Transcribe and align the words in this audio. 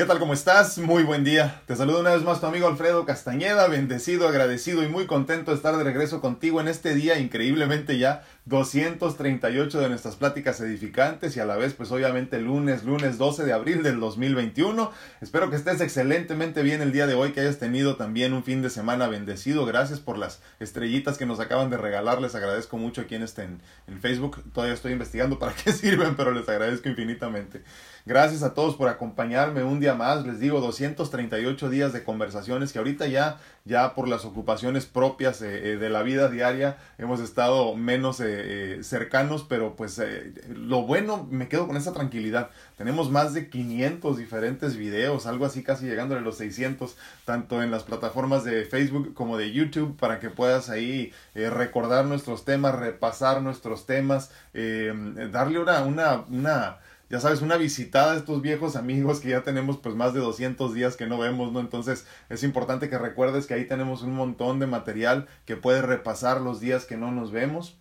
¿Qué 0.00 0.06
tal? 0.06 0.18
¿Cómo 0.18 0.32
estás? 0.32 0.78
Muy 0.78 1.02
buen 1.02 1.24
día. 1.24 1.60
Te 1.66 1.76
saludo 1.76 2.00
una 2.00 2.14
vez 2.14 2.22
más 2.22 2.40
tu 2.40 2.46
amigo 2.46 2.66
Alfredo 2.66 3.04
Castañeda, 3.04 3.68
bendecido, 3.68 4.26
agradecido 4.26 4.82
y 4.82 4.88
muy 4.88 5.06
contento 5.06 5.50
de 5.50 5.58
estar 5.58 5.76
de 5.76 5.84
regreso 5.84 6.22
contigo 6.22 6.58
en 6.62 6.68
este 6.68 6.94
día, 6.94 7.18
increíblemente 7.18 7.98
ya 7.98 8.24
238 8.50 9.80
de 9.80 9.88
nuestras 9.88 10.16
pláticas 10.16 10.60
edificantes 10.60 11.36
y 11.36 11.40
a 11.40 11.44
la 11.44 11.56
vez 11.56 11.72
pues 11.72 11.92
obviamente 11.92 12.40
lunes, 12.40 12.82
lunes 12.82 13.16
12 13.16 13.44
de 13.44 13.52
abril 13.52 13.84
del 13.84 14.00
2021. 14.00 14.90
Espero 15.20 15.50
que 15.50 15.56
estés 15.56 15.80
excelentemente 15.80 16.64
bien 16.64 16.82
el 16.82 16.90
día 16.90 17.06
de 17.06 17.14
hoy, 17.14 17.30
que 17.30 17.42
hayas 17.42 17.60
tenido 17.60 17.94
también 17.94 18.32
un 18.32 18.42
fin 18.42 18.60
de 18.60 18.68
semana 18.68 19.06
bendecido. 19.06 19.66
Gracias 19.66 20.00
por 20.00 20.18
las 20.18 20.42
estrellitas 20.58 21.16
que 21.16 21.26
nos 21.26 21.38
acaban 21.38 21.70
de 21.70 21.76
regalar, 21.76 22.20
les 22.20 22.34
agradezco 22.34 22.76
mucho 22.76 23.02
aquí 23.02 23.14
en, 23.14 23.22
este, 23.22 23.44
en, 23.44 23.62
en 23.86 24.00
Facebook. 24.00 24.42
Todavía 24.52 24.74
estoy 24.74 24.92
investigando 24.92 25.38
para 25.38 25.54
qué 25.64 25.72
sirven, 25.72 26.16
pero 26.16 26.32
les 26.32 26.48
agradezco 26.48 26.88
infinitamente. 26.88 27.62
Gracias 28.04 28.42
a 28.42 28.54
todos 28.54 28.74
por 28.74 28.88
acompañarme 28.88 29.62
un 29.62 29.78
día 29.78 29.94
más. 29.94 30.26
Les 30.26 30.40
digo, 30.40 30.60
238 30.60 31.70
días 31.70 31.92
de 31.92 32.02
conversaciones 32.02 32.72
que 32.72 32.78
ahorita 32.78 33.06
ya, 33.06 33.38
ya 33.64 33.94
por 33.94 34.08
las 34.08 34.24
ocupaciones 34.24 34.86
propias 34.86 35.42
eh, 35.42 35.72
eh, 35.72 35.76
de 35.76 35.90
la 35.90 36.02
vida 36.02 36.28
diaria 36.28 36.78
hemos 36.98 37.20
estado 37.20 37.74
menos 37.76 38.20
eh, 38.20 38.80
cercanos, 38.82 39.44
pero 39.48 39.76
pues 39.76 40.00
lo 40.48 40.82
bueno, 40.82 41.26
me 41.30 41.48
quedo 41.48 41.66
con 41.66 41.76
esa 41.76 41.92
tranquilidad. 41.92 42.50
Tenemos 42.76 43.10
más 43.10 43.34
de 43.34 43.48
500 43.48 44.16
diferentes 44.16 44.76
videos, 44.76 45.26
algo 45.26 45.44
así 45.44 45.62
casi 45.62 45.86
llegando 45.86 46.16
a 46.16 46.20
los 46.20 46.38
600, 46.38 46.96
tanto 47.24 47.62
en 47.62 47.70
las 47.70 47.82
plataformas 47.82 48.44
de 48.44 48.64
Facebook 48.64 49.14
como 49.14 49.36
de 49.36 49.52
YouTube, 49.52 49.96
para 49.96 50.18
que 50.18 50.30
puedas 50.30 50.70
ahí 50.70 51.12
recordar 51.34 52.06
nuestros 52.06 52.44
temas, 52.44 52.74
repasar 52.74 53.42
nuestros 53.42 53.86
temas, 53.86 54.30
darle 54.52 55.58
una, 55.58 55.82
una, 55.82 56.24
una 56.28 56.78
ya 57.10 57.18
sabes, 57.18 57.42
una 57.42 57.56
visitada 57.56 58.12
a 58.12 58.16
estos 58.16 58.40
viejos 58.40 58.76
amigos 58.76 59.18
que 59.18 59.30
ya 59.30 59.42
tenemos 59.42 59.78
pues 59.78 59.96
más 59.96 60.14
de 60.14 60.20
200 60.20 60.72
días 60.72 60.96
que 60.96 61.08
no 61.08 61.18
vemos, 61.18 61.52
¿no? 61.52 61.58
Entonces 61.58 62.06
es 62.28 62.44
importante 62.44 62.88
que 62.88 62.98
recuerdes 62.98 63.46
que 63.46 63.54
ahí 63.54 63.66
tenemos 63.66 64.02
un 64.02 64.14
montón 64.14 64.60
de 64.60 64.68
material 64.68 65.26
que 65.44 65.56
puedes 65.56 65.84
repasar 65.84 66.40
los 66.40 66.60
días 66.60 66.84
que 66.84 66.96
no 66.96 67.10
nos 67.10 67.32
vemos. 67.32 67.76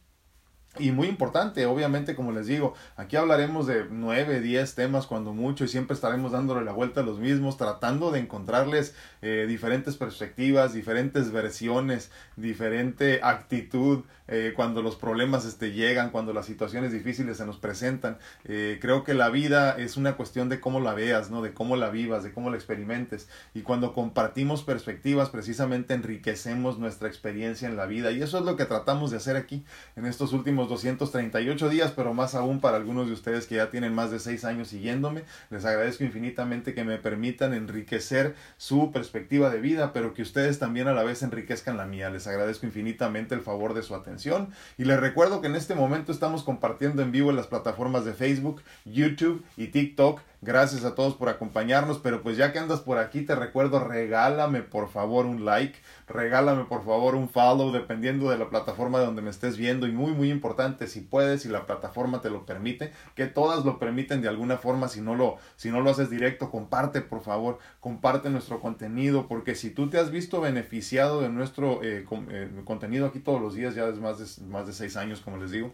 Y 0.77 0.91
muy 0.91 1.07
importante, 1.07 1.65
obviamente, 1.65 2.15
como 2.15 2.31
les 2.31 2.47
digo, 2.47 2.73
aquí 2.95 3.17
hablaremos 3.17 3.65
de 3.65 3.85
nueve, 3.89 4.39
diez 4.39 4.75
temas 4.75 5.07
cuando 5.07 5.33
mucho 5.33 5.63
y 5.63 5.67
siempre 5.67 5.95
estaremos 5.95 6.31
dándole 6.31 6.63
la 6.63 6.71
vuelta 6.71 7.01
a 7.01 7.03
los 7.03 7.19
mismos, 7.19 7.57
tratando 7.57 8.11
de 8.11 8.19
encontrarles 8.19 8.95
eh, 9.21 9.45
diferentes 9.47 9.97
perspectivas, 9.97 10.73
diferentes 10.73 11.31
versiones, 11.31 12.09
diferente 12.37 13.19
actitud 13.21 14.03
eh, 14.29 14.53
cuando 14.55 14.81
los 14.81 14.95
problemas 14.95 15.43
este, 15.43 15.73
llegan, 15.73 16.11
cuando 16.11 16.33
las 16.33 16.45
situaciones 16.45 16.93
difíciles 16.93 17.37
se 17.37 17.45
nos 17.45 17.57
presentan. 17.57 18.17
Eh, 18.45 18.77
creo 18.79 19.03
que 19.03 19.13
la 19.13 19.29
vida 19.29 19.75
es 19.77 19.97
una 19.97 20.15
cuestión 20.15 20.47
de 20.47 20.61
cómo 20.61 20.79
la 20.79 20.93
veas, 20.93 21.31
¿no? 21.31 21.41
de 21.41 21.53
cómo 21.53 21.75
la 21.75 21.89
vivas, 21.89 22.23
de 22.23 22.31
cómo 22.31 22.49
la 22.49 22.55
experimentes. 22.55 23.27
Y 23.53 23.61
cuando 23.61 23.93
compartimos 23.93 24.63
perspectivas, 24.63 25.29
precisamente 25.29 25.95
enriquecemos 25.95 26.77
nuestra 26.77 27.09
experiencia 27.09 27.67
en 27.67 27.75
la 27.75 27.87
vida. 27.87 28.11
Y 28.11 28.21
eso 28.21 28.37
es 28.37 28.45
lo 28.45 28.55
que 28.55 28.65
tratamos 28.65 29.11
de 29.11 29.17
hacer 29.17 29.35
aquí 29.35 29.65
en 29.97 30.05
estos 30.05 30.31
últimos 30.31 30.69
238 30.69 31.67
días, 31.67 31.91
pero 31.95 32.13
más 32.13 32.35
aún 32.35 32.61
para 32.61 32.77
algunos 32.77 33.07
de 33.07 33.13
ustedes 33.13 33.47
que 33.47 33.55
ya 33.55 33.69
tienen 33.69 33.93
más 33.93 34.11
de 34.11 34.19
seis 34.19 34.45
años 34.45 34.69
siguiéndome. 34.69 35.23
Les 35.49 35.65
agradezco 35.65 36.05
infinitamente 36.05 36.73
que 36.73 36.85
me 36.85 36.99
permitan 36.99 37.53
enriquecer 37.53 38.35
su 38.57 38.91
perspectiva 38.91 39.08
de 39.11 39.59
vida, 39.59 39.93
pero 39.93 40.13
que 40.13 40.21
ustedes 40.21 40.59
también 40.59 40.87
a 40.87 40.93
la 40.93 41.03
vez 41.03 41.23
enriquezcan 41.23 41.77
la 41.77 41.85
mía. 41.85 42.09
Les 42.09 42.27
agradezco 42.27 42.65
infinitamente 42.65 43.35
el 43.35 43.41
favor 43.41 43.73
de 43.73 43.83
su 43.83 43.95
atención 43.95 44.49
y 44.77 44.85
les 44.85 44.99
recuerdo 44.99 45.41
que 45.41 45.47
en 45.47 45.55
este 45.55 45.75
momento 45.75 46.11
estamos 46.11 46.43
compartiendo 46.43 47.01
en 47.01 47.11
vivo 47.11 47.29
en 47.29 47.35
las 47.35 47.47
plataformas 47.47 48.05
de 48.05 48.13
Facebook, 48.13 48.61
YouTube 48.85 49.43
y 49.57 49.67
TikTok. 49.67 50.21
Gracias 50.41 50.85
a 50.85 50.95
todos 50.95 51.15
por 51.15 51.27
acompañarnos, 51.27 51.99
pero 51.99 52.23
pues 52.23 52.37
ya 52.37 52.53
que 52.53 52.59
andas 52.59 52.79
por 52.79 52.97
aquí 52.97 53.23
te 53.23 53.35
recuerdo 53.35 53.83
regálame 53.83 54.61
por 54.61 54.87
favor 54.87 55.25
un 55.25 55.43
like, 55.43 55.77
regálame 56.07 56.63
por 56.63 56.85
favor 56.85 57.15
un 57.15 57.27
follow 57.27 57.73
dependiendo 57.73 58.29
de 58.29 58.37
la 58.37 58.49
plataforma 58.49 58.99
de 58.99 59.05
donde 59.05 59.21
me 59.21 59.31
estés 59.31 59.57
viendo 59.57 59.85
y 59.85 59.91
muy 59.91 60.13
muy 60.13 60.31
importante 60.31 60.87
si 60.87 61.01
puedes 61.01 61.41
si 61.41 61.49
la 61.49 61.65
plataforma 61.65 62.21
te 62.21 62.29
lo 62.29 62.45
permite, 62.45 62.93
que 63.15 63.25
todas 63.25 63.65
lo 63.65 63.79
permiten 63.79 64.21
de 64.21 64.29
alguna 64.29 64.57
forma 64.57 64.87
si 64.87 65.01
no 65.01 65.13
lo 65.13 65.39
si 65.57 65.71
no 65.71 65.81
lo 65.81 65.89
haces 65.89 66.09
directo, 66.09 66.49
comparte 66.49 67.01
por 67.01 67.19
favor, 67.19 67.59
comparte 67.81 68.29
nuestro 68.29 68.61
contenido 68.61 69.27
porque 69.27 69.55
si 69.55 69.71
tú 69.71 69.89
te 69.89 69.99
has 69.99 70.09
visto 70.09 70.39
beneficiado 70.39 71.19
de 71.19 71.27
nuestro 71.27 71.83
eh, 71.83 72.05
eh, 72.29 72.49
contenido 72.63 73.07
aquí 73.07 73.19
todos 73.19 73.41
los 73.41 73.55
días 73.55 73.75
ya 73.75 73.89
es 73.89 73.99
más 73.99 74.17
de, 74.19 74.45
más 74.45 74.65
de 74.67 74.71
seis 74.71 74.95
años 74.95 75.19
como 75.19 75.35
les 75.35 75.51
digo 75.51 75.73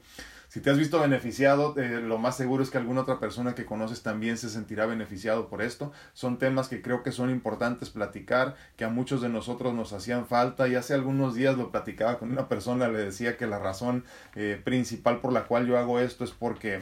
si 0.56 0.62
te 0.62 0.70
has 0.70 0.78
visto 0.78 1.02
beneficiado, 1.02 1.74
eh, 1.76 2.00
lo 2.00 2.18
más 2.18 2.38
seguro 2.38 2.64
es 2.64 2.70
que 2.70 2.78
alguna 2.78 3.02
otra 3.02 3.20
persona 3.20 3.56
que 3.56 3.66
conoces 3.66 4.04
también 4.04 4.38
se 4.38 4.50
sentirá 4.50 4.86
beneficiado 4.86 5.50
por 5.50 5.62
esto. 5.62 5.92
Son 6.14 6.38
temas 6.38 6.70
que 6.70 6.82
creo 6.82 7.04
que 7.04 7.12
son 7.12 7.30
importantes 7.30 7.90
platicar, 7.90 8.56
que 8.78 8.86
a 8.86 8.90
muchos 8.90 9.22
de 9.22 9.28
nosotros 9.28 9.74
nos 9.74 9.92
hacían 9.92 10.28
falta. 10.28 10.70
Y 10.70 10.76
hace 10.76 10.94
algunos 10.94 11.36
días 11.36 11.58
lo 11.58 11.74
platicaba 11.74 12.20
con 12.20 12.32
una 12.32 12.48
persona, 12.48 12.88
le 12.88 13.00
decía 13.00 13.36
que 13.36 13.48
la 13.48 13.60
razón 13.60 14.06
eh, 14.36 14.58
principal 14.64 15.20
por 15.20 15.34
la 15.34 15.44
cual 15.44 15.68
yo 15.68 15.78
hago 15.78 16.00
esto 16.00 16.24
es 16.24 16.32
porque 16.32 16.80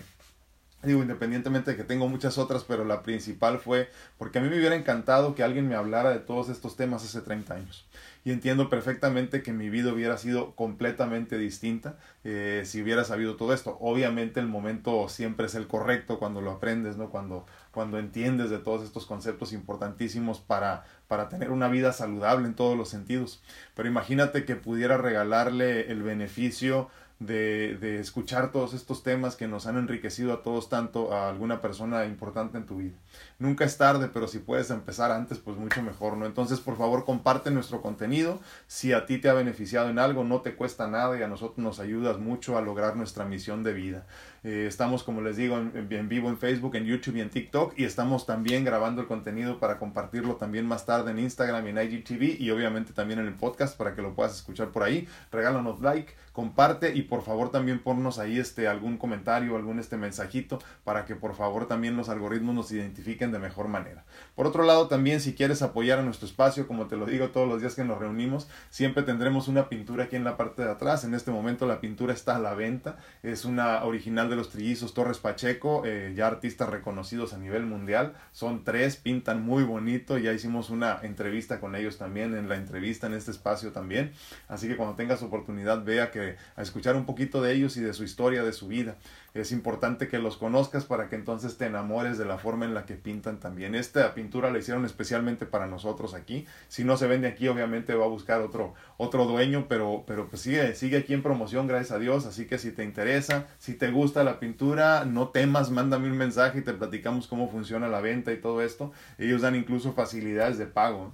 Digo, 0.83 1.01
independientemente 1.01 1.71
de 1.71 1.77
que 1.77 1.85
tengo 1.85 2.09
muchas 2.09 2.37
otras, 2.37 2.65
pero 2.65 2.83
la 2.83 3.03
principal 3.03 3.57
fue 3.57 3.89
porque 4.17 4.39
a 4.39 4.41
mí 4.41 4.49
me 4.49 4.57
hubiera 4.57 4.75
encantado 4.75 5.33
que 5.33 5.41
alguien 5.41 5.67
me 5.67 5.75
hablara 5.75 6.11
de 6.11 6.19
todos 6.19 6.49
estos 6.49 6.75
temas 6.75 7.05
hace 7.05 7.21
30 7.21 7.53
años 7.55 7.87
y 8.25 8.31
entiendo 8.31 8.69
perfectamente 8.69 9.43
que 9.43 9.51
mi 9.51 9.69
vida 9.69 9.91
hubiera 9.91 10.17
sido 10.17 10.55
completamente 10.55 11.37
distinta 11.37 11.97
eh, 12.23 12.63
si 12.65 12.81
hubiera 12.81 13.03
sabido 13.03 13.35
todo 13.35 13.53
esto. 13.53 13.77
Obviamente 13.81 14.39
el 14.39 14.47
momento 14.47 15.09
siempre 15.09 15.47
es 15.47 15.55
el 15.55 15.67
correcto 15.67 16.19
cuando 16.19 16.39
lo 16.39 16.51
aprendes, 16.51 16.95
¿no? 16.95 17.09
Cuando, 17.09 17.45
cuando 17.71 17.99
entiendes 17.99 18.49
de 18.49 18.59
todos 18.59 18.83
estos 18.83 19.05
conceptos 19.05 19.51
importantísimos 19.51 20.39
para, 20.39 20.85
para 21.07 21.27
tener 21.27 21.51
una 21.51 21.67
vida 21.67 21.91
saludable 21.91 22.47
en 22.47 22.55
todos 22.55 22.77
los 22.77 22.87
sentidos. 22.87 23.43
Pero 23.75 23.89
imagínate 23.89 24.45
que 24.45 24.55
pudiera 24.55 24.97
regalarle 24.97 25.91
el 25.91 26.01
beneficio 26.01 26.89
de, 27.25 27.77
de, 27.79 27.99
escuchar 27.99 28.51
todos 28.51 28.73
estos 28.73 29.03
temas 29.03 29.35
que 29.35 29.47
nos 29.47 29.67
han 29.67 29.77
enriquecido 29.77 30.33
a 30.33 30.43
todos 30.43 30.69
tanto 30.69 31.13
a 31.13 31.29
alguna 31.29 31.61
persona 31.61 32.05
importante 32.05 32.57
en 32.57 32.65
tu 32.65 32.77
vida. 32.77 32.95
Nunca 33.39 33.65
es 33.65 33.77
tarde, 33.77 34.09
pero 34.13 34.27
si 34.27 34.39
puedes 34.39 34.69
empezar 34.69 35.11
antes, 35.11 35.39
pues 35.39 35.57
mucho 35.57 35.81
mejor, 35.81 36.17
¿no? 36.17 36.25
Entonces, 36.25 36.59
por 36.59 36.77
favor, 36.77 37.05
comparte 37.05 37.51
nuestro 37.51 37.81
contenido. 37.81 38.39
Si 38.67 38.93
a 38.93 39.05
ti 39.05 39.17
te 39.17 39.29
ha 39.29 39.33
beneficiado 39.33 39.89
en 39.89 39.99
algo, 39.99 40.23
no 40.23 40.41
te 40.41 40.55
cuesta 40.55 40.87
nada 40.87 41.17
y 41.17 41.23
a 41.23 41.27
nosotros 41.27 41.59
nos 41.59 41.79
ayudas 41.79 42.19
mucho 42.19 42.57
a 42.57 42.61
lograr 42.61 42.95
nuestra 42.95 43.25
misión 43.25 43.63
de 43.63 43.73
vida. 43.73 44.05
Eh, 44.43 44.65
estamos, 44.67 45.03
como 45.03 45.21
les 45.21 45.37
digo, 45.37 45.57
en, 45.57 46.09
vivo 46.09 46.27
en 46.27 46.37
Facebook, 46.37 46.75
en 46.75 46.85
YouTube 46.85 47.15
y 47.15 47.21
en 47.21 47.29
TikTok 47.29 47.73
y 47.77 47.85
estamos 47.85 48.25
también 48.25 48.65
grabando 48.65 49.01
el 49.01 49.07
contenido 49.07 49.57
para 49.57 49.79
compartirlo 49.79 50.35
también 50.35 50.65
más 50.65 50.85
tarde 50.85 51.11
en 51.11 51.19
Instagram 51.19 51.65
y 51.65 51.69
en 51.69 51.77
IGTV 51.77 52.41
y 52.41 52.51
obviamente 52.51 52.91
también 52.91 53.19
en 53.19 53.27
el 53.27 53.35
podcast 53.35 53.77
para 53.77 53.95
que 53.95 54.01
lo 54.01 54.15
puedas 54.15 54.35
escuchar 54.35 54.69
por 54.69 54.83
ahí. 54.83 55.07
Regálanos 55.31 55.79
like, 55.79 56.13
comparte 56.33 56.93
y 56.93 57.03
por 57.03 57.23
favor 57.23 57.51
también 57.51 57.79
ponnos 57.79 58.19
ahí 58.19 58.37
este 58.37 58.67
algún 58.67 58.97
comentario, 58.97 59.55
algún 59.55 59.79
este 59.79 59.95
mensajito 59.95 60.59
para 60.83 61.05
que 61.05 61.15
por 61.15 61.35
favor 61.35 61.67
también 61.67 61.95
los 61.95 62.09
algoritmos 62.09 62.53
nos 62.53 62.71
identifiquen 62.71 63.31
de 63.31 63.39
mejor 63.39 63.69
manera. 63.69 64.03
Por 64.35 64.47
otro 64.47 64.63
lado, 64.63 64.87
también 64.87 65.21
si 65.21 65.35
quieres 65.35 65.61
apoyar 65.61 65.99
a 65.99 66.03
nuestro 66.03 66.27
espacio, 66.27 66.67
como 66.67 66.87
te 66.87 66.97
lo 66.97 67.05
digo 67.05 67.29
todos 67.29 67.47
los 67.47 67.61
días 67.61 67.75
que 67.75 67.85
nos 67.85 67.99
reunimos, 67.99 68.49
siempre 68.69 69.03
tendremos 69.03 69.47
una 69.47 69.69
pintura 69.69 70.05
aquí 70.05 70.17
en 70.17 70.25
la 70.25 70.35
parte 70.35 70.63
de 70.63 70.71
atrás. 70.71 71.05
En 71.05 71.13
este 71.13 71.31
momento 71.31 71.65
la 71.65 71.79
pintura 71.79 72.13
está 72.13 72.35
a 72.35 72.39
la 72.39 72.55
venta. 72.55 72.97
Es 73.21 73.45
una 73.45 73.83
original 73.83 74.29
de 74.29 74.32
los 74.35 74.49
trillizos 74.49 74.93
Torres 74.93 75.17
Pacheco, 75.17 75.83
eh, 75.85 76.13
ya 76.15 76.27
artistas 76.27 76.69
reconocidos 76.69 77.33
a 77.33 77.37
nivel 77.37 77.65
mundial. 77.65 78.13
Son 78.31 78.63
tres, 78.63 78.97
pintan 78.97 79.43
muy 79.43 79.63
bonito. 79.63 80.17
Ya 80.17 80.33
hicimos 80.33 80.69
una 80.69 80.99
entrevista 81.03 81.59
con 81.59 81.75
ellos 81.75 81.97
también, 81.97 82.35
en 82.35 82.49
la 82.49 82.55
entrevista 82.55 83.07
en 83.07 83.13
este 83.13 83.31
espacio 83.31 83.71
también. 83.71 84.11
Así 84.47 84.67
que 84.67 84.75
cuando 84.75 84.95
tengas 84.95 85.21
oportunidad, 85.23 85.83
vea 85.83 86.11
que 86.11 86.35
a 86.55 86.61
escuchar 86.61 86.95
un 86.95 87.05
poquito 87.05 87.41
de 87.41 87.53
ellos 87.53 87.77
y 87.77 87.81
de 87.81 87.93
su 87.93 88.03
historia, 88.03 88.43
de 88.43 88.53
su 88.53 88.67
vida 88.67 88.95
es 89.33 89.51
importante 89.51 90.07
que 90.07 90.19
los 90.19 90.37
conozcas 90.37 90.85
para 90.85 91.09
que 91.09 91.15
entonces 91.15 91.57
te 91.57 91.65
enamores 91.65 92.17
de 92.19 92.25
la 92.25 92.37
forma 92.37 92.65
en 92.65 92.75
la 92.75 92.85
que 92.85 92.95
pintan 92.95 93.39
también. 93.39 93.73
Esta 93.73 94.13
pintura 94.13 94.51
la 94.51 94.59
hicieron 94.59 94.85
especialmente 94.85 95.47
para 95.47 95.65
nosotros 95.65 96.13
aquí. 96.13 96.45
Si 96.67 96.83
no 96.83 96.97
se 96.97 97.07
vende 97.07 97.27
aquí, 97.27 97.47
obviamente 97.47 97.95
va 97.95 98.05
a 98.05 98.09
buscar 98.09 98.41
otro, 98.41 98.75
otro 98.97 99.25
dueño, 99.25 99.65
pero, 99.67 100.03
pero 100.05 100.27
pues 100.27 100.43
sigue, 100.43 100.75
sigue 100.75 100.97
aquí 100.97 101.13
en 101.13 101.23
promoción, 101.23 101.67
gracias 101.67 101.91
a 101.91 101.99
Dios. 101.99 102.27
Así 102.27 102.45
que 102.45 102.59
si 102.59 102.71
te 102.71 102.83
interesa, 102.83 103.47
si 103.57 103.73
te 103.73 103.89
gusta 103.89 104.23
la 104.23 104.39
pintura, 104.39 105.05
no 105.05 105.29
temas, 105.29 105.71
mándame 105.71 106.11
un 106.11 106.17
mensaje 106.17 106.59
y 106.59 106.63
te 106.63 106.73
platicamos 106.73 107.27
cómo 107.27 107.49
funciona 107.49 107.87
la 107.87 108.01
venta 108.01 108.31
y 108.33 108.37
todo 108.37 108.61
esto. 108.61 108.91
Ellos 109.17 109.41
dan 109.41 109.55
incluso 109.55 109.93
facilidades 109.93 110.59
de 110.59 110.67
pago. 110.67 111.11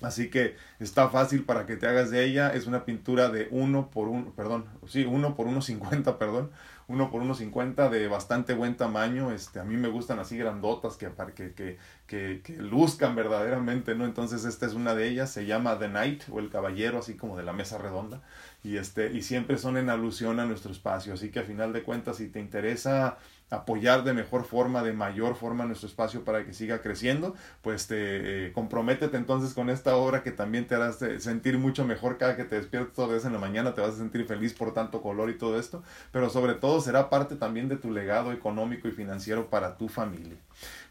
Así 0.00 0.30
que 0.30 0.56
está 0.78 1.08
fácil 1.08 1.44
para 1.44 1.66
que 1.66 1.76
te 1.76 1.86
hagas 1.86 2.10
de 2.10 2.24
ella. 2.24 2.50
Es 2.50 2.66
una 2.66 2.84
pintura 2.84 3.30
de 3.30 3.48
1 3.50 3.90
por 3.90 4.08
1, 4.08 4.32
perdón, 4.36 4.66
sí, 4.86 5.04
1 5.04 5.34
por 5.34 5.46
1.50, 5.46 6.18
perdón. 6.18 6.50
1 6.88 7.10
por 7.10 7.22
1.50 7.22 7.90
de 7.90 8.08
bastante 8.08 8.54
buen 8.54 8.76
tamaño. 8.76 9.30
Este, 9.30 9.60
a 9.60 9.64
mí 9.64 9.76
me 9.76 9.88
gustan 9.88 10.18
así 10.18 10.38
grandotas 10.38 10.96
que, 10.96 11.10
que, 11.34 11.52
que, 11.52 11.78
que, 12.06 12.40
que 12.42 12.56
luzcan 12.56 13.14
verdaderamente, 13.14 13.94
¿no? 13.94 14.06
Entonces 14.06 14.46
esta 14.46 14.64
es 14.66 14.72
una 14.72 14.94
de 14.94 15.06
ellas. 15.08 15.30
Se 15.30 15.44
llama 15.44 15.78
The 15.78 15.88
Knight 15.88 16.24
o 16.30 16.38
el 16.38 16.48
Caballero, 16.48 16.98
así 16.98 17.14
como 17.14 17.36
de 17.36 17.42
la 17.42 17.52
mesa 17.52 17.76
redonda. 17.76 18.22
Y, 18.64 18.78
este, 18.78 19.12
y 19.12 19.22
siempre 19.22 19.58
son 19.58 19.76
en 19.76 19.90
alusión 19.90 20.40
a 20.40 20.46
nuestro 20.46 20.72
espacio. 20.72 21.12
Así 21.12 21.30
que 21.30 21.40
a 21.40 21.44
final 21.44 21.74
de 21.74 21.82
cuentas, 21.82 22.16
si 22.16 22.28
te 22.28 22.40
interesa 22.40 23.18
apoyar 23.50 24.04
de 24.04 24.12
mejor 24.12 24.44
forma, 24.44 24.82
de 24.82 24.92
mayor 24.92 25.34
forma 25.34 25.64
nuestro 25.64 25.88
espacio 25.88 26.24
para 26.24 26.44
que 26.44 26.52
siga 26.52 26.82
creciendo, 26.82 27.34
pues 27.62 27.86
te 27.86 28.46
eh, 28.46 28.52
comprométete 28.52 29.16
entonces 29.16 29.54
con 29.54 29.70
esta 29.70 29.96
obra 29.96 30.22
que 30.22 30.32
también 30.32 30.66
te 30.66 30.74
hará 30.74 30.92
sentir 30.92 31.58
mucho 31.58 31.84
mejor 31.84 32.18
cada 32.18 32.36
que 32.36 32.44
te 32.44 32.56
despiertes 32.56 32.94
todas 32.94 33.10
veces 33.10 33.26
en 33.26 33.32
la 33.32 33.38
mañana, 33.38 33.74
te 33.74 33.80
vas 33.80 33.94
a 33.94 33.98
sentir 33.98 34.26
feliz 34.26 34.52
por 34.52 34.74
tanto 34.74 35.00
color 35.00 35.30
y 35.30 35.38
todo 35.38 35.58
esto, 35.58 35.82
pero 36.12 36.28
sobre 36.28 36.54
todo 36.54 36.80
será 36.80 37.08
parte 37.08 37.36
también 37.36 37.68
de 37.68 37.76
tu 37.76 37.90
legado 37.90 38.32
económico 38.32 38.88
y 38.88 38.92
financiero 38.92 39.48
para 39.48 39.76
tu 39.76 39.88
familia. 39.88 40.36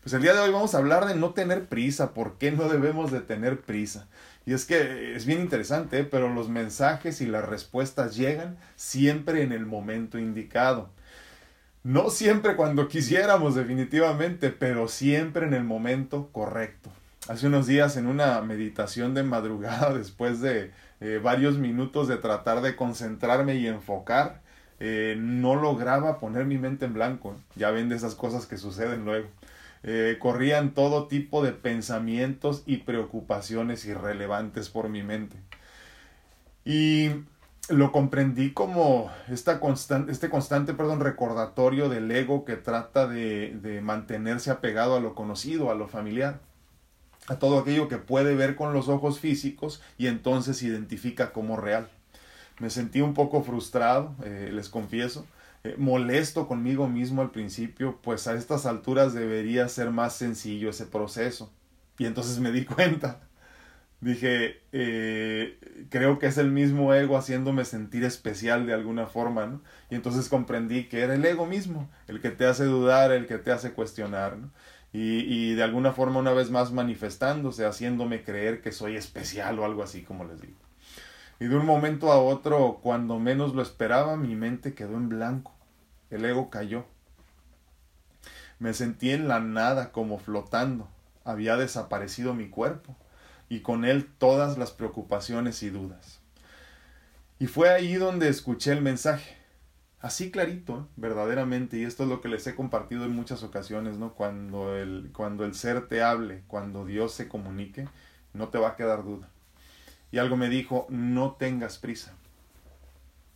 Pues 0.01 0.13
el 0.13 0.21
día 0.21 0.33
de 0.33 0.39
hoy 0.39 0.51
vamos 0.51 0.73
a 0.73 0.77
hablar 0.77 1.05
de 1.05 1.15
no 1.15 1.31
tener 1.31 1.65
prisa, 1.67 2.13
¿por 2.13 2.37
qué 2.37 2.51
no 2.51 2.69
debemos 2.69 3.11
de 3.11 3.19
tener 3.19 3.61
prisa? 3.61 4.07
Y 4.45 4.53
es 4.53 4.63
que 4.63 5.15
es 5.15 5.25
bien 5.25 5.41
interesante, 5.41 5.99
¿eh? 5.99 6.03
pero 6.05 6.33
los 6.33 6.47
mensajes 6.47 7.19
y 7.19 7.25
las 7.25 7.43
respuestas 7.43 8.15
llegan 8.15 8.57
siempre 8.77 9.41
en 9.41 9.51
el 9.51 9.65
momento 9.65 10.17
indicado. 10.17 10.89
No 11.87 12.09
siempre 12.09 12.57
cuando 12.57 12.89
quisiéramos 12.89 13.55
definitivamente, 13.55 14.49
pero 14.49 14.89
siempre 14.89 15.45
en 15.45 15.53
el 15.53 15.63
momento 15.63 16.27
correcto. 16.33 16.89
Hace 17.29 17.47
unos 17.47 17.65
días 17.65 17.95
en 17.95 18.07
una 18.07 18.41
meditación 18.41 19.13
de 19.13 19.23
madrugada, 19.23 19.93
después 19.97 20.41
de 20.41 20.71
eh, 20.99 21.21
varios 21.23 21.57
minutos 21.57 22.09
de 22.09 22.17
tratar 22.17 22.59
de 22.59 22.75
concentrarme 22.75 23.55
y 23.55 23.67
enfocar, 23.67 24.41
eh, 24.81 25.15
no 25.17 25.55
lograba 25.55 26.19
poner 26.19 26.43
mi 26.43 26.57
mente 26.57 26.83
en 26.83 26.93
blanco. 26.93 27.37
Ya 27.55 27.71
ven 27.71 27.87
de 27.87 27.95
esas 27.95 28.15
cosas 28.15 28.47
que 28.47 28.57
suceden 28.57 29.05
luego. 29.05 29.29
Eh, 29.83 30.17
corrían 30.19 30.73
todo 30.73 31.07
tipo 31.07 31.41
de 31.41 31.53
pensamientos 31.53 32.63
y 32.65 32.79
preocupaciones 32.79 33.85
irrelevantes 33.85 34.67
por 34.67 34.89
mi 34.89 35.03
mente. 35.03 35.37
Y 36.65 37.11
lo 37.69 37.91
comprendí 37.91 38.53
como 38.53 39.11
esta 39.27 39.59
este 40.07 40.29
constante 40.29 40.73
perdón, 40.73 40.99
recordatorio 40.99 41.89
del 41.89 42.09
ego 42.11 42.45
que 42.45 42.55
trata 42.55 43.07
de, 43.07 43.57
de 43.61 43.81
mantenerse 43.81 44.51
apegado 44.51 44.95
a 44.95 44.99
lo 44.99 45.15
conocido, 45.15 45.69
a 45.69 45.75
lo 45.75 45.87
familiar, 45.87 46.39
a 47.27 47.35
todo 47.35 47.59
aquello 47.59 47.87
que 47.87 47.97
puede 47.97 48.35
ver 48.35 48.55
con 48.55 48.73
los 48.73 48.87
ojos 48.87 49.19
físicos 49.19 49.81
y 49.97 50.07
entonces 50.07 50.63
identifica 50.63 51.33
como 51.33 51.57
real. 51.57 51.89
Me 52.59 52.69
sentí 52.69 53.01
un 53.01 53.13
poco 53.13 53.43
frustrado, 53.43 54.15
eh, 54.23 54.49
les 54.51 54.69
confieso, 54.69 55.25
eh, 55.63 55.75
molesto 55.77 56.47
conmigo 56.47 56.87
mismo 56.87 57.21
al 57.21 57.31
principio, 57.31 57.99
pues 58.01 58.27
a 58.27 58.35
estas 58.35 58.65
alturas 58.65 59.13
debería 59.13 59.67
ser 59.67 59.91
más 59.91 60.15
sencillo 60.15 60.69
ese 60.69 60.85
proceso. 60.85 61.51
Y 61.97 62.05
entonces 62.05 62.39
me 62.39 62.51
di 62.51 62.65
cuenta. 62.65 63.26
Dije, 63.99 64.61
eh, 64.73 65.87
creo 65.89 66.19
que 66.19 66.27
es 66.27 66.37
el 66.37 66.51
mismo 66.51 66.93
ego 66.93 67.17
haciéndome 67.17 67.65
sentir 67.65 68.03
especial 68.03 68.67
de 68.67 68.73
alguna 68.73 69.07
forma, 69.07 69.47
¿no? 69.47 69.61
Y 69.89 69.95
entonces 69.95 70.29
comprendí 70.29 70.87
que 70.87 71.01
era 71.01 71.15
el 71.15 71.25
ego 71.25 71.47
mismo, 71.47 71.89
el 72.07 72.21
que 72.21 72.29
te 72.29 72.45
hace 72.45 72.65
dudar, 72.65 73.11
el 73.11 73.25
que 73.25 73.39
te 73.39 73.51
hace 73.51 73.73
cuestionar, 73.73 74.37
¿no? 74.37 74.51
Y, 74.93 75.21
y 75.21 75.55
de 75.55 75.63
alguna 75.63 75.93
forma 75.93 76.19
una 76.19 76.31
vez 76.31 76.51
más 76.51 76.71
manifestándose, 76.71 77.65
haciéndome 77.65 78.23
creer 78.23 78.61
que 78.61 78.71
soy 78.71 78.95
especial 78.95 79.57
o 79.59 79.65
algo 79.65 79.81
así, 79.81 80.03
como 80.03 80.25
les 80.25 80.41
digo. 80.41 80.57
Y 81.39 81.47
de 81.47 81.55
un 81.55 81.65
momento 81.65 82.11
a 82.11 82.19
otro, 82.19 82.79
cuando 82.81 83.19
menos 83.19 83.55
lo 83.55 83.61
esperaba, 83.63 84.15
mi 84.15 84.35
mente 84.35 84.73
quedó 84.73 84.95
en 84.95 85.09
blanco. 85.09 85.53
El 86.11 86.23
ego 86.23 86.49
cayó. 86.49 86.85
Me 88.59 88.73
sentí 88.73 89.11
en 89.11 89.27
la 89.27 89.39
nada 89.39 89.91
como 89.91 90.19
flotando. 90.19 90.87
Había 91.25 91.57
desaparecido 91.57 92.33
mi 92.33 92.49
cuerpo 92.49 92.95
y 93.49 93.61
con 93.61 93.85
él 93.85 94.07
todas 94.17 94.57
las 94.57 94.71
preocupaciones 94.71 95.63
y 95.63 95.69
dudas. 95.69 96.19
Y 97.39 97.47
fue 97.47 97.69
ahí 97.69 97.95
donde 97.95 98.29
escuché 98.29 98.71
el 98.71 98.81
mensaje. 98.81 99.37
Así 99.99 100.31
clarito, 100.31 100.87
verdaderamente, 100.95 101.77
y 101.77 101.83
esto 101.83 102.03
es 102.03 102.09
lo 102.09 102.21
que 102.21 102.29
les 102.29 102.45
he 102.45 102.55
compartido 102.55 103.05
en 103.05 103.11
muchas 103.11 103.43
ocasiones, 103.43 103.97
¿no? 103.97 104.13
Cuando 104.13 104.75
el, 104.75 105.11
cuando 105.13 105.43
el 105.43 105.55
ser 105.55 105.87
te 105.87 106.03
hable, 106.03 106.43
cuando 106.47 106.85
Dios 106.85 107.13
se 107.13 107.27
comunique, 107.27 107.87
no 108.33 108.49
te 108.49 108.59
va 108.59 108.69
a 108.69 108.75
quedar 108.75 109.03
duda. 109.03 109.29
Y 110.11 110.19
algo 110.19 110.37
me 110.37 110.49
dijo, 110.49 110.85
no 110.89 111.33
tengas 111.33 111.77
prisa. 111.77 112.13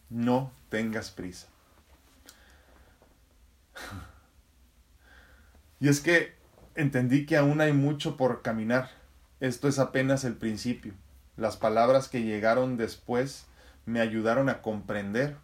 No 0.10 0.52
tengas 0.70 1.12
prisa. 1.12 1.48
Y 5.80 5.90
es 5.90 6.00
que 6.00 6.36
entendí 6.76 7.26
que 7.26 7.38
aún 7.38 7.60
hay 7.60 7.74
mucho 7.74 8.16
por 8.16 8.44
caminar. 8.44 8.92
Esto 9.42 9.68
es 9.68 9.80
apenas 9.80 10.24
el 10.24 10.36
principio. 10.36 10.94
Las 11.36 11.58
palabras 11.58 12.08
que 12.08 12.22
llegaron 12.22 12.78
después 12.78 13.48
me 13.88 14.00
ayudaron 14.00 14.50
a 14.50 14.62
comprender 14.62 15.36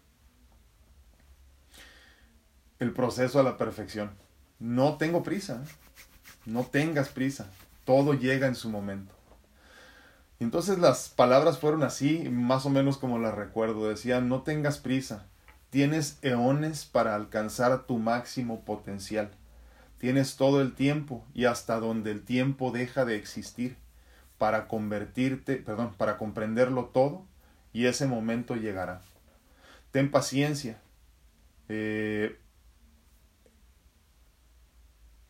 el 2.78 2.92
proceso 2.92 3.40
a 3.40 3.42
la 3.42 3.56
perfección. 3.56 4.12
No 4.60 4.98
tengo 4.98 5.24
prisa. 5.24 5.64
No 6.46 6.62
tengas 6.62 7.08
prisa. 7.08 7.50
Todo 7.84 8.14
llega 8.14 8.46
en 8.46 8.54
su 8.54 8.70
momento. 8.70 9.12
Entonces 10.38 10.78
las 10.78 11.08
palabras 11.08 11.58
fueron 11.58 11.82
así, 11.82 12.28
más 12.30 12.66
o 12.66 12.70
menos 12.70 12.98
como 12.98 13.18
las 13.18 13.34
recuerdo. 13.34 13.88
Decían, 13.88 14.28
no 14.28 14.42
tengas 14.42 14.78
prisa, 14.78 15.26
tienes 15.70 16.18
eones 16.22 16.84
para 16.84 17.16
alcanzar 17.16 17.84
tu 17.86 17.98
máximo 17.98 18.64
potencial. 18.64 19.32
Tienes 19.98 20.36
todo 20.36 20.60
el 20.60 20.76
tiempo 20.76 21.24
y 21.34 21.46
hasta 21.46 21.80
donde 21.80 22.12
el 22.12 22.22
tiempo 22.22 22.70
deja 22.70 23.04
de 23.04 23.16
existir 23.16 23.76
para 24.38 24.68
convertirte, 24.68 25.56
perdón, 25.56 25.94
para 25.96 26.16
comprenderlo 26.16 26.86
todo 26.86 27.26
y 27.72 27.86
ese 27.86 28.06
momento 28.06 28.54
llegará. 28.56 29.02
Ten 29.90 30.10
paciencia. 30.10 30.80
Eh, 31.68 32.38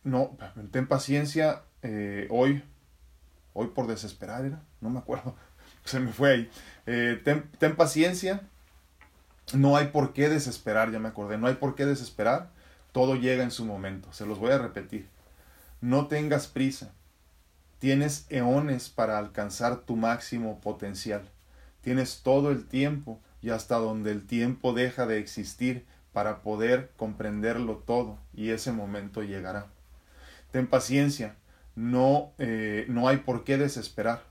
no, 0.05 0.37
ten 0.71 0.87
paciencia 0.87 1.63
eh, 1.83 2.29
hoy 2.31 2.63
hoy 3.59 3.69
por 3.69 3.89
desesperar 3.89 4.45
era, 4.45 4.63
no 4.81 4.89
me 4.89 5.01
acuerdo, 5.01 5.35
se 5.85 5.99
me 5.99 6.13
fue 6.13 6.31
ahí. 6.31 6.51
Eh, 6.87 7.21
ten, 7.25 7.77
paciencia, 7.77 8.43
no 9.53 9.77
hay 9.77 9.89
por 9.89 10.13
qué 10.13 10.29
desesperar, 10.29 10.93
ya 10.93 11.01
me 11.01 11.09
acordé, 11.09 11.39
no 11.39 11.49
hay 11.49 11.55
por 11.55 11.75
qué 11.75 11.85
desesperar, 11.85 12.51
todo 12.93 13.17
llega 13.17 13.43
en 13.43 13.51
su 13.51 13.65
momento, 13.65 14.13
se 14.13 14.27
los 14.27 14.39
voy 14.39 14.53
a 14.53 14.59
repetir. 14.59 15.09
No 15.81 16.07
tengas 16.07 16.47
prisa, 16.47 16.93
tienes 17.79 18.27
eones 18.31 18.89
para 18.89 19.19
alcanzar 19.19 19.81
tu 19.81 19.97
máximo 19.97 20.61
potencial, 20.61 21.23
tienes 21.81 22.23
todo 22.23 22.51
el 22.51 22.67
tiempo 22.67 23.21
y 23.41 23.51
hasta 23.51 23.77
donde 23.77 24.11
el 24.11 24.27
tiempo 24.27 24.73
deja 24.73 25.07
de 25.07 25.19
existir 25.19 25.87
para 26.13 26.43
poder 26.43 26.91
comprenderlo 26.97 27.77
todo 27.77 28.19
y 28.35 28.51
ese 28.51 28.73
momento 28.73 29.23
llegará. 29.23 29.67
Ten 30.51 30.67
paciencia, 30.67 31.37
no, 31.77 32.33
eh, 32.39 32.87
no 32.89 33.07
hay 33.09 33.19
por 33.19 33.45
qué 33.45 33.57
desesperar. 33.57 34.23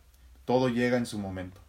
Todo 0.44 0.70
llega 0.70 0.98
en 0.98 1.06
su 1.06 1.20
momento. 1.20 1.62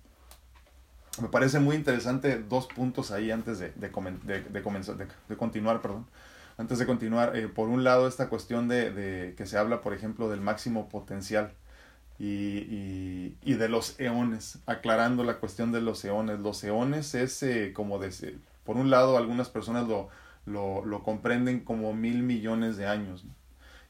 Me 1.20 1.28
parece 1.28 1.58
muy 1.60 1.76
interesante 1.76 2.38
dos 2.38 2.66
puntos 2.66 3.10
ahí 3.10 3.30
antes 3.30 3.58
de, 3.58 3.72
de, 3.72 3.90
comenzar, 3.90 4.96
de, 4.96 5.36
continuar, 5.36 5.82
perdón. 5.82 6.06
Antes 6.56 6.78
de 6.78 6.86
continuar, 6.86 7.36
eh, 7.36 7.48
por 7.48 7.68
un 7.68 7.84
lado 7.84 8.08
esta 8.08 8.28
cuestión 8.28 8.68
de, 8.68 9.34
que 9.36 9.46
se 9.46 9.58
habla, 9.58 9.80
por 9.80 9.94
ejemplo, 9.94 10.28
del 10.28 10.40
máximo 10.40 10.88
potencial 10.88 11.52
y, 12.18 13.36
y, 13.42 13.54
de 13.54 13.68
los 13.68 13.98
eones, 14.00 14.58
aclarando 14.66 15.22
la 15.24 15.38
cuestión 15.38 15.72
de 15.72 15.80
los 15.80 16.04
eones. 16.04 16.40
Los 16.40 16.64
eones 16.64 17.14
es 17.14 17.42
eh, 17.42 17.72
como 17.72 17.98
de, 17.98 18.38
por 18.64 18.76
un 18.76 18.90
lado 18.90 19.16
algunas 19.16 19.48
personas 19.50 19.86
lo, 19.88 20.08
lo, 20.46 20.84
lo 20.84 21.02
comprenden 21.04 21.60
como 21.60 21.94
mil 21.94 22.22
millones 22.22 22.76
de 22.76 22.86
años. 22.86 23.24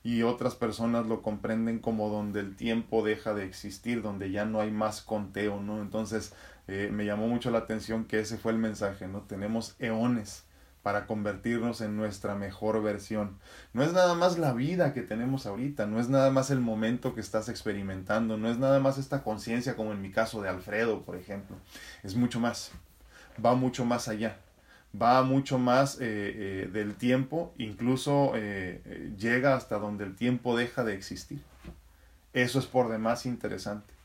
y 0.05 0.23
otras 0.23 0.55
personas 0.55 1.07
lo 1.07 1.23
comprenden 1.23 1.81
como 1.81 2.09
donde 2.09 2.41
el 2.41 2.57
tiempo 2.57 3.05
deja 3.05 3.35
de 3.35 3.45
existir, 3.45 4.03
donde 4.03 4.31
ya 4.31 4.45
no 4.45 4.61
hay 4.61 4.71
más 4.71 5.03
conteo, 5.03 5.61
¿no? 5.61 5.83
Entonces 5.83 6.35
eh, 6.69 6.91
me 6.93 7.05
llamó 7.05 7.29
mucho 7.29 7.51
la 7.51 7.59
atención 7.59 8.05
que 8.07 8.21
ese 8.21 8.39
fue 8.39 8.53
el 8.53 8.59
mensaje, 8.59 9.09
¿no? 9.09 9.23
Tenemos 9.23 9.77
eones 9.81 10.45
para 10.83 11.07
convertirnos 11.07 11.81
en 11.81 11.97
nuestra 11.97 12.35
mejor 12.35 12.83
versión. 12.83 13.39
No 13.73 13.83
es 13.83 13.93
nada 13.93 14.15
más 14.15 14.39
la 14.39 14.53
vida 14.53 14.93
que 14.95 15.03
tenemos 15.03 15.47
ahorita, 15.47 15.87
no 15.87 16.01
es 16.01 16.09
nada 16.09 16.31
más 16.31 16.51
el 16.51 16.61
momento 16.61 17.15
que 17.15 17.21
estás 17.21 17.49
experimentando, 17.49 18.37
no 18.37 18.49
es 18.51 18.59
nada 18.59 18.81
más 18.81 18.99
esta 18.99 19.23
conciencia 19.23 19.77
como 19.77 19.93
en 19.93 20.03
mi 20.03 20.11
caso 20.11 20.43
de 20.43 20.49
Alfredo, 20.49 21.03
por 21.03 21.17
ejemplo. 21.17 21.57
Es 22.03 22.15
mucho 22.15 22.41
más, 22.41 22.73
va 23.45 23.55
mucho 23.55 23.85
más 23.85 24.09
allá 24.09 24.39
va 25.01 25.23
mucho 25.23 25.59
más 25.59 25.97
eh, 25.97 25.99
eh, 26.01 26.71
del 26.73 26.95
tiempo, 26.95 27.53
incluso 27.59 28.33
eh, 28.35 29.13
llega 29.19 29.55
hasta 29.55 29.79
donde 29.79 30.05
el 30.05 30.17
tiempo 30.17 30.57
deja 30.57 30.85
de 30.85 30.95
existir. 30.95 31.43
Eso 32.33 32.59
es 32.59 32.67
por 32.67 32.89
demás 32.89 33.27
interesante. 33.27 33.98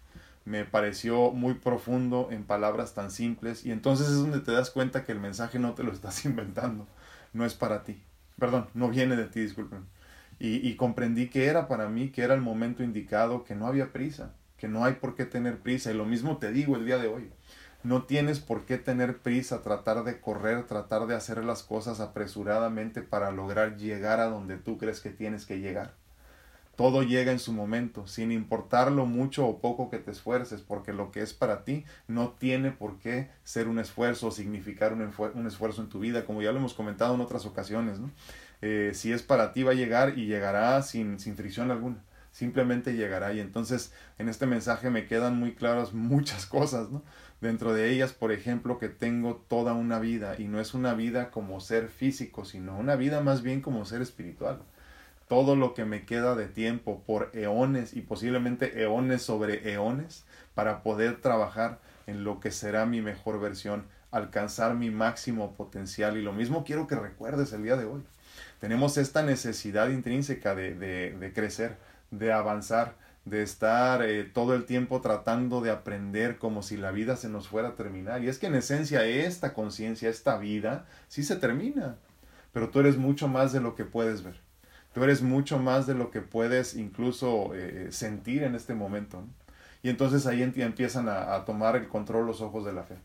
Me 0.46 0.66
pareció 0.66 1.32
muy 1.32 1.54
profundo 1.56 2.30
en 2.32 2.44
palabras 2.46 2.94
tan 2.94 3.12
simples 3.12 3.66
y 3.66 3.72
entonces 3.72 4.08
es 4.10 4.18
donde 4.18 4.40
te 4.42 4.52
das 4.52 4.72
cuenta 4.72 5.06
que 5.06 5.12
el 5.14 5.20
mensaje 5.20 5.60
no 5.60 5.74
te 5.74 5.84
lo 5.84 5.92
estás 5.92 6.26
inventando, 6.28 6.88
no 7.34 7.46
es 7.46 7.54
para 7.54 7.84
ti. 7.84 8.02
Perdón, 8.40 8.68
no 8.74 8.90
viene 8.90 9.16
de 9.16 9.26
ti, 9.26 9.42
disculpen. 9.42 9.86
Y, 10.40 10.68
y 10.68 10.76
comprendí 10.76 11.30
que 11.30 11.46
era 11.46 11.68
para 11.68 11.88
mí, 11.90 12.10
que 12.10 12.24
era 12.24 12.34
el 12.34 12.42
momento 12.42 12.84
indicado, 12.84 13.44
que 13.44 13.56
no 13.56 13.68
había 13.68 13.94
prisa, 13.94 14.34
que 14.58 14.68
no 14.68 14.84
hay 14.86 14.94
por 14.96 15.16
qué 15.16 15.26
tener 15.26 15.60
prisa. 15.60 15.92
Y 15.92 15.96
lo 15.96 16.06
mismo 16.06 16.38
te 16.38 16.52
digo 16.52 16.76
el 16.76 16.86
día 16.86 16.98
de 16.98 17.08
hoy 17.08 17.32
No 17.84 18.04
tienes 18.06 18.40
por 18.42 18.66
qué 18.66 18.78
tener 18.78 19.20
prisa, 19.20 19.62
tratar 19.64 20.04
de 20.06 20.22
correr, 20.22 20.66
tratar 20.68 21.08
de 21.08 21.16
hacer 21.16 21.44
las 21.46 21.64
cosas 21.64 22.00
apresuradamente 22.02 23.02
para 23.04 23.32
lograr 23.32 23.78
llegar 23.78 24.20
a 24.22 24.26
donde 24.26 24.58
tú 24.58 24.78
crees 24.78 25.02
que 25.02 25.12
tienes 25.12 25.46
que 25.46 25.60
llegar. 25.60 25.96
Todo 26.76 27.04
llega 27.04 27.32
en 27.32 27.40
su 27.40 27.54
momento, 27.54 28.08
sin 28.08 28.32
importar 28.32 28.92
lo 28.92 29.06
mucho 29.06 29.46
o 29.46 29.60
poco 29.60 29.90
que 29.92 30.00
te 30.00 30.10
esfuerces, 30.10 30.62
porque 30.62 30.92
lo 30.92 31.12
que 31.12 31.22
es 31.22 31.34
para 31.34 31.64
ti 31.64 31.86
no 32.08 32.30
tiene 32.32 32.72
por 32.72 32.98
qué 32.98 33.30
ser 33.44 33.68
un 33.68 33.78
esfuerzo 33.78 34.28
o 34.28 34.32
significar 34.32 34.94
un, 34.94 35.46
esfuerzo 35.46 35.82
en 35.82 35.90
tu 35.90 36.00
vida, 36.00 36.26
como 36.26 36.42
ya 36.42 36.52
lo 36.52 36.58
hemos 36.58 36.74
comentado 36.74 37.14
en 37.14 37.22
otras 37.22 37.46
ocasiones. 37.46 38.00
¿no? 38.00 38.10
Eh, 38.62 38.92
si 38.96 39.12
es 39.12 39.22
para 39.22 39.54
ti 39.54 39.62
va 39.62 39.72
a 39.72 39.76
llegar 39.76 40.18
y 40.18 40.26
llegará 40.26 40.82
sin, 40.82 41.20
sin 41.20 41.36
fricción 41.36 41.70
alguna 41.70 41.98
simplemente 42.34 42.96
llegará 42.96 43.32
y 43.32 43.40
entonces 43.40 43.94
en 44.18 44.28
este 44.28 44.48
mensaje 44.48 44.90
me 44.90 45.06
quedan 45.06 45.38
muy 45.38 45.54
claras 45.54 45.94
muchas 45.94 46.46
cosas, 46.48 46.90
¿no? 46.90 47.04
Dentro 47.40 47.74
de 47.74 47.92
ellas, 47.92 48.12
por 48.14 48.32
ejemplo, 48.32 48.80
que 48.80 48.90
tengo 48.90 49.36
toda 49.36 49.74
una 49.74 50.00
vida 50.00 50.36
y 50.40 50.46
no 50.46 50.60
es 50.60 50.74
una 50.74 50.94
vida 50.94 51.30
como 51.30 51.60
ser 51.60 51.90
físico, 51.90 52.46
sino 52.46 52.78
una 52.78 52.96
vida 52.96 53.22
más 53.22 53.42
bien 53.44 53.62
como 53.62 53.86
ser 53.86 54.02
espiritual 54.02 54.64
todo 55.34 55.56
lo 55.56 55.74
que 55.74 55.84
me 55.84 56.06
queda 56.06 56.36
de 56.36 56.46
tiempo 56.46 57.02
por 57.08 57.32
eones 57.34 57.96
y 57.96 58.02
posiblemente 58.02 58.80
eones 58.84 59.24
sobre 59.24 59.74
eones 59.74 60.26
para 60.54 60.84
poder 60.84 61.22
trabajar 61.22 61.80
en 62.06 62.24
lo 62.24 62.40
que 62.40 62.52
será 62.52 62.86
mi 62.86 63.02
mejor 63.02 63.40
versión, 63.40 63.88
alcanzar 64.12 64.76
mi 64.76 64.92
máximo 64.92 65.56
potencial. 65.56 66.20
Y 66.20 66.22
lo 66.22 66.34
mismo 66.34 66.64
quiero 66.64 66.86
que 66.86 66.94
recuerdes 66.94 67.52
el 67.52 67.64
día 67.64 67.76
de 67.76 67.86
hoy. 67.86 68.04
Tenemos 68.60 69.00
esta 69.00 69.24
necesidad 69.24 69.90
intrínseca 69.90 70.54
de, 70.54 70.76
de, 70.76 71.34
crecer, 71.34 71.78
de 72.12 72.32
avanzar, 72.32 72.94
de 73.26 73.42
estar 73.42 74.04
eh, 74.04 74.26
todo 74.26 74.54
el 74.54 74.66
tiempo 74.66 75.02
tratando 75.02 75.62
de 75.62 75.72
aprender 75.72 76.38
como 76.38 76.62
si 76.62 76.78
la 76.78 76.92
vida 76.92 77.16
se 77.16 77.28
nos 77.28 77.48
fuera 77.48 77.70
a 77.70 77.76
terminar. 77.76 78.24
Y 78.24 78.30
es 78.30 78.38
que 78.38 78.46
en 78.46 78.54
esencia 78.54 79.04
esta 79.04 79.56
conciencia, 79.56 80.12
esta 80.12 80.38
vida, 80.38 80.86
sí 81.08 81.24
se 81.24 81.38
termina, 81.38 81.96
pero 82.52 82.70
tú 82.70 82.82
eres 82.82 82.98
mucho 82.98 83.28
más 83.28 83.52
de 83.52 83.62
lo 83.62 83.74
que 83.74 83.84
puedes 83.84 84.22
ver. 84.22 84.43
Tú 84.94 85.04
eres 85.04 85.22
mucho 85.22 85.60
más 85.60 85.88
de 85.88 85.96
lo 85.96 86.12
que 86.12 86.22
puedes 86.22 86.76
incluso 86.76 87.54
eh, 87.56 87.88
sentir 87.92 88.44
en 88.44 88.56
este 88.56 88.74
momento. 88.74 89.24
Y 89.82 89.90
entonces 89.90 90.28
ahí 90.28 90.42
empiezan 90.42 91.10
a, 91.10 91.36
a 91.36 91.46
tomar 91.46 91.76
el 91.76 91.88
control 91.88 92.26
los 92.26 92.42
ojos 92.42 92.66
de 92.66 92.74
la 92.74 92.84
fe 92.84 92.96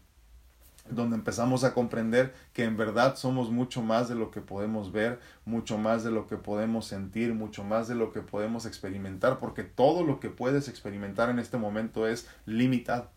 donde 0.90 1.16
empezamos 1.16 1.64
a 1.64 1.74
comprender 1.74 2.34
que 2.52 2.64
en 2.64 2.76
verdad 2.76 3.16
somos 3.16 3.50
mucho 3.50 3.82
más 3.82 4.08
de 4.08 4.14
lo 4.14 4.30
que 4.30 4.40
podemos 4.40 4.92
ver, 4.92 5.20
mucho 5.44 5.78
más 5.78 6.04
de 6.04 6.10
lo 6.10 6.26
que 6.26 6.36
podemos 6.36 6.86
sentir, 6.86 7.34
mucho 7.34 7.64
más 7.64 7.88
de 7.88 7.94
lo 7.94 8.12
que 8.12 8.20
podemos 8.20 8.66
experimentar, 8.66 9.38
porque 9.38 9.64
todo 9.64 10.04
lo 10.04 10.20
que 10.20 10.30
puedes 10.30 10.68
experimentar 10.68 11.30
en 11.30 11.38
este 11.38 11.58
momento 11.58 12.06
es 12.06 12.28
limitado. 12.46 13.10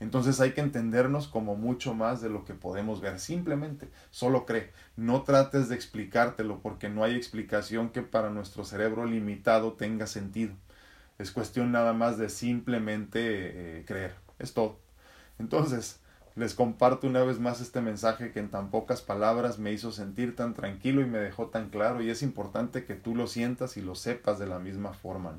Entonces 0.00 0.40
hay 0.40 0.52
que 0.52 0.60
entendernos 0.60 1.26
como 1.26 1.56
mucho 1.56 1.92
más 1.92 2.20
de 2.20 2.30
lo 2.30 2.44
que 2.44 2.54
podemos 2.54 3.00
ver. 3.00 3.18
Simplemente, 3.18 3.88
solo 4.10 4.46
cree. 4.46 4.70
No 4.96 5.22
trates 5.22 5.68
de 5.68 5.74
explicártelo 5.74 6.60
porque 6.60 6.88
no 6.88 7.02
hay 7.02 7.16
explicación 7.16 7.90
que 7.90 8.02
para 8.02 8.30
nuestro 8.30 8.64
cerebro 8.64 9.06
limitado 9.06 9.72
tenga 9.72 10.06
sentido. 10.06 10.54
Es 11.18 11.32
cuestión 11.32 11.72
nada 11.72 11.92
más 11.92 12.16
de 12.16 12.28
simplemente 12.28 13.78
eh, 13.80 13.84
creer. 13.84 14.14
Es 14.38 14.54
todo. 14.54 14.78
Entonces, 15.40 16.00
les 16.36 16.54
comparto 16.54 17.08
una 17.08 17.24
vez 17.24 17.40
más 17.40 17.60
este 17.60 17.80
mensaje 17.80 18.30
que 18.30 18.38
en 18.38 18.50
tan 18.50 18.70
pocas 18.70 19.02
palabras 19.02 19.58
me 19.58 19.72
hizo 19.72 19.90
sentir 19.90 20.36
tan 20.36 20.54
tranquilo 20.54 21.00
y 21.00 21.06
me 21.06 21.18
dejó 21.18 21.48
tan 21.48 21.70
claro 21.70 22.00
y 22.00 22.10
es 22.10 22.22
importante 22.22 22.84
que 22.84 22.94
tú 22.94 23.16
lo 23.16 23.26
sientas 23.26 23.76
y 23.76 23.82
lo 23.82 23.96
sepas 23.96 24.38
de 24.38 24.46
la 24.46 24.60
misma 24.60 24.92
forma. 24.92 25.32
no, 25.32 25.38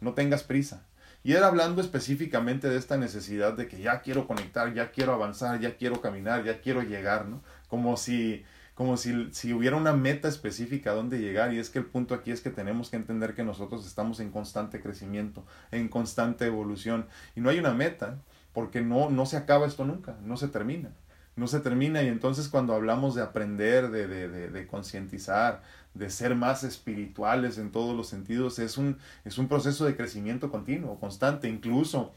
no 0.00 0.14
tengas 0.14 0.44
prisa 0.44 0.84
y 1.26 1.32
era 1.32 1.48
hablando 1.48 1.80
específicamente 1.80 2.68
de 2.68 2.76
esta 2.76 2.96
necesidad 2.96 3.54
de 3.54 3.66
que 3.66 3.80
ya 3.80 4.00
quiero 4.00 4.28
conectar, 4.28 4.72
ya 4.72 4.92
quiero 4.92 5.12
avanzar, 5.12 5.58
ya 5.58 5.76
quiero 5.76 6.00
caminar, 6.00 6.44
ya 6.44 6.60
quiero 6.60 6.82
llegar, 6.82 7.26
¿no? 7.26 7.42
Como 7.66 7.96
si 7.96 8.44
como 8.76 8.96
si, 8.96 9.28
si 9.32 9.52
hubiera 9.52 9.74
una 9.74 9.92
meta 9.92 10.28
específica 10.28 10.92
a 10.92 10.94
dónde 10.94 11.18
llegar. 11.18 11.52
Y 11.52 11.58
es 11.58 11.68
que 11.68 11.80
el 11.80 11.86
punto 11.86 12.14
aquí 12.14 12.30
es 12.30 12.42
que 12.42 12.50
tenemos 12.50 12.90
que 12.90 12.96
entender 12.96 13.34
que 13.34 13.42
nosotros 13.42 13.84
estamos 13.88 14.20
en 14.20 14.30
constante 14.30 14.80
crecimiento, 14.80 15.44
en 15.72 15.88
constante 15.88 16.46
evolución. 16.46 17.08
Y 17.34 17.40
no 17.40 17.50
hay 17.50 17.58
una 17.58 17.74
meta 17.74 18.18
porque 18.52 18.80
no, 18.80 19.10
no 19.10 19.26
se 19.26 19.36
acaba 19.36 19.66
esto 19.66 19.84
nunca, 19.84 20.16
no 20.22 20.36
se 20.36 20.46
termina. 20.46 20.90
No 21.34 21.48
se 21.48 21.58
termina. 21.58 22.04
Y 22.04 22.08
entonces 22.08 22.48
cuando 22.48 22.72
hablamos 22.72 23.16
de 23.16 23.22
aprender, 23.22 23.90
de, 23.90 24.06
de, 24.06 24.28
de, 24.28 24.50
de 24.50 24.66
concientizar, 24.68 25.62
de 25.98 26.10
ser 26.10 26.34
más 26.34 26.64
espirituales 26.64 27.58
en 27.58 27.72
todos 27.72 27.96
los 27.96 28.08
sentidos, 28.08 28.58
es 28.58 28.78
un, 28.78 28.98
es 29.24 29.38
un 29.38 29.48
proceso 29.48 29.84
de 29.84 29.96
crecimiento 29.96 30.50
continuo, 30.50 30.98
constante, 30.98 31.48
incluso 31.48 32.12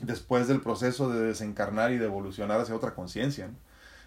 después 0.00 0.48
del 0.48 0.60
proceso 0.60 1.10
de 1.10 1.20
desencarnar 1.24 1.92
y 1.92 1.98
de 1.98 2.06
evolucionar 2.06 2.60
hacia 2.60 2.74
otra 2.74 2.94
conciencia. 2.94 3.50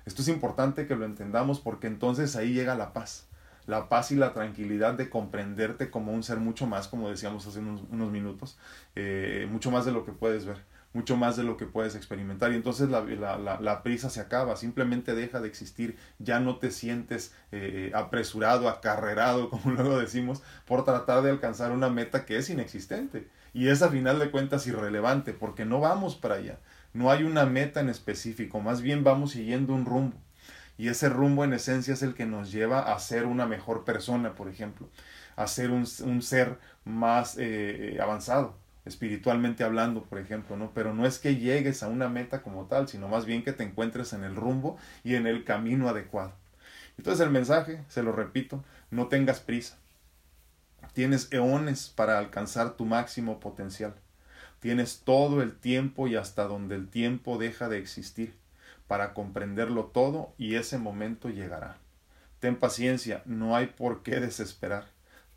Esto 0.05 0.21
es 0.21 0.27
importante 0.29 0.87
que 0.87 0.95
lo 0.95 1.05
entendamos 1.05 1.59
porque 1.59 1.87
entonces 1.87 2.35
ahí 2.35 2.53
llega 2.53 2.75
la 2.75 2.93
paz, 2.93 3.27
la 3.65 3.89
paz 3.89 4.11
y 4.11 4.15
la 4.15 4.33
tranquilidad 4.33 4.93
de 4.93 5.09
comprenderte 5.09 5.89
como 5.89 6.13
un 6.13 6.23
ser 6.23 6.37
mucho 6.37 6.65
más, 6.65 6.87
como 6.87 7.09
decíamos 7.09 7.45
hace 7.45 7.59
unos, 7.59 8.11
minutos, 8.11 8.57
eh, 8.95 9.47
mucho 9.51 9.69
más 9.69 9.85
de 9.85 9.91
lo 9.91 10.05
que 10.05 10.11
puedes 10.11 10.45
ver 10.45 10.57
mucho 10.93 11.17
más 11.17 11.37
de 11.37 11.43
lo 11.43 11.57
que 11.57 11.65
puedes 11.65 11.95
experimentar. 11.95 12.51
Y 12.51 12.55
entonces 12.55 12.89
la, 12.89 13.01
la, 13.01 13.59
la, 13.59 13.83
prisa 13.83 14.09
se 14.09 14.19
acaba, 14.19 14.55
simplemente 14.55 15.13
deja 15.13 15.39
de 15.39 15.47
existir, 15.47 15.97
ya 16.19 16.39
no 16.39 16.57
te 16.57 16.71
sientes 16.71 17.33
eh, 17.51 17.91
apresurado, 17.93 18.69
acarrerado, 18.69 19.49
como 19.51 19.71
luego 19.71 19.99
decimos, 19.99 20.41
por 20.65 20.83
tratar 20.85 21.21
de 21.23 21.31
alcanzar 21.31 21.71
una 21.71 21.89
meta 21.89 22.25
que 22.25 22.37
es 22.37 22.49
inexistente. 22.49 23.27
Y 23.53 23.69
es 23.69 23.81
a 23.81 23.89
final 23.89 24.19
de 24.19 24.31
cuentas 24.31 24.67
irrelevante, 24.67 25.33
porque 25.33 25.65
no 25.65 25.79
vamos 25.79 26.15
para 26.15 26.35
allá. 26.35 26.59
No 26.93 27.11
hay 27.11 27.23
una 27.23 27.45
meta 27.45 27.79
en 27.79 27.89
específico, 27.89 28.59
más 28.59 28.81
bien 28.81 29.03
vamos 29.03 29.31
siguiendo 29.31 29.73
un 29.73 29.85
rumbo. 29.85 30.17
Y 30.77 30.89
ese 30.89 31.09
rumbo 31.09 31.43
en 31.43 31.53
esencia 31.53 31.95
es 31.95 32.03
el 32.03 32.13
que 32.13 32.27
nos 32.27 32.51
lleva 32.51 32.93
a 32.93 32.99
ser 32.99 33.25
una 33.25 33.47
mejor 33.47 33.83
persona, 33.83 34.35
por 34.35 34.47
ejemplo, 34.47 34.89
a 35.35 35.47
ser 35.47 35.71
un, 35.71 35.87
un 36.03 36.21
ser 36.21 36.59
más 36.85 37.37
eh, 37.37 37.95
eh, 37.95 38.01
avanzado 38.01 38.55
espiritualmente 38.87 39.63
hablando, 39.63 40.03
por 40.03 40.19
ejemplo, 40.19 40.57
¿no? 40.57 40.71
Pero 40.73 40.93
no 40.93 41.05
es 41.05 41.19
que 41.19 41.35
llegues 41.35 41.83
a 41.83 41.87
una 41.87 42.09
meta 42.09 42.41
como 42.41 42.65
tal, 42.65 42.87
sino 42.87 43.07
más 43.07 43.25
bien 43.25 43.43
que 43.43 43.53
te 43.53 43.63
encuentres 43.63 44.13
en 44.13 44.23
el 44.23 44.35
rumbo 44.35 44.77
y 45.03 45.15
en 45.15 45.27
el 45.27 45.43
camino 45.43 45.89
adecuado. 45.89 46.33
Entonces 46.97 47.25
el 47.25 47.31
mensaje, 47.31 47.83
se 47.89 48.03
lo 48.03 48.11
repito, 48.11 48.63
no 48.89 49.07
tengas 49.07 49.39
prisa. 49.39 49.77
Tienes 50.93 51.31
eones 51.31 51.89
para 51.89 52.17
alcanzar 52.17 52.75
tu 52.75 52.85
máximo 52.85 53.39
potencial. 53.39 53.93
Tienes 54.59 55.01
todo 55.03 55.43
el 55.43 55.55
tiempo 55.55 56.07
y 56.07 56.15
hasta 56.15 56.45
donde 56.45 56.75
el 56.75 56.87
tiempo 56.89 57.37
deja 57.37 57.69
de 57.69 57.77
existir 57.77 58.33
para 58.87 59.13
comprenderlo 59.13 59.85
todo 59.85 60.33
y 60.37 60.55
ese 60.55 60.77
momento 60.77 61.29
llegará. 61.29 61.77
Ten 62.39 62.55
paciencia, 62.55 63.21
no 63.25 63.55
hay 63.55 63.67
por 63.67 64.01
qué 64.01 64.19
desesperar. 64.19 64.85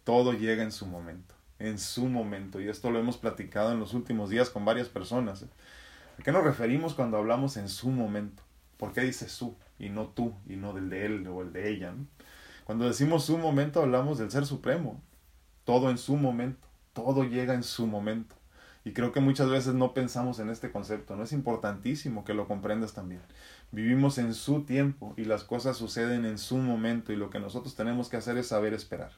Todo 0.05 0.33
llega 0.33 0.63
en 0.63 0.73
su 0.73 0.87
momento 0.87 1.40
en 1.61 1.79
su 1.79 2.07
momento. 2.07 2.61
Y 2.61 2.69
esto 2.69 2.91
lo 2.91 2.99
hemos 2.99 3.19
platicado 3.19 3.71
en 3.73 3.79
los 3.79 3.95
últimos 3.95 4.31
días 4.31 4.51
con 4.51 4.65
varias 4.65 4.89
personas. 4.89 5.43
¿eh? 5.43 5.49
¿A 6.19 6.23
qué 6.23 6.33
nos 6.33 6.43
referimos 6.43 6.95
cuando 6.95 7.19
hablamos 7.19 7.57
en 7.57 7.69
su 7.69 7.91
momento? 7.91 8.43
¿Por 8.77 8.93
qué 8.93 9.03
dice 9.03 9.29
su 9.29 9.55
y 9.79 9.91
no 9.91 10.09
tú 10.09 10.35
y 10.49 10.57
no 10.57 10.73
del 10.73 10.91
de 10.91 11.07
él 11.07 11.27
o 11.29 11.43
el 11.43 11.53
de 11.53 11.71
ella? 11.71 11.95
Cuando 12.65 12.87
decimos 12.87 13.25
su 13.25 13.39
momento 13.39 13.83
hablamos 13.83 14.19
del 14.19 14.31
ser 14.31 14.47
supremo. 14.47 15.01
Todo 15.65 15.91
en 15.91 15.99
su 15.99 16.17
momento. 16.17 16.67
Todo 16.95 17.25
llega 17.25 17.55
en 17.55 17.63
su 17.63 17.87
momento. 17.87 18.35
Y 18.83 18.93
creo 18.93 19.13
que 19.13 19.21
muchas 19.21 19.51
veces 19.51 19.75
no 19.75 19.93
pensamos 19.93 20.39
en 20.39 20.49
este 20.49 20.73
concepto. 20.73 21.15
No 21.15 21.25
es 21.25 21.33
importantísimo 21.33 22.25
que 22.25 22.33
lo 22.33 22.49
comprendas 22.49 22.95
también. 22.95 23.21
Vivimos 23.71 24.17
en 24.17 24.33
su 24.33 24.65
tiempo 24.65 25.13
y 25.19 25.25
las 25.25 25.45
cosas 25.45 25.77
suceden 25.77 26.25
en 26.25 26.39
su 26.39 26.57
momento 26.57 27.13
y 27.13 27.17
lo 27.17 27.29
que 27.29 27.39
nosotros 27.39 27.77
tenemos 27.77 28.09
que 28.09 28.17
hacer 28.17 28.39
es 28.39 28.49
saber 28.49 28.73
esperar 28.73 29.13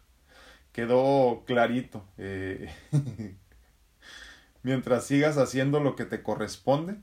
quedó 0.73 1.45
clarito. 1.47 2.05
Eh, 2.19 2.71
mientras 4.63 5.05
sigas 5.05 5.39
haciendo 5.39 5.81
lo 5.81 5.97
que 5.97 6.05
te 6.05 6.23
corresponde, 6.23 6.97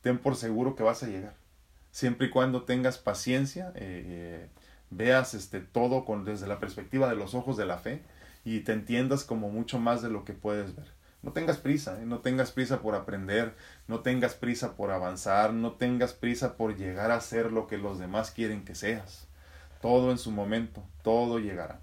ten 0.00 0.18
por 0.18 0.36
seguro 0.36 0.74
que 0.74 0.82
vas 0.82 1.02
a 1.02 1.08
llegar. 1.08 1.36
Siempre 1.90 2.26
y 2.26 2.30
cuando 2.30 2.64
tengas 2.64 2.98
paciencia, 2.98 3.72
eh, 3.76 4.48
veas 4.90 5.34
este, 5.34 5.60
todo 5.60 6.04
con, 6.04 6.24
desde 6.24 6.46
la 6.46 6.58
perspectiva 6.58 7.08
de 7.08 7.16
los 7.16 7.34
ojos 7.34 7.56
de 7.56 7.66
la 7.66 7.78
fe 7.78 8.02
y 8.44 8.60
te 8.60 8.72
entiendas 8.72 9.24
como 9.24 9.50
mucho 9.50 9.78
más 9.78 10.02
de 10.02 10.10
lo 10.10 10.24
que 10.24 10.32
puedes 10.32 10.74
ver. 10.74 10.92
No 11.22 11.32
tengas 11.32 11.56
prisa, 11.56 12.00
¿eh? 12.02 12.04
no 12.04 12.18
tengas 12.20 12.52
prisa 12.52 12.82
por 12.82 12.94
aprender, 12.94 13.54
no 13.88 14.00
tengas 14.00 14.34
prisa 14.34 14.76
por 14.76 14.90
avanzar, 14.90 15.54
no 15.54 15.72
tengas 15.72 16.12
prisa 16.12 16.56
por 16.56 16.76
llegar 16.76 17.10
a 17.10 17.20
ser 17.20 17.50
lo 17.50 17.66
que 17.66 17.78
los 17.78 17.98
demás 17.98 18.30
quieren 18.30 18.64
que 18.64 18.74
seas. 18.74 19.26
Todo 19.80 20.10
en 20.10 20.18
su 20.18 20.30
momento, 20.30 20.82
todo 21.02 21.38
llegará. 21.38 21.80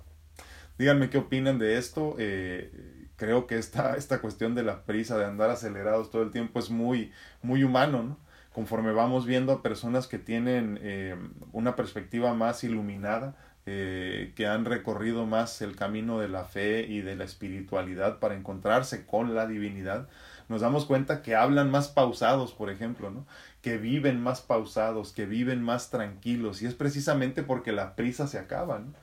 Díganme 0.81 1.11
qué 1.11 1.19
opinan 1.19 1.59
de 1.59 1.77
esto. 1.77 2.15
Eh, 2.17 2.71
creo 3.15 3.45
que 3.45 3.59
esta, 3.59 3.97
esta 3.97 4.19
cuestión 4.19 4.55
de 4.55 4.63
la 4.63 4.83
prisa, 4.83 5.15
de 5.15 5.25
andar 5.25 5.51
acelerados 5.51 6.09
todo 6.09 6.23
el 6.23 6.31
tiempo 6.31 6.57
es 6.57 6.71
muy, 6.71 7.11
muy 7.43 7.63
humano, 7.63 8.01
¿no? 8.01 8.17
Conforme 8.51 8.91
vamos 8.91 9.27
viendo 9.27 9.53
a 9.53 9.61
personas 9.61 10.07
que 10.07 10.17
tienen 10.17 10.79
eh, 10.81 11.15
una 11.51 11.75
perspectiva 11.75 12.33
más 12.33 12.63
iluminada, 12.63 13.35
eh, 13.67 14.33
que 14.35 14.47
han 14.47 14.65
recorrido 14.65 15.27
más 15.27 15.61
el 15.61 15.75
camino 15.75 16.17
de 16.17 16.29
la 16.29 16.45
fe 16.45 16.87
y 16.87 17.01
de 17.01 17.15
la 17.15 17.25
espiritualidad 17.25 18.17
para 18.17 18.33
encontrarse 18.33 19.05
con 19.05 19.35
la 19.35 19.45
divinidad, 19.45 20.09
nos 20.49 20.61
damos 20.61 20.85
cuenta 20.85 21.21
que 21.21 21.35
hablan 21.35 21.69
más 21.69 21.89
pausados, 21.89 22.53
por 22.53 22.71
ejemplo, 22.71 23.11
¿no? 23.11 23.27
que 23.61 23.77
viven 23.77 24.19
más 24.19 24.41
pausados, 24.41 25.13
que 25.13 25.27
viven 25.27 25.61
más 25.61 25.91
tranquilos, 25.91 26.63
y 26.63 26.65
es 26.65 26.73
precisamente 26.73 27.43
porque 27.43 27.71
la 27.71 27.95
prisa 27.95 28.25
se 28.25 28.39
acaba. 28.39 28.79
¿no? 28.79 28.93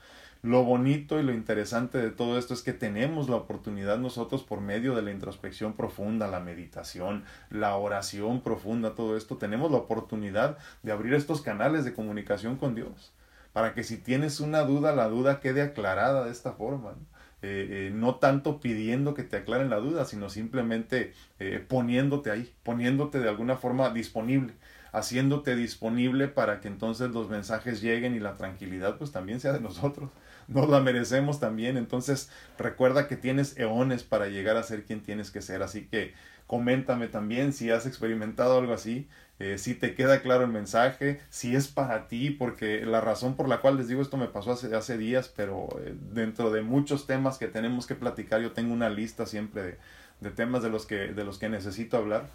Lo 0.43 0.63
bonito 0.63 1.19
y 1.19 1.23
lo 1.25 1.33
interesante 1.33 1.99
de 1.99 2.11
todo 2.11 2.39
esto 2.39 2.55
es 2.55 2.63
que 2.63 2.73
tenemos 2.73 3.29
la 3.29 3.37
oportunidad 3.37 3.99
nosotros 3.99 4.45
por 4.45 4.61
medio 4.61 4.95
de 4.95 5.03
la 5.03 5.11
introspección 5.11 5.75
profunda, 5.75 6.29
la 6.29 6.41
meditación, 6.41 7.25
la 7.51 7.77
oración 7.77 8.41
profunda, 8.43 8.95
todo 8.95 9.17
esto, 9.17 9.37
tenemos 9.37 9.71
la 9.71 9.79
oportunidad 9.79 10.57
de 10.83 10.93
abrir 10.93 11.15
estos 11.15 11.43
canales 11.43 11.85
de 11.85 11.95
comunicación 11.95 12.57
con 12.57 12.75
Dios 12.75 13.13
para 13.53 13.75
que 13.75 13.83
si 13.83 13.97
tienes 13.97 14.39
una 14.39 14.61
duda, 14.61 14.95
la 14.95 15.09
duda 15.09 15.41
quede 15.41 15.63
aclarada 15.63 16.25
de 16.25 16.31
esta 16.31 16.53
forma. 16.53 16.93
¿no? 16.93 17.19
Eh, 17.41 17.93
eh, 17.93 18.15
tanto 18.21 18.59
pidiendo 18.59 19.15
que 19.15 19.23
te 19.23 19.37
aclaren 19.37 19.71
la 19.71 19.77
duda, 19.77 20.05
sino 20.05 20.29
simplemente 20.29 21.13
eh, 21.39 21.65
poniéndote 21.67 22.31
ahí, 22.33 22.53
poniéndote 22.65 23.21
de 23.21 23.29
alguna 23.29 23.57
forma 23.57 23.91
disponible, 23.91 24.55
haciéndote 24.93 25.55
disponible 25.55 26.27
para 26.27 26.61
que 26.61 26.67
entonces 26.67 27.11
los 27.11 27.29
mensajes 27.29 27.81
lleguen 27.81 28.17
y 28.17 28.19
la 28.19 28.37
tranquilidad 28.37 28.99
pues 28.99 29.13
también 29.13 29.39
sea 29.39 29.53
de 29.53 29.61
nosotros. 29.61 30.11
Nos 30.49 30.69
la 30.71 30.81
merecemos 30.81 31.41
también, 31.41 31.77
entonces 31.77 32.31
recuerda 32.57 33.07
que 33.07 33.17
tienes 33.17 33.59
eones 33.59 34.03
para 34.03 34.29
llegar 34.29 34.57
a 34.57 34.63
ser 34.63 34.85
quien 34.85 35.03
tienes 35.03 35.31
que 35.31 35.43
ser, 35.43 35.63
así 35.63 35.87
que 35.87 36.15
coméntame 36.47 37.09
también 37.09 37.53
si 37.53 37.71
has 37.71 37.85
experimentado 37.85 38.59
algo 38.59 38.73
así, 38.73 39.09
eh, 39.39 39.59
si 39.59 39.75
te 39.75 39.95
queda 39.95 40.23
claro 40.23 40.45
el 40.45 40.51
mensaje, 40.51 41.21
si 41.29 41.55
es 41.55 41.69
para 41.69 42.09
ti, 42.09 42.31
porque 42.31 42.87
la 42.87 43.03
razón 43.03 43.37
por 43.37 43.47
la 43.47 43.61
cual 43.61 43.77
les 43.77 43.89
digo 43.89 44.01
esto 44.01 44.17
me 44.17 44.27
pasó 44.27 44.53
hace, 44.53 44.97
días, 44.97 45.29
pero 45.29 45.69
eh, 45.85 45.95
dentro 46.13 46.51
de 46.51 46.63
muchos 46.63 47.07
temas 47.07 47.37
que 47.37 47.49
tenemos 47.49 47.87
que 47.87 47.95
platicar, 47.95 48.41
yo 48.41 48.53
tengo 48.53 48.73
una 48.73 48.89
lista 48.89 49.27
siempre 49.27 49.63
de, 49.63 49.79
de 50.21 50.31
temas 50.31 50.63
de 50.63 50.71
los, 50.71 50.87
que, 50.87 51.13
de 51.13 51.25
los 51.25 51.39
que 51.39 51.51
necesito 51.51 51.99
hablar. 51.99 52.31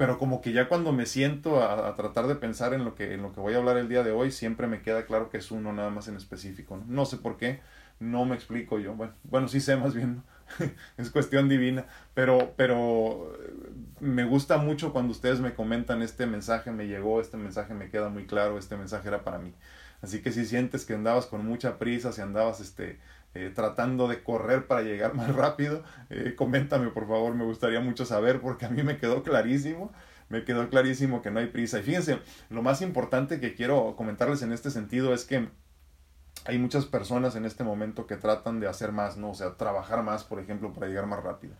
Eh, 0.00 0.04
pero 0.06 0.18
como 0.18 0.40
que 0.40 0.52
ya 0.52 0.68
cuando 0.68 0.92
me 0.92 1.06
siento 1.06 1.62
a, 1.62 1.88
a, 1.88 1.94
tratar 1.94 2.26
de 2.26 2.34
pensar 2.34 2.72
en 2.72 2.84
lo, 2.84 2.94
que, 2.94 3.14
en 3.14 3.22
lo 3.22 3.32
que 3.32 3.40
voy 3.40 3.54
a 3.54 3.58
hablar 3.58 3.76
el 3.76 3.88
día 3.88 4.02
de 4.02 4.12
hoy, 4.12 4.30
siempre 4.30 4.66
me 4.66 4.80
queda 4.82 5.04
claro 5.04 5.30
que 5.30 5.38
es 5.38 5.50
uno 5.50 5.72
nada 5.72 5.90
más 5.90 6.08
en 6.08 6.16
específico. 6.16 6.76
No, 6.76 6.84
no 6.88 7.04
sé 7.04 7.18
por 7.18 7.36
qué, 7.36 7.60
no 7.98 8.24
me 8.24 8.34
explico 8.34 8.78
yo. 8.78 8.94
Bueno, 8.94 9.12
bueno 9.24 9.48
sí 9.48 9.60
sé 9.60 9.76
más 9.76 9.94
bien. 9.94 10.22
es 10.96 11.10
cuestión 11.10 11.48
divina, 11.48 11.86
pero, 12.14 12.54
pero 12.56 13.38
me 14.00 14.24
gusta 14.24 14.56
mucho 14.58 14.92
cuando 14.92 15.12
ustedes 15.12 15.40
me 15.40 15.54
comentan 15.54 16.02
este 16.02 16.26
mensaje 16.26 16.70
me 16.72 16.88
llegó, 16.88 17.20
este 17.20 17.36
mensaje 17.36 17.74
me 17.74 17.88
queda 17.88 18.08
muy 18.08 18.26
claro, 18.26 18.58
este 18.58 18.76
mensaje 18.76 19.08
era 19.08 19.22
para 19.22 19.38
mí. 19.38 19.54
Así 20.02 20.22
que 20.22 20.32
si 20.32 20.46
sientes 20.46 20.84
que 20.86 20.94
andabas 20.94 21.26
con 21.26 21.44
mucha 21.44 21.78
prisa, 21.78 22.12
si 22.12 22.22
andabas 22.22 22.60
este, 22.60 22.98
eh, 23.34 23.52
tratando 23.54 24.08
de 24.08 24.22
correr 24.22 24.66
para 24.66 24.82
llegar 24.82 25.14
más 25.14 25.34
rápido, 25.34 25.82
eh, 26.08 26.34
coméntame 26.36 26.88
por 26.88 27.06
favor, 27.06 27.34
me 27.34 27.44
gustaría 27.44 27.80
mucho 27.80 28.04
saber 28.04 28.40
porque 28.40 28.66
a 28.66 28.70
mí 28.70 28.82
me 28.82 28.98
quedó 28.98 29.22
clarísimo, 29.22 29.92
me 30.28 30.44
quedó 30.44 30.68
clarísimo 30.68 31.22
que 31.22 31.30
no 31.30 31.40
hay 31.40 31.46
prisa. 31.46 31.78
Y 31.80 31.82
fíjense, 31.82 32.18
lo 32.48 32.62
más 32.62 32.82
importante 32.82 33.40
que 33.40 33.54
quiero 33.54 33.94
comentarles 33.96 34.42
en 34.42 34.52
este 34.52 34.70
sentido 34.70 35.14
es 35.14 35.24
que 35.24 35.48
hay 36.44 36.58
muchas 36.58 36.86
personas 36.86 37.36
en 37.36 37.44
este 37.44 37.64
momento 37.64 38.06
que 38.06 38.16
tratan 38.16 38.60
de 38.60 38.68
hacer 38.68 38.92
más, 38.92 39.16
¿no? 39.16 39.30
O 39.30 39.34
sea, 39.34 39.56
trabajar 39.56 40.02
más, 40.02 40.24
por 40.24 40.40
ejemplo, 40.40 40.72
para 40.72 40.86
llegar 40.88 41.06
más 41.06 41.22
rápido. 41.22 41.54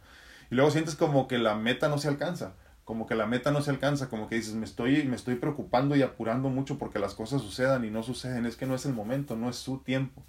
Y 0.50 0.54
luego 0.54 0.70
sientes 0.70 0.96
como 0.96 1.28
que 1.28 1.38
la 1.38 1.54
meta 1.54 1.88
no 1.88 1.98
se 1.98 2.08
alcanza, 2.08 2.54
como 2.84 3.06
que 3.06 3.14
la 3.14 3.26
meta 3.26 3.50
no 3.50 3.62
se 3.62 3.70
alcanza, 3.70 4.08
como 4.08 4.28
que 4.28 4.36
dices, 4.36 4.54
me 4.54 4.64
estoy, 4.64 5.04
me 5.04 5.16
estoy 5.16 5.36
preocupando 5.36 5.94
y 5.96 6.02
apurando 6.02 6.48
mucho 6.48 6.78
porque 6.78 6.98
las 6.98 7.14
cosas 7.14 7.42
sucedan 7.42 7.84
y 7.84 7.90
no 7.90 8.02
suceden, 8.02 8.46
es 8.46 8.56
que 8.56 8.66
no 8.66 8.74
es 8.74 8.86
el 8.86 8.94
momento, 8.94 9.36
no 9.36 9.48
es 9.48 9.56
su 9.56 9.78
tiempo. 9.78 10.24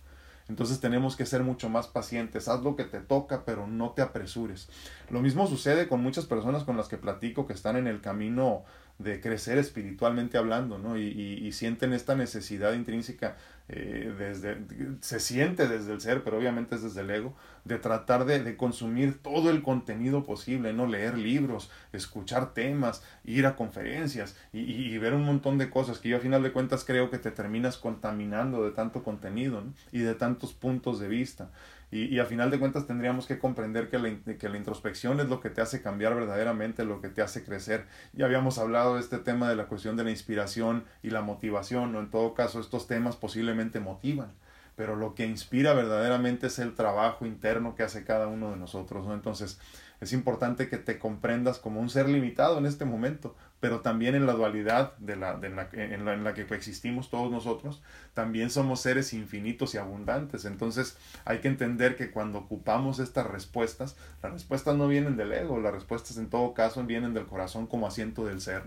Entonces 0.50 0.80
tenemos 0.80 1.16
que 1.16 1.26
ser 1.26 1.44
mucho 1.44 1.70
más 1.70 1.88
pacientes. 1.88 2.48
Haz 2.48 2.62
lo 2.62 2.76
que 2.76 2.84
te 2.84 3.00
toca, 3.00 3.46
pero 3.46 3.68
no 3.68 3.92
te 3.92 4.02
apresures. 4.02 4.70
Lo 5.10 5.22
mismo 5.22 5.48
sucede 5.48 5.88
con 5.88 6.02
muchas 6.02 6.26
personas 6.26 6.64
con 6.64 6.78
las 6.78 6.88
que 6.88 6.98
platico 6.98 7.48
que 7.48 7.54
están 7.54 7.78
en 7.78 7.88
el 7.88 8.02
camino 8.02 8.64
de 9.00 9.20
crecer 9.20 9.58
espiritualmente 9.58 10.38
hablando, 10.38 10.78
¿no? 10.78 10.98
Y, 10.98 11.08
y, 11.08 11.48
y 11.48 11.52
sienten 11.54 11.94
esta 11.94 12.16
necesidad 12.16 12.74
intrínseca 12.74 13.36
eh, 13.74 14.14
desde, 14.18 14.58
se 15.00 15.22
siente 15.22 15.66
desde 15.66 15.94
el 15.94 16.02
ser, 16.02 16.24
pero 16.24 16.38
obviamente 16.38 16.76
es 16.76 16.84
desde 16.84 17.02
el 17.02 17.10
ego, 17.10 17.34
de 17.64 17.78
tratar 17.80 18.26
de, 18.26 18.44
de, 18.44 18.58
consumir 18.58 19.22
todo 19.22 19.50
el 19.50 19.64
contenido 19.64 20.26
posible, 20.26 20.74
no 20.74 20.88
leer 20.88 21.18
libros, 21.18 21.72
escuchar 21.94 22.54
temas, 22.54 23.02
ir 23.24 23.46
a 23.46 23.56
conferencias 23.56 24.36
y, 24.52 24.60
y, 24.60 24.98
ver 24.98 25.14
un 25.14 25.24
montón 25.24 25.58
de 25.58 25.70
cosas 25.70 26.00
que 26.00 26.10
yo 26.10 26.18
a 26.18 26.20
final 26.20 26.44
de 26.44 26.52
cuentas 26.52 26.84
creo 26.84 27.10
que 27.10 27.18
te 27.18 27.32
terminas 27.32 27.78
contaminando 27.78 28.66
de 28.66 28.72
tanto 28.72 29.04
contenido 29.04 29.64
y 29.94 30.00
de 30.00 30.16
tantos 30.16 30.52
puntos 30.52 31.00
de 31.00 31.08
vista. 31.08 31.50
Y, 31.92 32.06
y, 32.06 32.20
a 32.20 32.26
final 32.26 32.50
de 32.50 32.58
cuentas 32.58 32.88
tendríamos 32.88 33.28
que 33.28 33.38
comprender 33.38 33.90
que 33.90 34.00
la, 34.00 34.10
que 34.38 34.48
la 34.50 34.58
introspección 34.58 35.20
es 35.20 35.28
lo 35.28 35.42
que 35.42 35.50
te 35.50 35.60
hace 35.60 35.82
cambiar 35.82 36.16
verdaderamente, 36.16 36.86
lo 36.86 37.02
que 37.02 37.10
te 37.10 37.22
hace 37.22 37.44
crecer. 37.44 37.86
Ya 38.14 38.26
habíamos 38.26 38.58
hablado 38.58 38.96
de 38.96 39.02
este 39.02 39.18
tema 39.18 39.50
de 39.50 39.58
la 39.58 39.66
cuestión 39.66 39.98
de 39.98 40.06
la 40.06 40.12
inspiración 40.12 40.86
y 41.04 41.10
la 41.10 41.22
motivación, 41.22 41.92
¿no? 41.92 42.00
En 42.00 42.10
todo 42.10 42.34
caso, 42.34 42.62
estos 42.62 42.88
temas 42.88 43.18
posiblemente 43.18 43.82
motivan, 43.82 44.32
pero 44.78 44.96
lo 44.96 45.16
que 45.16 45.26
inspira 45.26 45.74
verdaderamente 45.74 46.48
es 46.48 46.60
el 46.60 46.76
trabajo 46.76 47.26
interno 47.26 47.76
que 47.76 47.84
hace 47.84 48.06
cada 48.06 48.28
uno 48.28 48.52
de 48.52 48.58
nosotros, 48.58 49.06
¿no? 49.06 49.14
Entonces, 49.14 49.60
es 50.00 50.14
importante 50.14 50.70
que 50.70 50.78
te 50.78 50.98
comprendas 50.98 51.60
como 51.60 51.82
un 51.82 51.90
ser 51.90 52.08
limitado 52.08 52.58
en 52.58 52.66
este 52.66 52.86
momento, 52.86 53.36
pero 53.62 53.80
también 53.82 54.16
en 54.16 54.26
la 54.26 54.34
dualidad 54.34 54.98
de 54.98 55.16
la, 55.16 55.38
de 55.38 55.50
la, 55.50 55.70
en, 55.72 56.04
la, 56.04 56.14
en 56.16 56.24
la 56.24 56.34
que 56.34 56.48
coexistimos 56.48 57.10
todos 57.10 57.32
nosotros, 57.32 57.82
también 58.14 58.50
somos 58.50 58.82
seres 58.82 59.14
infinitos 59.14 59.76
y 59.76 59.78
abundantes. 59.78 60.46
Entonces 60.46 60.98
hay 61.24 61.40
que 61.40 61.48
entender 61.48 61.96
que 61.96 62.12
cuando 62.12 62.40
ocupamos 62.40 63.00
estas 63.00 63.28
respuestas, 63.28 63.96
las 64.24 64.34
respuestas 64.34 64.76
no 64.76 64.88
vienen 64.88 65.16
del 65.16 65.32
ego, 65.32 65.60
las 65.60 65.74
respuestas 65.74 66.18
en 66.18 66.30
todo 66.30 66.56
caso 66.56 66.84
vienen 66.84 67.14
del 67.14 67.28
corazón 67.28 67.68
como 67.68 67.86
asiento 67.88 68.26
del 68.26 68.42
ser. 68.42 68.64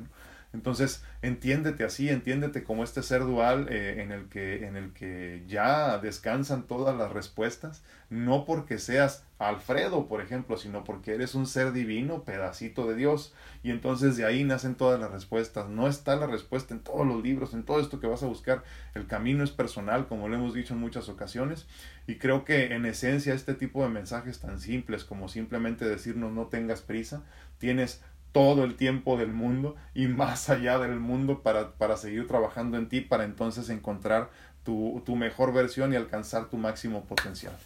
Entonces, 0.55 1.03
entiéndete 1.21 1.83
así, 1.83 2.09
entiéndete 2.09 2.63
como 2.63 2.85
este 2.85 3.03
ser 3.03 3.23
dual 3.23 3.67
eh, 3.71 4.01
en, 4.01 4.13
el 4.13 4.29
que, 4.29 4.67
en 4.67 4.77
el 4.77 4.93
que 4.93 5.43
ya 5.49 5.99
descansan 5.99 6.69
todas 6.69 6.97
las 6.97 7.13
respuestas, 7.13 7.83
no 8.09 8.45
porque 8.45 8.79
seas 8.79 9.25
Alfredo, 9.41 10.07
por 10.07 10.21
ejemplo, 10.21 10.57
sino 10.57 10.85
porque 10.85 11.13
eres 11.13 11.35
un 11.35 11.49
ser 11.49 11.73
divino, 11.73 12.23
pedacito 12.23 12.87
de 12.87 12.95
Dios, 12.95 13.35
y 13.65 13.73
entonces 13.73 14.17
de 14.17 14.25
ahí 14.25 14.45
nacen 14.45 14.77
todas 14.77 15.01
las 15.01 15.11
respuestas. 15.11 15.69
No 15.69 15.89
está 15.89 16.15
la 16.15 16.29
respuesta 16.29 16.73
en 16.73 16.81
todos 16.81 17.05
los 17.05 17.21
libros, 17.21 17.53
en 17.53 17.65
todo 17.65 17.81
esto 17.81 17.99
que 17.99 18.07
vas 18.07 18.23
a 18.23 18.29
buscar. 18.29 18.63
El 18.95 19.09
camino 19.09 19.43
es 19.43 19.51
personal, 19.51 20.07
como 20.07 20.29
lo 20.29 20.37
hemos 20.37 20.55
dicho 20.55 20.75
en 20.75 20.81
muchas 20.81 21.09
ocasiones, 21.09 21.67
y 22.07 22.15
creo 22.19 22.45
que 22.45 22.75
en 22.75 22.87
esencia 22.87 23.35
este 23.35 23.55
tipo 23.55 23.83
de 23.83 23.89
mensajes 23.89 24.39
tan 24.39 24.61
simples 24.61 25.03
como 25.03 25.29
simplemente 25.29 25.85
decirnos 25.85 26.33
no 26.33 26.47
tengas 26.47 26.81
prisa, 26.81 27.25
tienes 27.59 28.03
todo 28.35 28.65
el 28.65 28.75
tiempo 28.75 29.17
del 29.17 29.33
mundo 29.33 29.77
y 29.95 30.09
más 30.09 30.51
allá 30.51 30.81
del 30.81 30.99
mundo 30.99 31.43
para, 31.43 31.71
para 31.75 31.97
seguir 31.97 32.27
trabajando 32.27 32.77
en 32.77 32.89
ti, 32.89 33.01
para 33.01 33.23
entonces 33.23 33.71
encontrar 33.71 34.29
tu, 34.65 35.01
tu, 35.07 35.15
mejor 35.15 35.53
versión 35.53 35.93
y 35.93 35.97
alcanzar 35.97 36.51
tu 36.51 36.57
máximo 36.57 37.05
potencial. 37.05 37.57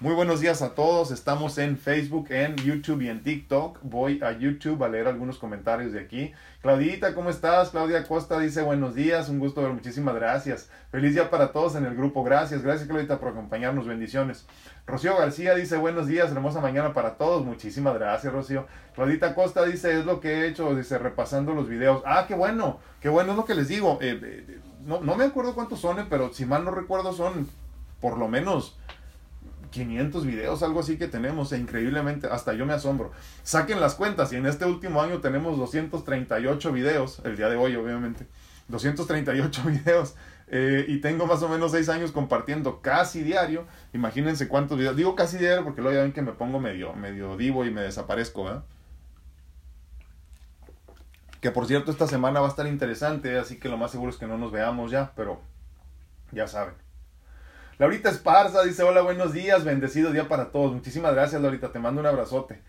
Muy 0.00 0.14
buenos 0.14 0.40
días 0.40 0.62
a 0.62 0.76
todos, 0.76 1.10
estamos 1.10 1.58
en 1.58 1.76
Facebook, 1.76 2.28
en 2.30 2.54
YouTube 2.54 3.02
y 3.02 3.08
en 3.08 3.24
TikTok. 3.24 3.80
Voy 3.82 4.22
a 4.22 4.30
YouTube 4.30 4.84
a 4.84 4.88
leer 4.88 5.08
algunos 5.08 5.38
comentarios 5.38 5.90
de 5.90 5.98
aquí. 5.98 6.30
Claudita, 6.62 7.16
¿cómo 7.16 7.30
estás? 7.30 7.70
Claudia 7.70 8.06
Costa 8.06 8.38
dice 8.38 8.62
buenos 8.62 8.94
días, 8.94 9.28
un 9.28 9.40
gusto 9.40 9.60
ver, 9.60 9.72
muchísimas 9.72 10.14
gracias. 10.14 10.70
Feliz 10.92 11.14
día 11.14 11.30
para 11.30 11.50
todos 11.50 11.74
en 11.74 11.84
el 11.84 11.96
grupo, 11.96 12.22
gracias, 12.22 12.62
gracias 12.62 12.86
Claudita 12.86 13.18
por 13.18 13.30
acompañarnos, 13.30 13.88
bendiciones. 13.88 14.46
Rocío 14.86 15.16
García 15.16 15.56
dice 15.56 15.76
buenos 15.76 16.06
días, 16.06 16.30
hermosa 16.30 16.60
mañana 16.60 16.92
para 16.94 17.16
todos, 17.16 17.44
muchísimas 17.44 17.94
gracias 17.94 18.32
Rocío. 18.32 18.68
Claudita 18.94 19.34
Costa 19.34 19.64
dice 19.64 19.98
es 19.98 20.06
lo 20.06 20.20
que 20.20 20.28
he 20.28 20.46
hecho, 20.46 20.76
dice 20.76 20.96
repasando 20.98 21.54
los 21.54 21.68
videos. 21.68 22.04
Ah, 22.06 22.26
qué 22.28 22.36
bueno, 22.36 22.78
qué 23.00 23.08
bueno 23.08 23.32
es 23.32 23.36
lo 23.36 23.44
que 23.44 23.56
les 23.56 23.66
digo. 23.66 23.98
Eh, 24.00 24.16
eh, 24.22 24.60
no, 24.86 25.00
no 25.00 25.16
me 25.16 25.24
acuerdo 25.24 25.56
cuántos 25.56 25.80
son, 25.80 26.06
pero 26.08 26.32
si 26.32 26.44
mal 26.44 26.64
no 26.64 26.70
recuerdo 26.70 27.12
son 27.12 27.48
por 28.00 28.16
lo 28.16 28.28
menos 28.28 28.77
500 29.70 30.26
videos, 30.26 30.62
algo 30.62 30.80
así 30.80 30.96
que 30.98 31.08
tenemos, 31.08 31.52
e 31.52 31.58
increíblemente, 31.58 32.26
hasta 32.26 32.52
yo 32.54 32.66
me 32.66 32.72
asombro. 32.72 33.12
Saquen 33.42 33.80
las 33.80 33.94
cuentas 33.94 34.32
y 34.32 34.36
en 34.36 34.46
este 34.46 34.64
último 34.64 35.02
año 35.02 35.20
tenemos 35.20 35.58
238 35.58 36.72
videos, 36.72 37.20
el 37.24 37.36
día 37.36 37.48
de 37.48 37.56
hoy 37.56 37.76
obviamente, 37.76 38.26
238 38.68 39.62
videos. 39.66 40.14
Eh, 40.50 40.86
y 40.88 41.00
tengo 41.00 41.26
más 41.26 41.42
o 41.42 41.48
menos 41.48 41.72
6 41.72 41.88
años 41.90 42.12
compartiendo 42.12 42.80
casi 42.80 43.22
diario. 43.22 43.66
Imagínense 43.92 44.48
cuántos 44.48 44.78
videos. 44.78 44.96
Digo 44.96 45.14
casi 45.14 45.36
diario 45.36 45.62
porque 45.62 45.82
luego 45.82 45.96
ya 45.96 46.02
ven 46.02 46.12
que 46.12 46.22
me 46.22 46.32
pongo 46.32 46.58
medio, 46.58 46.94
medio 46.94 47.36
divo 47.36 47.64
y 47.64 47.70
me 47.70 47.82
desaparezco. 47.82 48.62
Que 51.40 51.50
por 51.50 51.66
cierto, 51.66 51.90
esta 51.90 52.06
semana 52.06 52.40
va 52.40 52.46
a 52.46 52.50
estar 52.50 52.66
interesante, 52.66 53.38
así 53.38 53.58
que 53.58 53.68
lo 53.68 53.76
más 53.76 53.90
seguro 53.90 54.10
es 54.10 54.16
que 54.16 54.26
no 54.26 54.38
nos 54.38 54.50
veamos 54.50 54.90
ya, 54.90 55.12
pero 55.14 55.40
ya 56.32 56.48
saben. 56.48 56.87
Laurita 57.78 58.10
Esparza 58.10 58.64
dice, 58.64 58.82
hola, 58.82 59.02
buenos 59.02 59.32
días, 59.32 59.64
bendecido 59.64 60.10
día 60.10 60.26
para 60.26 60.50
todos. 60.50 60.72
Muchísimas 60.72 61.14
gracias, 61.14 61.40
Laurita, 61.40 61.70
te 61.70 61.78
mando 61.78 62.00
un 62.00 62.08
abrazote. 62.08 62.60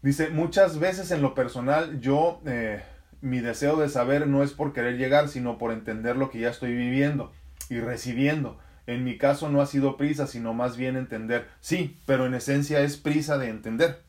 Dice, 0.00 0.30
muchas 0.30 0.78
veces 0.78 1.10
en 1.10 1.20
lo 1.20 1.34
personal 1.34 2.00
yo, 2.00 2.40
eh, 2.46 2.82
mi 3.20 3.40
deseo 3.40 3.76
de 3.76 3.90
saber 3.90 4.26
no 4.26 4.42
es 4.42 4.52
por 4.52 4.72
querer 4.72 4.96
llegar, 4.96 5.28
sino 5.28 5.58
por 5.58 5.70
entender 5.70 6.16
lo 6.16 6.30
que 6.30 6.40
ya 6.40 6.48
estoy 6.48 6.74
viviendo. 6.74 7.32
y 7.68 7.80
recibiendo. 7.80 8.58
En 8.86 9.04
mi 9.04 9.16
caso 9.16 9.48
no 9.48 9.62
ha 9.62 9.66
sido 9.66 9.96
prisa, 9.96 10.26
sino 10.26 10.52
más 10.52 10.76
bien 10.76 10.96
entender. 10.96 11.48
Sí, 11.60 12.00
pero 12.04 12.26
en 12.26 12.34
esencia 12.34 12.80
es 12.80 12.96
prisa 12.96 13.38
de 13.38 13.48
entender. 13.48 14.02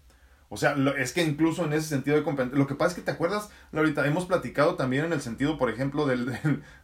O 0.54 0.58
sea, 0.58 0.76
es 1.00 1.14
que 1.14 1.24
incluso 1.24 1.66
en 1.66 1.74
ese 1.74 1.88
sentido 1.88 2.16
de 2.16 2.22
comprender. 2.22 2.56
Lo 2.56 2.68
que 2.68 2.76
pasa 2.76 2.90
es 2.90 2.96
que 2.96 3.02
te 3.02 3.10
acuerdas, 3.10 3.50
ahorita 3.74 4.06
hemos 4.06 4.26
platicado 4.26 4.76
también 4.76 5.06
en 5.06 5.12
el 5.12 5.20
sentido, 5.20 5.58
por 5.58 5.72
ejemplo, 5.72 6.06
del, 6.08 6.32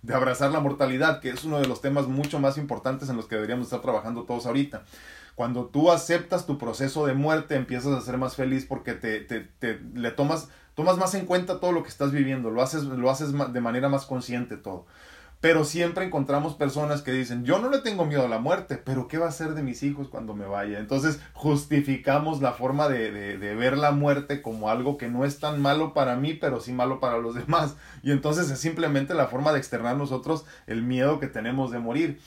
de 0.02 0.14
abrazar 0.16 0.52
la 0.52 0.60
mortalidad, 0.60 1.20
que 1.20 1.30
es 1.30 1.44
uno 1.44 1.60
de 1.60 1.68
los 1.68 1.80
temas 1.80 2.08
mucho 2.08 2.40
más 2.40 2.58
importantes 2.58 3.10
en 3.10 3.16
los 3.16 3.28
que 3.28 3.36
deberíamos 3.36 3.68
estar 3.68 3.82
trabajando 3.82 4.24
todos 4.24 4.48
ahorita. 4.48 4.86
Cuando 5.36 5.68
tú 5.68 5.92
aceptas 5.92 6.48
tu 6.48 6.58
proceso 6.58 7.06
de 7.06 7.14
muerte, 7.14 7.54
empiezas 7.54 7.94
a 7.94 8.02
ser 8.02 8.18
más 8.18 8.36
feliz 8.36 8.66
porque 8.66 8.94
te, 8.94 9.20
te, 9.20 9.42
te 9.60 9.80
le 9.94 10.10
tomas, 10.10 10.50
tomas 10.74 10.98
más 10.98 11.14
en 11.14 11.28
cuenta 11.28 11.60
todo 11.60 11.72
lo 11.72 11.84
que 11.84 11.90
estás 11.90 12.12
viviendo, 12.12 12.50
lo 12.50 12.64
haces, 12.64 12.86
lo 12.86 13.12
haces 13.12 13.32
de 13.32 13.62
manera 13.62 13.88
más 13.88 14.08
consciente 14.08 14.58
todo. 14.58 14.88
Pero 15.42 15.64
siempre 15.64 16.04
encontramos 16.04 16.56
personas 16.56 17.02
que 17.02 17.14
dicen, 17.14 17.46
yo 17.46 17.60
no 17.60 17.70
le 17.70 17.80
tengo 17.80 18.06
miedo 18.06 18.26
a 18.26 18.30
la 18.30 18.40
muerte, 18.40 18.76
pero 18.76 19.08
¿qué 19.08 19.18
va 19.18 19.30
a 19.30 19.32
ser 19.32 19.54
de 19.54 19.64
mis 19.64 19.84
hijos 19.84 20.10
cuando 20.10 20.36
me 20.36 20.46
vaya? 20.46 20.80
Entonces 20.80 21.22
justificamos 21.32 22.42
la 22.42 22.52
forma 22.52 22.90
de, 22.90 23.38
de, 23.38 23.56
ver 23.56 23.78
la 23.78 23.92
muerte 23.92 24.42
como 24.42 24.70
algo 24.70 24.98
que 24.98 25.08
no 25.08 25.24
es 25.24 25.40
tan 25.40 25.62
malo 25.62 25.94
para 25.94 26.18
mí, 26.18 26.34
pero 26.34 26.60
sí 26.60 26.74
malo 26.74 27.00
para 27.00 27.20
los 27.20 27.36
demás. 27.36 27.78
Y 28.04 28.12
entonces 28.12 28.52
es 28.52 28.60
simplemente 28.60 29.14
la 29.14 29.28
forma 29.28 29.54
de 29.54 29.60
externar 29.60 29.96
nosotros 29.96 30.44
el 30.68 30.84
miedo 30.84 31.22
que 31.22 31.28
tenemos 31.28 31.72
de 31.72 31.80
morir. 31.80 32.20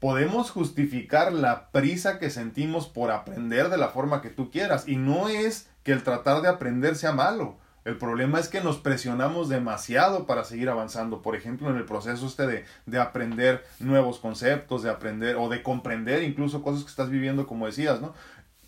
Podemos 0.00 0.50
justificar 0.50 1.32
la 1.32 1.70
prisa 1.70 2.18
que 2.18 2.30
sentimos 2.30 2.88
por 2.88 3.12
aprender 3.12 3.68
de 3.70 3.78
la 3.78 3.88
forma 3.88 4.20
que 4.22 4.30
tú 4.30 4.50
quieras. 4.50 4.88
Y 4.88 4.96
no 4.96 5.28
es 5.28 5.68
que 5.84 5.92
el 5.92 6.02
tratar 6.02 6.42
de 6.42 6.48
aprender 6.48 6.96
sea 6.96 7.12
malo 7.12 7.58
el 7.86 7.96
problema 7.98 8.40
es 8.40 8.48
que 8.48 8.60
nos 8.60 8.78
presionamos 8.78 9.48
demasiado 9.48 10.26
para 10.26 10.42
seguir 10.42 10.68
avanzando. 10.68 11.22
Por 11.22 11.36
ejemplo, 11.36 11.70
en 11.70 11.76
el 11.76 11.84
proceso 11.84 12.26
este 12.26 12.44
de, 12.48 12.64
de, 12.84 12.98
aprender 12.98 13.64
nuevos 13.78 14.18
conceptos, 14.18 14.82
de 14.82 14.90
aprender 14.90 15.36
o 15.36 15.48
de 15.48 15.62
comprender 15.62 16.24
incluso 16.24 16.64
cosas 16.64 16.82
que 16.82 16.90
estás 16.90 17.10
viviendo, 17.10 17.46
como 17.46 17.64
decías, 17.66 18.00
¿no? 18.00 18.12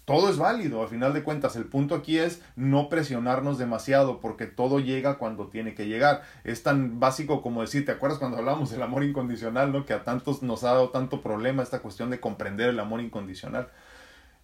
Todo 0.05 0.31
es 0.31 0.39
válido, 0.39 0.83
al 0.83 0.89
final 0.89 1.13
de 1.15 1.25
cuentas. 1.25 1.57
El 1.57 1.65
punto 1.65 1.97
aquí 1.97 2.17
es 2.17 2.41
no 2.55 2.89
presionarnos 2.89 3.59
demasiado 3.59 4.21
porque 4.21 4.47
todo 4.47 4.79
llega 4.79 5.19
cuando 5.19 5.49
tiene 5.49 5.75
que 5.75 5.89
llegar. 5.89 6.23
Es 6.45 6.63
tan 6.63 7.01
básico 7.01 7.43
como 7.43 7.63
decir, 7.63 7.85
¿te 7.85 7.91
acuerdas 7.91 8.21
cuando 8.21 8.39
hablamos 8.39 8.71
del 8.71 8.83
amor 8.83 9.03
incondicional, 9.03 9.73
¿no? 9.73 9.85
Que 9.85 9.95
a 9.95 10.05
tantos 10.05 10.45
nos 10.45 10.63
ha 10.63 10.69
dado 10.69 10.91
tanto 10.91 11.23
problema 11.23 11.65
esta 11.65 11.81
cuestión 11.81 12.09
de 12.09 12.21
comprender 12.21 12.69
el 12.69 12.79
amor 12.79 13.01
incondicional. 13.01 13.69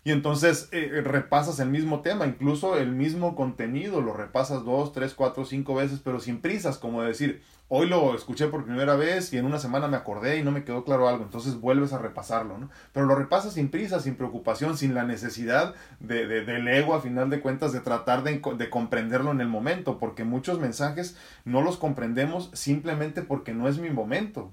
Y 0.07 0.13
entonces 0.13 0.69
eh, 0.71 1.01
repasas 1.03 1.59
el 1.61 1.71
mismo 1.71 2.03
tema, 2.03 2.27
incluso 2.27 2.77
el 2.77 2.93
mismo 2.93 3.35
contenido, 3.35 4.03
lo 4.03 4.13
repasas 4.13 4.63
dos, 4.63 4.93
tres, 4.93 5.15
cuatro, 5.15 5.47
cinco 5.47 5.75
veces, 5.75 6.01
pero 6.05 6.21
sin 6.21 6.43
prisas, 6.43 6.77
como 6.77 7.03
decir, 7.03 7.43
hoy 7.69 7.89
lo 7.89 8.15
escuché 8.15 8.49
por 8.49 8.67
primera 8.67 8.97
vez 8.97 9.33
y 9.33 9.39
en 9.39 9.47
una 9.47 9.59
semana 9.59 9.89
me 9.89 9.97
acordé 9.97 10.39
y 10.39 10.43
no 10.43 10.51
me 10.51 10.63
quedó 10.63 10.85
claro 10.85 11.09
algo, 11.09 11.25
entonces 11.25 11.59
vuelves 11.59 11.95
a 11.95 11.99
repasarlo, 11.99 12.59
¿no? 12.59 12.69
Pero 12.93 13.07
lo 13.07 13.15
repasas 13.15 13.55
sin 13.55 13.71
prisa, 13.71 13.99
sin 13.99 14.17
preocupación, 14.17 14.77
sin 14.77 14.93
la 14.93 15.05
necesidad 15.05 15.75
de, 16.01 16.27
de 16.27 16.45
del 16.45 16.69
ego, 16.69 16.93
a 16.93 17.01
final 17.01 17.31
de 17.31 17.41
cuentas, 17.41 17.73
de 17.73 17.81
tratar 17.81 18.25
de, 18.25 18.43
de 18.59 18.71
comprenderlo 18.71 19.31
en 19.31 19.41
el 19.41 19.49
momento, 19.49 19.99
porque 19.99 20.25
muchos 20.25 20.61
mensajes 20.61 21.17
no 21.47 21.63
los 21.63 21.79
comprendemos 21.79 22.51
simplemente 22.53 23.23
porque 23.23 23.55
no 23.55 23.69
es 23.69 23.79
mi 23.79 23.89
momento. 23.89 24.53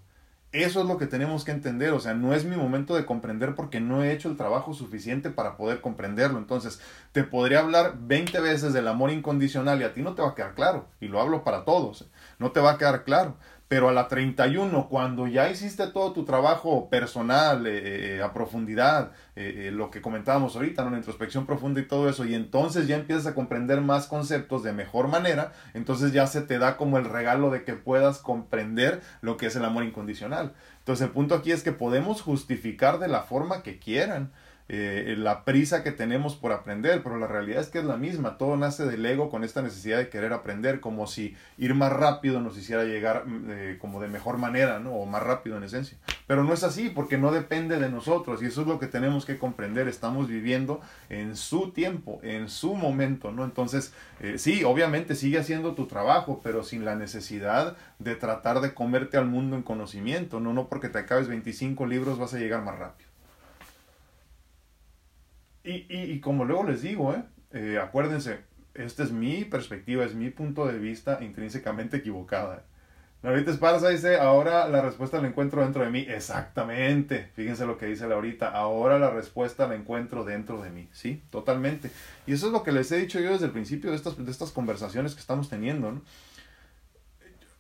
Eso 0.52 0.82
es 0.82 0.86
lo 0.86 0.98
que 0.98 1.08
tenemos 1.08 1.46
que 1.46 1.52
entender, 1.52 1.94
o 1.94 2.02
sea, 2.02 2.14
no 2.14 2.34
es 2.34 2.44
mi 2.44 2.58
momento 2.58 2.94
de 2.94 3.06
comprender 3.06 3.56
porque 3.56 3.80
no 3.80 4.04
he 4.04 4.12
hecho 4.12 4.28
el 4.30 4.36
trabajo 4.36 4.74
suficiente 4.74 5.30
para 5.30 5.56
poder 5.56 5.80
comprenderlo. 5.80 6.40
Entonces, 6.40 6.82
te 7.14 7.24
podría 7.24 7.60
hablar 7.60 7.96
20 8.02 8.38
veces 8.42 8.74
del 8.74 8.90
amor 8.90 9.12
incondicional 9.12 9.80
y 9.80 9.86
a 9.86 9.94
ti 9.94 10.02
no 10.02 10.14
te 10.14 10.22
va 10.22 10.30
a 10.30 10.36
quedar 10.36 10.54
claro, 10.54 10.88
y 11.00 11.08
lo 11.08 11.22
hablo 11.22 11.46
para 11.46 11.64
todos, 11.64 12.10
no 12.38 12.52
te 12.52 12.60
va 12.60 12.72
a 12.72 12.78
quedar 12.78 13.06
claro. 13.06 13.38
Pero 13.72 13.88
a 13.88 13.94
la 13.94 14.10
31, 14.10 14.90
cuando 14.90 15.28
ya 15.28 15.50
hiciste 15.50 15.88
todo 15.88 16.12
tu 16.12 16.26
trabajo 16.26 16.90
personal, 16.90 17.66
eh, 17.66 18.18
eh, 18.18 18.22
a 18.22 18.34
profundidad, 18.34 19.14
eh, 19.38 19.70
lo 19.72 19.90
que 19.90 20.02
comentábamos 20.02 20.58
ahorita, 20.58 20.84
¿no? 20.84 20.90
la 20.90 20.98
introspección 20.98 21.46
profunda 21.46 21.80
y 21.80 21.88
todo 21.88 22.10
eso, 22.10 22.26
y 22.26 22.36
entonces 22.36 22.90
ya 22.90 22.98
empiezas 22.98 23.28
a 23.28 23.34
comprender 23.34 23.80
más 23.80 24.08
conceptos 24.08 24.64
de 24.64 24.74
mejor 24.74 25.08
manera, 25.08 25.54
entonces 25.74 26.12
ya 26.12 26.28
se 26.28 26.42
te 26.42 26.60
da 26.60 26.76
como 26.76 26.98
el 26.98 27.06
regalo 27.06 27.50
de 27.50 27.64
que 27.64 27.76
puedas 27.76 28.18
comprender 28.18 29.00
lo 29.22 29.38
que 29.38 29.46
es 29.46 29.56
el 29.56 29.64
amor 29.64 29.86
incondicional. 29.86 30.52
Entonces 30.80 31.08
el 31.08 31.14
punto 31.14 31.34
aquí 31.34 31.54
es 31.54 31.64
que 31.64 31.72
podemos 31.72 32.22
justificar 32.22 33.00
de 33.00 33.08
la 33.08 33.22
forma 33.22 33.64
que 33.64 33.80
quieran. 33.80 34.34
Eh, 34.74 35.16
la 35.18 35.44
prisa 35.44 35.84
que 35.84 35.92
tenemos 35.92 36.38
por 36.38 36.54
aprender, 36.54 37.04
pero 37.04 37.18
la 37.18 37.28
realidad 37.28 37.60
es 37.60 37.68
que 37.68 37.80
es 37.80 37.84
la 37.84 37.98
misma, 37.98 38.38
todo 38.38 38.56
nace 38.56 38.86
del 38.86 39.06
ego 39.06 39.30
con 39.30 39.44
esta 39.44 39.62
necesidad 39.62 39.98
de 39.98 40.08
querer 40.08 40.32
aprender, 40.32 40.80
como 40.80 41.08
si 41.08 41.36
ir 41.58 41.76
más 41.76 41.92
rápido 41.92 42.40
nos 42.40 42.58
hiciera 42.58 42.86
llegar 42.86 43.28
mm, 43.28 43.48
eh, 43.50 43.78
como 43.82 44.00
de 44.00 44.08
mejor 44.08 44.38
manera, 44.38 44.80
¿no? 44.80 44.94
O 44.94 45.06
más 45.06 45.24
rápido 45.24 45.58
en 45.58 45.64
esencia. 45.64 45.98
Pero 46.26 46.46
no 46.46 46.54
es 46.54 46.64
así, 46.64 46.88
porque 46.88 47.18
no 47.18 47.34
depende 47.34 47.80
de 47.80 47.90
nosotros, 47.90 48.42
y 48.42 48.46
eso 48.46 48.62
es 48.62 48.68
lo 48.68 48.80
que 48.80 48.88
tenemos 48.88 49.26
que 49.26 49.38
comprender, 49.38 49.90
estamos 49.90 50.30
viviendo 50.30 50.80
en 51.10 51.36
su 51.36 51.72
tiempo, 51.72 52.22
en 52.24 52.48
su 52.48 52.74
momento, 52.74 53.34
¿no? 53.34 53.44
Entonces, 53.44 53.94
eh, 54.22 54.38
sí, 54.38 54.64
obviamente 54.64 55.16
sigue 55.16 55.38
haciendo 55.38 55.76
tu 55.76 55.88
trabajo, 55.88 56.40
pero 56.42 56.64
sin 56.64 56.86
la 56.86 56.96
necesidad 56.96 57.76
de 58.00 58.16
tratar 58.16 58.62
de 58.62 58.74
comerte 58.74 59.18
al 59.18 59.26
mundo 59.26 59.58
en 59.58 59.64
conocimiento, 59.64 60.40
no, 60.40 60.54
no 60.54 60.70
porque 60.70 60.88
te 60.88 61.00
acabes 61.00 61.28
25 61.28 61.86
libros 61.88 62.18
vas 62.18 62.34
a 62.34 62.40
llegar 62.40 62.64
más 62.64 62.80
rápido. 62.80 63.11
Y, 65.64 65.86
y, 65.90 66.20
como 66.20 66.46
luego 66.46 66.64
les 66.64 66.82
digo, 66.82 67.14
¿eh? 67.14 67.24
¿eh? 67.54 67.80
acuérdense, 67.82 68.40
esta 68.74 69.04
es 69.04 69.12
mi 69.12 69.46
perspectiva, 69.46 70.04
es 70.06 70.16
mi 70.16 70.30
punto 70.30 70.66
de 70.66 70.80
vista 70.80 71.20
intrínsecamente 71.22 71.98
equivocada. 71.98 72.64
Laurita 73.24 73.52
Esparza 73.52 73.90
dice, 73.90 74.18
ahora 74.18 74.68
la 74.68 74.82
respuesta 74.82 75.22
la 75.22 75.28
encuentro 75.28 75.62
dentro 75.62 75.84
de 75.84 75.92
mí. 75.92 76.00
Exactamente. 76.10 77.30
Fíjense 77.36 77.68
lo 77.68 77.78
que 77.78 77.86
dice 77.86 78.08
Laurita. 78.08 78.50
Ahora 78.50 78.98
la 78.98 79.12
respuesta 79.12 79.68
la 79.68 79.76
encuentro 79.76 80.24
dentro 80.24 80.60
de 80.64 80.72
mí. 80.72 80.90
Sí, 80.92 81.22
totalmente. 81.30 81.92
Y 82.26 82.34
eso 82.34 82.48
es 82.48 82.52
lo 82.52 82.64
que 82.64 82.72
les 82.72 82.92
he 82.92 82.98
dicho 82.98 83.20
yo 83.20 83.34
desde 83.34 83.46
el 83.46 83.52
principio 83.52 83.92
de 83.92 83.98
estas, 83.98 84.18
de 84.18 84.32
estas 84.32 84.50
conversaciones 84.50 85.14
que 85.14 85.22
estamos 85.22 85.50
teniendo. 85.50 86.02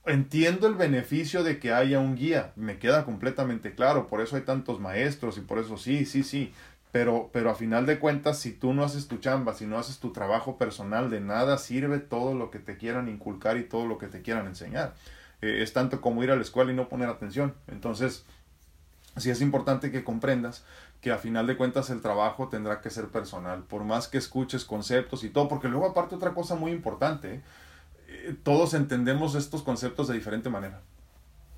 Entiendo 0.07 0.65
el 0.65 0.73
beneficio 0.73 1.43
de 1.43 1.59
que 1.59 1.71
haya 1.71 1.99
un 1.99 2.15
guía. 2.15 2.53
Me 2.55 2.79
queda 2.79 3.05
completamente 3.05 3.75
claro. 3.75 4.07
Por 4.07 4.21
eso 4.21 4.37
hay 4.37 4.41
tantos 4.41 4.79
maestros 4.79 5.37
y 5.37 5.41
por 5.41 5.59
eso 5.59 5.77
sí, 5.77 6.07
sí, 6.07 6.23
sí. 6.23 6.51
Pero, 6.91 7.29
pero 7.31 7.49
a 7.49 7.55
final 7.55 7.85
de 7.85 7.99
cuentas, 7.99 8.37
si 8.39 8.51
tú 8.51 8.73
no 8.73 8.83
haces 8.83 9.07
tu 9.07 9.17
chamba, 9.17 9.53
si 9.53 9.65
no 9.65 9.77
haces 9.77 9.99
tu 9.99 10.11
trabajo 10.11 10.57
personal, 10.57 11.09
de 11.09 11.21
nada 11.21 11.57
sirve 11.57 11.99
todo 11.99 12.33
lo 12.35 12.51
que 12.51 12.59
te 12.59 12.77
quieran 12.77 13.07
inculcar 13.07 13.57
y 13.57 13.63
todo 13.63 13.85
lo 13.85 13.97
que 13.97 14.07
te 14.07 14.21
quieran 14.21 14.47
enseñar. 14.47 14.93
Eh, 15.41 15.61
es 15.61 15.71
tanto 15.73 16.01
como 16.01 16.23
ir 16.23 16.31
a 16.31 16.35
la 16.35 16.41
escuela 16.41 16.71
y 16.71 16.75
no 16.75 16.89
poner 16.89 17.07
atención. 17.07 17.53
Entonces, 17.67 18.25
sí 19.15 19.29
es 19.29 19.41
importante 19.41 19.91
que 19.91 20.03
comprendas 20.03 20.65
que 20.99 21.11
a 21.11 21.17
final 21.17 21.47
de 21.47 21.57
cuentas 21.57 21.89
el 21.89 22.01
trabajo 22.01 22.49
tendrá 22.49 22.81
que 22.81 22.89
ser 22.89 23.07
personal, 23.07 23.63
por 23.63 23.83
más 23.83 24.07
que 24.07 24.17
escuches 24.17 24.65
conceptos 24.65 25.23
y 25.23 25.29
todo, 25.29 25.47
porque 25.47 25.67
luego 25.67 25.87
aparte 25.87 26.15
otra 26.15 26.33
cosa 26.33 26.55
muy 26.55 26.71
importante, 26.71 27.35
¿eh? 27.35 27.41
Todos 28.43 28.73
entendemos 28.73 29.35
estos 29.35 29.63
conceptos 29.63 30.07
de 30.07 30.13
diferente 30.13 30.49
manera. 30.49 30.81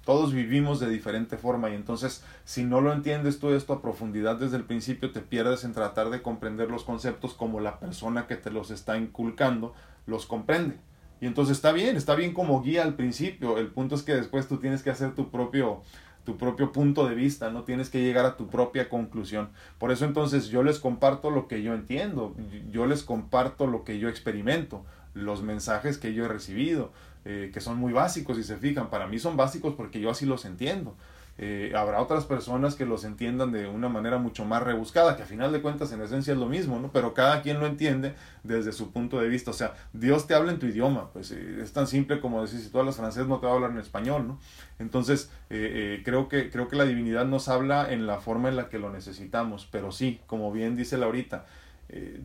Todos 0.05 0.33
vivimos 0.33 0.79
de 0.79 0.89
diferente 0.89 1.37
forma 1.37 1.69
y 1.69 1.75
entonces 1.75 2.23
si 2.43 2.65
no 2.65 2.81
lo 2.81 2.91
entiendes 2.91 3.39
tú 3.39 3.51
esto 3.51 3.71
a 3.73 3.81
profundidad 3.81 4.35
desde 4.35 4.57
el 4.57 4.65
principio 4.65 5.11
te 5.11 5.21
pierdes 5.21 5.63
en 5.63 5.73
tratar 5.73 6.09
de 6.09 6.21
comprender 6.21 6.69
los 6.69 6.83
conceptos 6.83 7.33
como 7.33 7.61
la 7.61 7.79
persona 7.79 8.27
que 8.27 8.35
te 8.35 8.51
los 8.51 8.69
está 8.69 8.97
inculcando 8.97 9.73
los 10.05 10.25
comprende. 10.25 10.75
Y 11.21 11.25
entonces 11.25 11.55
está 11.55 11.71
bien, 11.71 11.95
está 11.95 12.15
bien 12.15 12.33
como 12.33 12.61
guía 12.61 12.83
al 12.83 12.95
principio. 12.95 13.57
El 13.57 13.67
punto 13.67 13.95
es 13.95 14.03
que 14.03 14.13
después 14.13 14.49
tú 14.49 14.57
tienes 14.57 14.83
que 14.83 14.89
hacer 14.89 15.15
tu 15.15 15.31
propio 15.31 15.81
tu 16.23 16.37
propio 16.37 16.71
punto 16.71 17.07
de 17.07 17.15
vista, 17.15 17.49
no 17.49 17.63
tienes 17.63 17.89
que 17.89 18.01
llegar 18.01 18.25
a 18.25 18.37
tu 18.37 18.47
propia 18.47 18.89
conclusión. 18.89 19.49
Por 19.77 19.91
eso 19.91 20.05
entonces 20.05 20.47
yo 20.47 20.63
les 20.63 20.79
comparto 20.79 21.29
lo 21.29 21.47
que 21.47 21.61
yo 21.61 21.73
entiendo, 21.73 22.35
yo 22.71 22.85
les 22.85 23.03
comparto 23.03 23.67
lo 23.67 23.83
que 23.83 23.99
yo 23.99 24.07
experimento, 24.07 24.85
los 25.13 25.43
mensajes 25.43 25.97
que 25.97 26.13
yo 26.13 26.25
he 26.25 26.27
recibido, 26.27 26.91
eh, 27.25 27.51
que 27.53 27.62
son 27.62 27.77
muy 27.77 27.93
básicos 27.93 28.38
y 28.38 28.43
se 28.43 28.57
fijan. 28.57 28.89
Para 28.89 29.07
mí 29.07 29.17
son 29.17 29.38
básicos 29.38 29.75
porque 29.75 30.01
yo 30.01 30.09
así 30.09 30.25
los 30.25 30.43
entiendo. 30.43 30.95
Eh, 31.38 31.71
habrá 31.75 31.99
otras 32.01 32.25
personas 32.25 32.75
que 32.75 32.86
los 32.86 33.05
entiendan 33.05 33.51
de 33.51 33.67
una 33.67 33.89
manera 33.89 34.17
mucho 34.17 34.45
más 34.45 34.62
rebuscada, 34.62 35.15
que 35.15 35.23
a 35.23 35.25
final 35.25 35.51
de 35.51 35.62
cuentas 35.62 35.91
en 35.93 36.01
esencia 36.01 36.33
es 36.33 36.38
lo 36.38 36.47
mismo, 36.47 36.79
¿no? 36.79 36.91
Pero 36.91 37.13
cada 37.13 37.41
quien 37.41 37.59
lo 37.59 37.65
entiende 37.65 38.13
desde 38.43 38.71
su 38.73 38.91
punto 38.91 39.19
de 39.19 39.29
vista. 39.29 39.51
O 39.51 39.53
sea, 39.53 39.73
Dios 39.93 40.27
te 40.27 40.36
habla 40.36 40.51
en 40.51 40.59
tu 40.59 40.67
idioma, 40.67 41.12
pues 41.12 41.31
eh, 41.31 41.62
es 41.62 41.71
tan 41.71 41.88
simple 41.88 42.19
como 42.19 42.41
decir, 42.41 42.59
si 42.59 42.69
tú 42.69 42.79
hablas 42.79 42.97
francés 42.97 43.25
no 43.25 43.39
te 43.39 43.47
va 43.47 43.53
a 43.53 43.55
hablar 43.55 43.71
en 43.71 43.79
español, 43.79 44.27
¿no? 44.27 44.39
Entonces, 44.79 45.31
creo, 45.47 46.27
que, 46.27 46.49
creo 46.51 46.67
que 46.67 46.75
la 46.75 46.83
divinidad 46.83 47.25
nos 47.25 47.47
habla 47.47 47.91
en 47.91 48.05
la 48.05 48.19
forma 48.19 48.49
en 48.49 48.57
la 48.57 48.69
que 48.69 48.79
lo 48.79 48.91
necesitamos, 48.91 49.67
pero 49.71 49.91
sí, 49.91 50.19
como 50.27 50.51
bien 50.51 50.75
dice 50.75 50.97
Laurita, 50.97 51.45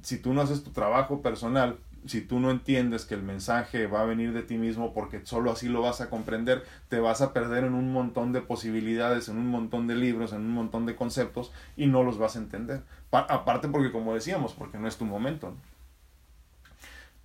si 0.02 0.18
tú 0.18 0.32
no 0.32 0.40
haces 0.40 0.64
tu 0.64 0.70
trabajo 0.70 1.22
personal, 1.22 1.78
si 2.06 2.20
tú 2.20 2.40
no 2.40 2.50
entiendes 2.50 3.04
que 3.04 3.14
el 3.14 3.22
mensaje 3.22 3.86
va 3.86 4.02
a 4.02 4.04
venir 4.04 4.32
de 4.32 4.42
ti 4.42 4.58
mismo 4.58 4.92
porque 4.94 5.24
solo 5.24 5.50
así 5.50 5.68
lo 5.68 5.82
vas 5.82 6.00
a 6.00 6.10
comprender, 6.10 6.64
te 6.88 7.00
vas 7.00 7.20
a 7.20 7.32
perder 7.32 7.64
en 7.64 7.74
un 7.74 7.92
montón 7.92 8.32
de 8.32 8.40
posibilidades, 8.40 9.28
en 9.28 9.36
un 9.36 9.48
montón 9.48 9.86
de 9.86 9.94
libros, 9.94 10.32
en 10.32 10.40
un 10.40 10.52
montón 10.52 10.86
de 10.86 10.96
conceptos 10.96 11.52
y 11.76 11.86
no 11.86 12.02
los 12.02 12.18
vas 12.18 12.36
a 12.36 12.40
entender. 12.40 12.82
aparte 13.10 13.68
porque 13.68 13.92
como 13.92 14.14
decíamos, 14.14 14.52
porque 14.54 14.78
no 14.78 14.88
es 14.88 14.96
tu 14.96 15.04
momento. 15.04 15.54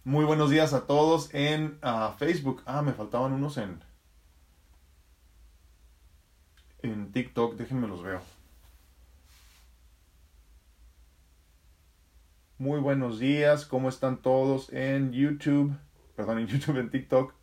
Muy 0.06 0.26
buenos 0.26 0.50
días 0.50 0.74
a 0.74 0.86
todos 0.86 1.34
en 1.34 1.78
ah, 1.82 2.16
Facebook. 2.18 2.62
Ah, 2.66 2.82
me 2.82 2.92
faltaban 2.92 3.32
unos 3.32 3.58
en, 3.58 3.80
en 6.82 7.12
TikTok, 7.12 7.56
déjenme 7.56 7.88
los 7.88 8.04
veo. 8.04 8.22
Muy 12.60 12.80
buenos 12.80 13.18
días, 13.18 13.66
¿cómo 13.66 13.90
están 13.90 14.22
todos 14.22 14.72
en 14.72 15.12
YouTube? 15.12 15.76
Perdón, 16.16 16.38
en 16.38 16.48
YouTube, 16.48 16.78
en 16.78 16.92
TikTok. 16.92 17.34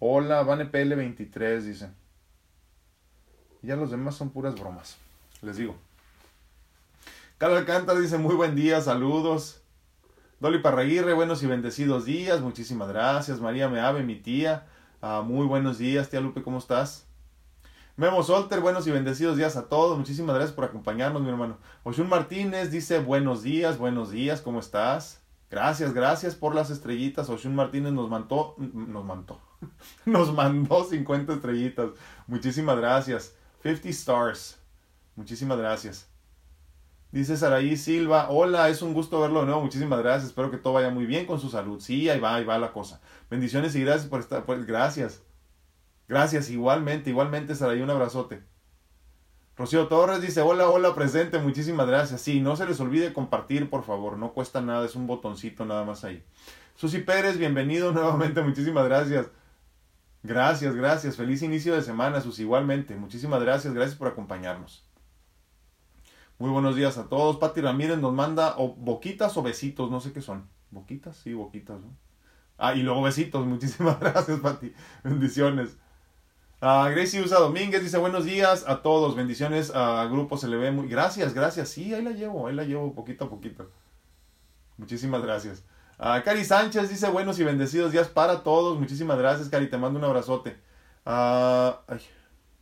Hola, 0.00 0.42
VanePL23, 0.42 1.60
dice. 1.60 1.90
Ya 3.62 3.76
los 3.76 3.92
demás 3.92 4.16
son 4.16 4.30
puras 4.30 4.58
bromas, 4.58 4.96
les 5.42 5.56
digo. 5.58 5.76
Carlos 7.38 7.60
Alcántara 7.60 8.00
dice 8.00 8.18
muy 8.18 8.34
buen 8.34 8.56
día, 8.56 8.80
saludos. 8.80 9.62
Dolly 10.40 10.58
Parraguirre, 10.58 11.12
buenos 11.12 11.44
y 11.44 11.46
bendecidos 11.46 12.04
días, 12.04 12.40
muchísimas 12.40 12.88
gracias. 12.88 13.40
María 13.40 13.68
Meave, 13.68 14.02
mi 14.02 14.16
tía, 14.16 14.66
ah, 15.00 15.22
muy 15.24 15.46
buenos 15.46 15.78
días, 15.78 16.10
tía 16.10 16.20
Lupe, 16.20 16.42
¿cómo 16.42 16.58
estás? 16.58 17.09
Memo 18.00 18.22
Solter, 18.22 18.60
buenos 18.60 18.86
y 18.86 18.90
bendecidos 18.90 19.36
días 19.36 19.58
a 19.58 19.68
todos. 19.68 19.98
Muchísimas 19.98 20.34
gracias 20.34 20.54
por 20.54 20.64
acompañarnos, 20.64 21.20
mi 21.20 21.28
hermano. 21.28 21.58
Oshun 21.82 22.08
Martínez 22.08 22.70
dice 22.70 22.98
buenos 22.98 23.42
días, 23.42 23.76
buenos 23.76 24.10
días, 24.10 24.40
¿cómo 24.40 24.58
estás? 24.58 25.20
Gracias, 25.50 25.92
gracias 25.92 26.34
por 26.34 26.54
las 26.54 26.70
estrellitas. 26.70 27.28
Oshun 27.28 27.54
Martínez 27.54 27.92
nos 27.92 28.08
mandó, 28.08 28.54
nos 28.58 29.04
mandó, 29.04 29.38
nos 30.06 30.32
mandó 30.32 30.82
50 30.82 31.34
estrellitas. 31.34 31.90
Muchísimas 32.26 32.78
gracias. 32.78 33.36
50 33.64 33.90
stars. 33.90 34.58
Muchísimas 35.14 35.58
gracias. 35.58 36.08
Dice 37.12 37.36
Saraí 37.36 37.76
Silva, 37.76 38.30
hola, 38.30 38.70
es 38.70 38.80
un 38.80 38.94
gusto 38.94 39.20
verlo 39.20 39.40
de 39.40 39.46
nuevo, 39.46 39.60
muchísimas 39.60 39.98
gracias, 39.98 40.28
espero 40.28 40.50
que 40.50 40.56
todo 40.56 40.72
vaya 40.72 40.88
muy 40.88 41.04
bien 41.04 41.26
con 41.26 41.38
su 41.38 41.50
salud. 41.50 41.78
Sí, 41.80 42.08
ahí 42.08 42.18
va, 42.18 42.36
ahí 42.36 42.44
va 42.44 42.58
la 42.58 42.72
cosa. 42.72 43.02
Bendiciones 43.28 43.76
y 43.76 43.84
gracias 43.84 44.06
por 44.06 44.20
estar, 44.20 44.46
pues 44.46 44.64
gracias. 44.64 45.20
Gracias, 46.10 46.50
igualmente, 46.50 47.10
igualmente, 47.10 47.54
Saraí, 47.54 47.82
un 47.82 47.88
abrazote. 47.88 48.42
Rocío 49.56 49.86
Torres 49.86 50.20
dice, 50.20 50.40
hola, 50.40 50.68
hola, 50.68 50.92
presente, 50.92 51.38
muchísimas 51.38 51.86
gracias. 51.86 52.20
Sí, 52.20 52.40
no 52.40 52.56
se 52.56 52.66
les 52.66 52.80
olvide 52.80 53.12
compartir, 53.12 53.70
por 53.70 53.84
favor, 53.84 54.18
no 54.18 54.32
cuesta 54.32 54.60
nada, 54.60 54.84
es 54.84 54.96
un 54.96 55.06
botoncito 55.06 55.64
nada 55.64 55.84
más 55.84 56.02
ahí. 56.02 56.24
Susi 56.74 56.98
Pérez, 56.98 57.38
bienvenido 57.38 57.92
nuevamente, 57.92 58.42
muchísimas 58.42 58.86
gracias. 58.86 59.30
Gracias, 60.24 60.74
gracias, 60.74 61.16
feliz 61.16 61.42
inicio 61.42 61.76
de 61.76 61.82
semana, 61.82 62.20
Susi, 62.20 62.42
igualmente, 62.42 62.96
muchísimas 62.96 63.40
gracias, 63.40 63.72
gracias 63.72 63.96
por 63.96 64.08
acompañarnos. 64.08 64.84
Muy 66.40 66.50
buenos 66.50 66.74
días 66.74 66.98
a 66.98 67.08
todos. 67.08 67.36
Pati 67.36 67.60
Ramírez 67.60 67.98
nos 67.98 68.12
manda 68.12 68.56
boquitas 68.56 69.36
o 69.36 69.44
besitos, 69.44 69.92
no 69.92 70.00
sé 70.00 70.12
qué 70.12 70.22
son. 70.22 70.48
Boquitas, 70.72 71.18
sí, 71.18 71.34
boquitas, 71.34 71.80
¿no? 71.80 71.96
Ah, 72.58 72.74
y 72.74 72.82
luego 72.82 73.00
besitos, 73.00 73.46
muchísimas 73.46 74.00
gracias, 74.00 74.40
Pati. 74.40 74.74
Bendiciones. 75.04 75.78
Uh, 76.62 76.90
Gracie 76.90 77.22
Usa 77.22 77.38
Domínguez 77.38 77.82
dice 77.82 77.96
buenos 77.96 78.26
días 78.26 78.68
a 78.68 78.82
todos, 78.82 79.16
bendiciones 79.16 79.72
a 79.74 80.04
Grupo 80.04 80.36
Se 80.36 80.46
le 80.46 80.58
ve 80.58 80.70
muy... 80.70 80.88
Gracias, 80.88 81.32
gracias, 81.32 81.70
sí, 81.70 81.94
ahí 81.94 82.02
la 82.02 82.10
llevo, 82.10 82.46
ahí 82.46 82.54
la 82.54 82.64
llevo 82.64 82.94
poquito 82.94 83.24
a 83.24 83.30
poquito. 83.30 83.70
Muchísimas 84.76 85.22
gracias. 85.22 85.64
Uh, 85.98 86.22
Cari 86.22 86.44
Sánchez 86.44 86.90
dice 86.90 87.08
buenos 87.08 87.38
y 87.38 87.44
bendecidos 87.44 87.92
días 87.92 88.08
para 88.08 88.42
todos, 88.42 88.78
muchísimas 88.78 89.16
gracias 89.16 89.48
Cari, 89.48 89.70
te 89.70 89.78
mando 89.78 89.98
un 89.98 90.04
abrazote. 90.04 90.60
Ay, 91.06 92.00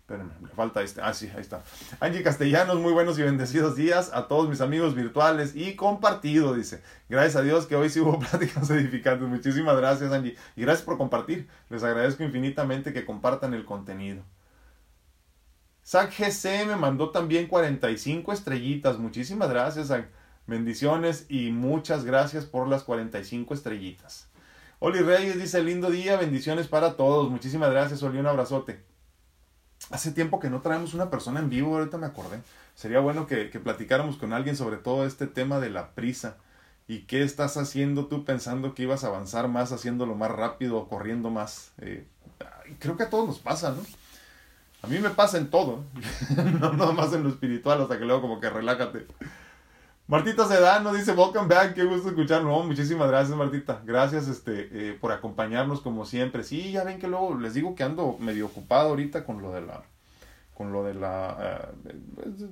espérenme, 0.08 0.32
me 0.40 0.48
falta 0.48 0.80
este, 0.80 1.02
ah 1.02 1.12
sí, 1.12 1.30
ahí 1.34 1.42
está. 1.42 1.62
Angie 2.00 2.22
Castellanos, 2.22 2.78
muy 2.78 2.94
buenos 2.94 3.18
y 3.18 3.22
bendecidos 3.22 3.76
días 3.76 4.10
a 4.14 4.26
todos 4.26 4.48
mis 4.48 4.62
amigos 4.62 4.94
virtuales 4.94 5.54
y 5.54 5.76
compartido, 5.76 6.54
dice. 6.54 6.82
Gracias 7.10 7.36
a 7.36 7.42
Dios 7.42 7.66
que 7.66 7.76
hoy 7.76 7.90
sí 7.90 8.00
hubo 8.00 8.18
pláticas 8.30 8.70
edificantes. 8.70 9.28
Muchísimas 9.28 9.76
gracias, 9.76 10.10
Angie. 10.10 10.34
Y 10.56 10.62
gracias 10.62 10.86
por 10.86 10.96
compartir. 10.96 11.46
Les 11.68 11.82
agradezco 11.82 12.24
infinitamente 12.24 12.94
que 12.94 13.04
compartan 13.04 13.52
el 13.52 13.66
contenido. 13.66 14.22
Zach 15.84 16.10
GC 16.10 16.64
me 16.66 16.76
mandó 16.76 17.10
también 17.10 17.46
45 17.46 18.32
estrellitas. 18.32 18.96
Muchísimas 18.96 19.50
gracias, 19.50 19.88
Zach. 19.88 20.06
Bendiciones 20.46 21.26
y 21.28 21.50
muchas 21.50 22.06
gracias 22.06 22.46
por 22.46 22.66
las 22.66 22.82
45 22.82 23.52
estrellitas. 23.52 24.30
Oli 24.78 25.00
Reyes 25.00 25.38
dice, 25.38 25.62
lindo 25.62 25.90
día, 25.90 26.16
bendiciones 26.16 26.66
para 26.66 26.96
todos. 26.96 27.30
Muchísimas 27.30 27.70
gracias, 27.70 28.02
Oli, 28.02 28.18
un 28.18 28.26
abrazote. 28.26 28.87
Hace 29.90 30.12
tiempo 30.12 30.38
que 30.38 30.50
no 30.50 30.60
traemos 30.60 30.94
una 30.94 31.10
persona 31.10 31.40
en 31.40 31.50
vivo, 31.50 31.76
ahorita 31.76 31.98
me 31.98 32.06
acordé. 32.06 32.40
Sería 32.74 33.00
bueno 33.00 33.26
que, 33.26 33.50
que 33.50 33.58
platicáramos 33.58 34.16
con 34.16 34.32
alguien 34.32 34.56
sobre 34.56 34.76
todo 34.76 35.06
este 35.06 35.26
tema 35.26 35.60
de 35.60 35.70
la 35.70 35.90
prisa 35.90 36.36
¿Y 36.88 37.00
qué 37.00 37.22
estás 37.22 37.58
haciendo 37.58 38.06
tú 38.06 38.24
pensando 38.24 38.74
que 38.74 38.84
ibas 38.84 39.04
a 39.04 39.08
avanzar 39.08 39.46
más, 39.46 39.72
haciéndolo 39.72 40.14
más 40.14 40.30
rápido 40.30 40.78
o 40.78 40.88
corriendo 40.88 41.28
más? 41.28 41.72
Eh, 41.82 42.06
creo 42.78 42.96
que 42.96 43.02
a 43.02 43.10
todos 43.10 43.28
nos 43.28 43.38
pasa, 43.38 43.72
¿no? 43.72 43.82
A 44.80 44.86
mí 44.86 44.98
me 44.98 45.10
pasa 45.10 45.36
en 45.36 45.50
todo, 45.50 45.84
no 46.60 46.72
nada 46.72 46.92
más 46.92 47.12
en 47.12 47.24
lo 47.24 47.28
espiritual, 47.28 47.82
hasta 47.82 47.98
que 47.98 48.06
luego 48.06 48.22
como 48.22 48.40
que 48.40 48.48
relájate. 48.48 49.06
Martita 50.08 50.46
Sedano 50.46 50.94
dice, 50.94 51.12
welcome 51.12 51.54
back, 51.54 51.74
qué 51.74 51.84
gusto 51.84 52.08
escucharlo. 52.08 52.62
muchísimas 52.62 53.08
gracias 53.08 53.36
Martita, 53.36 53.82
gracias 53.84 54.26
este, 54.26 54.68
eh, 54.72 54.98
por 54.98 55.12
acompañarnos 55.12 55.82
como 55.82 56.06
siempre. 56.06 56.44
Sí, 56.44 56.72
ya 56.72 56.82
ven 56.82 56.98
que 56.98 57.08
luego 57.08 57.38
les 57.38 57.52
digo 57.52 57.74
que 57.74 57.82
ando 57.82 58.16
medio 58.18 58.46
ocupado 58.46 58.88
ahorita 58.88 59.26
con 59.26 59.42
lo 59.42 59.52
de 59.52 59.60
la 59.60 59.82
con 60.54 60.72
lo 60.72 60.82
de 60.82 60.94
la, 60.94 61.68
eh, 61.84 61.94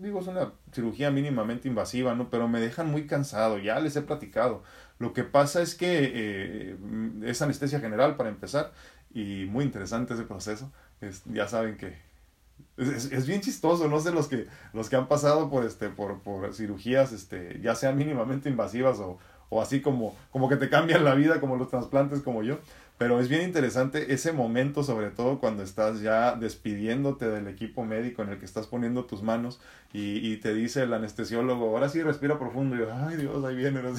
digo, 0.03 0.21
es 0.21 0.27
una 0.27 0.53
cirugía 0.71 1.11
mínimamente 1.11 1.67
invasiva, 1.67 2.15
¿no? 2.15 2.29
Pero 2.29 2.47
me 2.47 2.61
dejan 2.61 2.91
muy 2.91 3.07
cansado, 3.07 3.57
ya 3.59 3.81
les 3.81 3.97
he 3.97 4.03
platicado. 4.03 4.63
Lo 4.99 5.15
que 5.15 5.25
pasa 5.25 5.63
es 5.63 5.75
que 5.75 6.13
eh, 6.15 6.77
es 7.25 7.41
anestesia 7.41 7.81
general 7.81 8.17
para 8.17 8.29
empezar 8.29 8.73
y 9.15 9.47
muy 9.47 9.65
interesante 9.65 10.13
ese 10.13 10.25
proceso. 10.25 10.71
ya 11.25 11.49
saben 11.49 11.79
que 11.79 12.06
es, 12.77 13.13
es, 13.13 13.27
bien 13.27 13.41
chistoso, 13.41 13.89
no 13.89 14.01
sé 14.01 14.13
los 14.13 14.29
que, 14.29 14.47
los 14.73 14.91
que 14.91 14.97
han 14.97 15.09
pasado 15.09 15.51
por, 15.51 15.65
este, 15.65 15.89
por, 15.89 16.21
por 16.21 16.53
cirugías, 16.55 17.13
este, 17.13 17.59
ya 17.63 17.75
sean 17.75 17.97
mínimamente 17.97 18.49
invasivas 18.49 18.99
o, 18.99 19.19
o 19.49 19.63
así 19.63 19.81
como, 19.81 20.17
como 20.31 20.49
que 20.49 20.57
te 20.57 20.69
cambian 20.69 21.05
la 21.05 21.15
vida 21.15 21.41
como 21.41 21.57
los 21.57 21.71
trasplantes 21.71 22.21
como 22.21 22.43
yo. 22.43 22.59
Pero 22.99 23.21
es 23.21 23.29
bien 23.29 23.43
interesante 23.43 24.15
ese 24.15 24.33
momento, 24.33 24.83
sobre 24.83 25.11
todo 25.11 25.39
cuando 25.39 25.63
estás 25.63 26.01
ya 26.01 26.35
despidiéndote 26.35 27.29
del 27.29 27.47
equipo 27.47 27.85
médico 27.85 28.23
en 28.23 28.31
el 28.31 28.39
que 28.39 28.47
estás 28.47 28.67
poniendo 28.67 29.05
tus 29.05 29.23
manos 29.23 29.61
y, 29.93 30.27
y 30.27 30.39
te 30.39 30.55
dice 30.55 30.83
el 30.83 30.95
anestesiólogo, 30.95 31.67
ahora 31.67 31.91
sí 31.91 32.03
respira 32.03 32.39
profundo. 32.39 32.75
Y 32.75 32.79
yo, 32.79 32.89
ay 32.95 33.17
Dios, 33.17 33.45
ahí 33.45 33.55
viene, 33.55 33.83
¿no? 33.83 33.91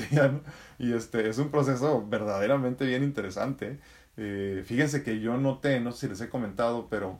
Y 0.79 0.93
este, 0.93 1.29
es 1.29 1.37
un 1.37 1.49
proceso 1.49 2.07
verdaderamente 2.07 2.85
bien 2.85 3.03
interesante. 3.03 3.79
Eh, 4.17 4.63
fíjense 4.65 5.03
que 5.03 5.19
yo 5.19 5.37
noté, 5.37 5.79
no 5.79 5.91
sé 5.91 5.99
si 5.99 6.07
les 6.07 6.21
he 6.21 6.29
comentado, 6.29 6.87
pero 6.89 7.19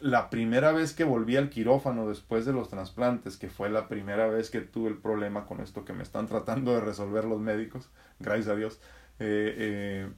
la 0.00 0.30
primera 0.30 0.72
vez 0.72 0.92
que 0.92 1.04
volví 1.04 1.36
al 1.36 1.50
quirófano 1.50 2.08
después 2.08 2.46
de 2.46 2.52
los 2.52 2.68
trasplantes, 2.68 3.36
que 3.36 3.48
fue 3.48 3.70
la 3.70 3.88
primera 3.88 4.28
vez 4.28 4.50
que 4.50 4.60
tuve 4.60 4.88
el 4.88 4.98
problema 4.98 5.46
con 5.46 5.60
esto 5.60 5.84
que 5.84 5.92
me 5.92 6.02
están 6.02 6.26
tratando 6.26 6.74
de 6.74 6.80
resolver 6.80 7.24
los 7.24 7.40
médicos, 7.40 7.90
gracias 8.18 8.48
a 8.48 8.56
Dios, 8.56 8.80
eh, 9.18 9.54
eh, 9.58 10.08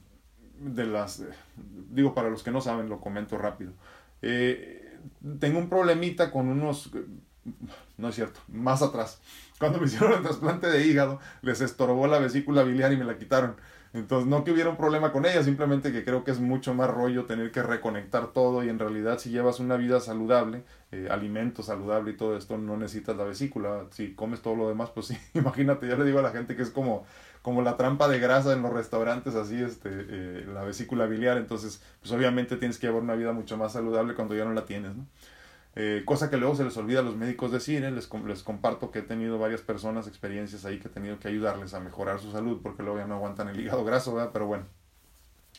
de 0.59 0.85
las, 0.85 1.23
digo 1.89 2.13
para 2.13 2.29
los 2.29 2.43
que 2.43 2.51
no 2.51 2.61
saben, 2.61 2.89
lo 2.89 3.01
comento 3.01 3.37
rápido. 3.37 3.73
Eh, 4.21 4.99
tengo 5.39 5.59
un 5.59 5.69
problemita 5.69 6.31
con 6.31 6.47
unos, 6.47 6.91
no 8.03 8.09
es 8.09 8.15
cierto, 8.15 8.39
más 8.49 8.83
atrás. 8.83 9.19
Cuando 9.57 9.79
me 9.79 9.85
hicieron 9.87 10.13
el 10.13 10.21
trasplante 10.21 10.67
de 10.67 10.85
hígado, 10.85 11.19
les 11.41 11.61
estorbó 11.61 12.05
la 12.05 12.19
vesícula 12.19 12.63
biliar 12.63 12.93
y 12.93 12.97
me 12.97 13.05
la 13.05 13.17
quitaron. 13.17 13.55
Entonces, 13.93 14.27
no 14.27 14.43
que 14.43 14.51
hubiera 14.51 14.71
un 14.71 14.75
problema 14.75 15.11
con 15.11 15.25
ella, 15.25 15.43
simplemente 15.43 15.91
que 15.91 16.03
creo 16.03 16.23
que 16.23 16.31
es 16.31 16.39
mucho 16.39 16.73
más 16.73 16.89
rollo 16.89 17.25
tener 17.25 17.51
que 17.51 17.61
reconectar 17.61 18.33
todo 18.33 18.63
y 18.63 18.69
en 18.69 18.79
realidad 18.79 19.19
si 19.19 19.29
llevas 19.29 19.59
una 19.59 19.77
vida 19.77 19.99
saludable, 19.99 20.63
eh, 20.91 21.07
alimento 21.11 21.61
saludable 21.61 22.11
y 22.11 22.17
todo 22.17 22.35
esto, 22.35 22.57
no 22.57 22.75
necesitas 22.75 23.15
la 23.15 23.23
vesícula. 23.23 23.85
Si 23.91 24.13
comes 24.15 24.41
todo 24.41 24.55
lo 24.55 24.67
demás, 24.67 24.89
pues 24.89 25.07
sí, 25.07 25.17
imagínate, 25.33 25.87
ya 25.87 25.95
le 25.95 26.05
digo 26.05 26.19
a 26.19 26.23
la 26.23 26.31
gente 26.31 26.55
que 26.55 26.63
es 26.63 26.71
como 26.71 27.05
como 27.43 27.61
la 27.61 27.75
trampa 27.75 28.07
de 28.07 28.19
grasa 28.19 28.53
en 28.53 28.61
los 28.61 28.71
restaurantes, 28.71 29.35
así, 29.35 29.61
este, 29.61 29.89
eh, 29.91 30.45
la 30.53 30.63
vesícula 30.63 31.05
biliar. 31.07 31.37
Entonces, 31.37 31.83
pues 31.99 32.11
obviamente 32.13 32.55
tienes 32.55 32.79
que 32.79 32.87
llevar 32.87 33.03
una 33.03 33.15
vida 33.15 33.33
mucho 33.33 33.57
más 33.57 33.73
saludable 33.73 34.15
cuando 34.15 34.33
ya 34.33 34.45
no 34.45 34.53
la 34.53 34.65
tienes, 34.65 34.95
¿no? 34.95 35.05
Eh, 35.75 36.03
cosa 36.05 36.29
que 36.29 36.37
luego 36.37 36.55
se 36.55 36.63
les 36.63 36.77
olvida 36.77 36.99
a 36.99 37.03
los 37.03 37.15
médicos 37.15 37.51
decir, 37.51 37.83
¿eh? 37.83 37.91
les, 37.91 38.09
les 38.27 38.43
comparto 38.43 38.91
que 38.91 38.99
he 38.99 39.01
tenido 39.03 39.39
varias 39.39 39.61
personas, 39.61 40.07
experiencias 40.07 40.65
ahí 40.65 40.79
que 40.79 40.87
he 40.87 40.91
tenido 40.91 41.19
que 41.19 41.27
ayudarles 41.27 41.73
a 41.73 41.79
mejorar 41.79 42.19
su 42.19 42.31
salud 42.31 42.59
porque 42.61 42.83
luego 42.83 42.99
ya 42.99 43.07
no 43.07 43.15
aguantan 43.15 43.49
el 43.49 43.59
hígado 43.59 43.83
graso, 43.83 44.13
¿verdad? 44.13 44.31
Pero 44.33 44.45
bueno. 44.47 44.65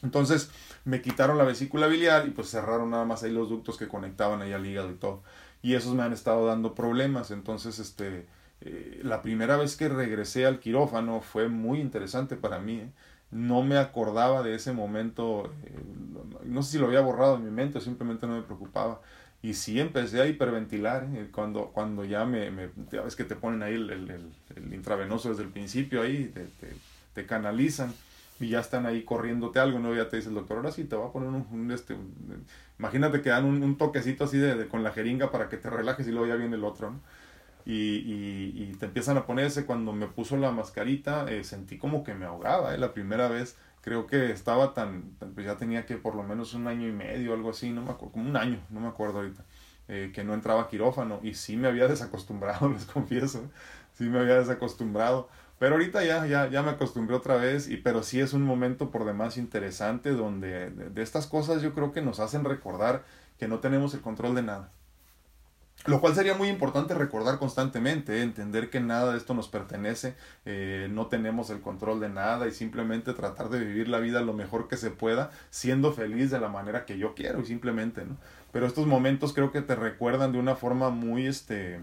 Entonces 0.03 0.51
me 0.85 1.01
quitaron 1.01 1.39
la 1.39 1.45
vesícula 1.45 1.87
biliar 1.87 2.27
y 2.27 2.31
pues 2.31 2.49
cerraron 2.51 2.91
nada 2.91 3.05
más 3.05 3.23
ahí 3.23 3.33
los 3.33 3.49
ductos 3.49 3.77
que 3.79 3.89
conectaban 3.89 4.43
ahí 4.43 4.53
al 4.53 4.67
hígado 4.67 4.91
y 4.91 4.95
todo. 4.95 5.23
Y 5.63 5.75
esos 5.75 5.95
me 5.95 6.03
han 6.03 6.13
estado 6.13 6.47
dando 6.47 6.75
problemas. 6.75 7.31
Entonces, 7.31 7.79
este, 7.79 8.27
eh, 8.61 9.01
la 9.03 9.23
primera 9.23 9.57
vez 9.57 9.77
que 9.77 9.89
regresé 9.89 10.47
al 10.47 10.61
quirófano 10.61 11.21
fue 11.21 11.49
muy 11.49 11.81
interesante 11.81 12.37
para 12.37 12.59
mí. 12.59 12.81
¿eh? 12.81 12.91
No 13.31 13.63
me 13.63 13.79
acordaba 13.79 14.43
de 14.43 14.55
ese 14.55 14.73
momento, 14.73 15.51
no 16.45 16.63
sé 16.63 16.73
si 16.73 16.79
lo 16.79 16.87
había 16.87 17.01
borrado 17.01 17.37
en 17.37 17.45
mi 17.45 17.51
mente 17.51 17.79
o 17.79 17.81
simplemente 17.81 18.27
no 18.27 18.35
me 18.37 18.43
preocupaba. 18.43 19.01
Y 19.45 19.53
sí 19.53 19.79
empecé 19.79 20.23
a 20.23 20.27
hiperventilar 20.27 21.07
cuando, 21.31 21.67
cuando 21.67 22.03
ya 22.03 22.25
me, 22.25 22.51
me 22.51 22.71
ya 22.91 23.05
que 23.15 23.25
te 23.25 23.37
ponen 23.37 23.63
ahí 23.63 23.75
el, 23.75 23.91
el, 23.91 24.11
el, 24.57 24.73
intravenoso 24.73 25.29
desde 25.29 25.43
el 25.43 25.51
principio, 25.51 26.01
ahí 26.01 26.33
te, 26.33 26.47
te, 27.13 27.27
canalizan. 27.27 27.93
y 28.41 28.49
ya 28.49 28.61
están 28.61 28.87
ahí 28.87 29.03
corriéndote 29.03 29.59
algo, 29.59 29.79
¿no? 29.81 29.95
Ya 29.95 30.09
te 30.09 30.17
dice 30.17 30.31
el 30.31 30.35
doctor, 30.35 30.57
ahora 30.57 30.73
sí 30.73 30.85
te 30.85 30.97
va 30.97 31.09
a 31.09 31.13
poner 31.13 31.29
un, 31.29 31.71
este, 31.71 31.95
imagínate 32.79 33.21
que 33.21 33.29
dan 33.29 33.45
un, 33.45 33.77
toquecito 33.77 34.25
así 34.25 34.39
de, 34.39 34.67
con 34.67 34.83
la 34.83 34.93
jeringa 34.93 35.31
para 35.31 35.51
que 35.51 35.59
te 35.59 35.69
relajes 35.69 36.09
y 36.09 36.11
luego 36.11 36.27
ya 36.27 36.37
viene 36.37 36.57
el 36.57 36.65
otro, 36.65 36.93
¿no? 36.93 37.01
Y, 37.67 38.55
y, 38.57 38.73
te 38.81 38.87
empiezan 38.87 39.19
a 39.19 39.27
ponerse, 39.27 39.67
cuando 39.67 39.93
me 39.93 40.07
puso 40.07 40.39
la 40.39 40.53
mascarita, 40.53 41.31
eh, 41.31 41.45
sentí 41.45 41.77
como 41.77 42.03
que 42.03 42.15
me 42.15 42.25
ahogaba, 42.25 42.75
¿eh? 42.75 42.79
La 42.79 42.95
primera 42.95 43.29
vez, 43.29 43.59
creo 43.85 44.07
que 44.07 44.33
estaba 44.33 44.75
tan, 44.75 45.17
pues 45.35 45.47
ya 45.47 45.57
tenía 45.57 45.87
que 45.87 45.97
por 45.97 46.15
lo 46.15 46.23
menos 46.23 46.55
un 46.55 46.67
año 46.67 46.89
y 46.89 46.93
medio, 46.93 47.35
algo 47.35 47.51
así, 47.51 47.71
no 47.71 47.83
me 47.83 47.91
acuerdo, 47.91 48.13
como 48.13 48.29
un 48.29 48.37
año, 48.37 48.59
no 48.71 48.81
me 48.81 48.89
acuerdo 48.89 49.19
ahorita, 49.19 49.45
eh, 49.89 50.11
que 50.15 50.25
no 50.25 50.35
entraba 50.35 50.69
quirófano, 50.69 51.21
y 51.23 51.35
sí 51.35 51.57
me 51.57 51.69
había 51.69 51.87
desacostumbrado, 51.89 52.69
les 52.71 52.87
confieso, 52.87 53.51
sí 53.93 54.05
me 54.05 54.19
había 54.19 54.37
desacostumbrado 54.37 55.29
pero 55.59 55.77
ahorita 55.77 56.05
ya, 56.05 56.27
ya, 56.27 56.49
ya 56.49 56.63
me 56.63 56.71
acostumbré 56.71 57.15
otra 57.17 57.37
vez, 57.37 57.69
y, 57.69 57.77
pero 57.77 58.03
sí 58.03 58.21
es 58.21 58.33
un 58.33 58.43
momento 58.43 58.91
por 58.91 59.05
demás 59.05 59.37
interesante 59.37 60.11
donde 60.11 60.71
de, 60.71 61.03
estas 61.03 61.27
cosas 61.27 61.63
yo 61.63 61.75
creo 61.75 61.93
que 61.93 62.03
nos 62.03 62.21
hacen 62.21 62.45
recordar 62.45 63.05
que 63.39 63.49
no 63.49 63.61
tenemos 63.61 63.95
el 63.95 64.01
control 64.01 64.35
de 64.35 64.43
nada. 64.43 64.73
Lo 65.87 66.01
cual 66.01 66.15
sería 66.15 66.35
muy 66.35 66.49
importante 66.49 66.95
recordar 66.95 67.39
constantemente, 67.39 68.19
¿eh? 68.19 68.23
entender 68.23 68.71
que 68.71 68.81
nada 68.81 69.13
de 69.13 69.19
esto 69.19 69.35
nos 69.35 69.49
pertenece, 69.49 70.17
eh, 70.47 70.89
no 70.91 71.09
tenemos 71.09 71.51
el 71.51 71.61
control 71.61 72.01
de 72.01 72.09
nada 72.09 72.49
y 72.49 72.53
simplemente 72.53 73.13
tratar 73.13 73.51
de 73.51 73.61
vivir 73.61 73.89
la 73.89 73.99
vida 73.99 74.23
lo 74.23 74.33
mejor 74.33 74.67
que 74.67 74.79
se 74.79 74.91
pueda, 74.91 75.31
siendo 75.51 75.93
feliz 75.93 76.31
de 76.31 76.41
la 76.41 76.49
manera 76.49 76.87
que 76.87 76.97
yo 76.97 77.15
quiero 77.15 77.41
y 77.41 77.45
simplemente, 77.47 78.07
¿no? 78.07 78.17
Pero 78.51 78.67
estos 78.67 78.87
momentos 78.87 79.35
creo 79.35 79.53
que 79.53 79.61
te 79.61 79.75
recuerdan 79.75 80.33
de 80.33 80.39
una 80.39 80.57
forma 80.57 80.89
muy, 80.89 81.27
este, 81.27 81.83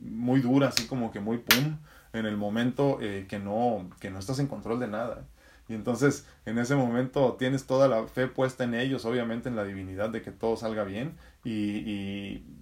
muy 0.00 0.40
dura, 0.40 0.68
así 0.68 0.86
como 0.86 1.10
que 1.10 1.20
muy 1.20 1.36
pum, 1.36 1.76
en 2.14 2.24
el 2.24 2.38
momento 2.38 2.98
eh, 3.02 3.26
que, 3.28 3.38
no, 3.38 3.90
que 4.00 4.10
no 4.10 4.18
estás 4.18 4.38
en 4.38 4.46
control 4.46 4.80
de 4.80 4.88
nada. 4.88 5.24
Y 5.68 5.74
entonces 5.74 6.26
en 6.44 6.58
ese 6.58 6.76
momento 6.76 7.36
tienes 7.38 7.66
toda 7.66 7.88
la 7.88 8.06
fe 8.06 8.28
puesta 8.28 8.64
en 8.64 8.74
ellos, 8.74 9.04
obviamente 9.04 9.48
en 9.48 9.56
la 9.56 9.64
divinidad 9.64 10.10
de 10.10 10.22
que 10.22 10.30
todo 10.30 10.56
salga 10.56 10.84
bien 10.84 11.16
y, 11.46 11.78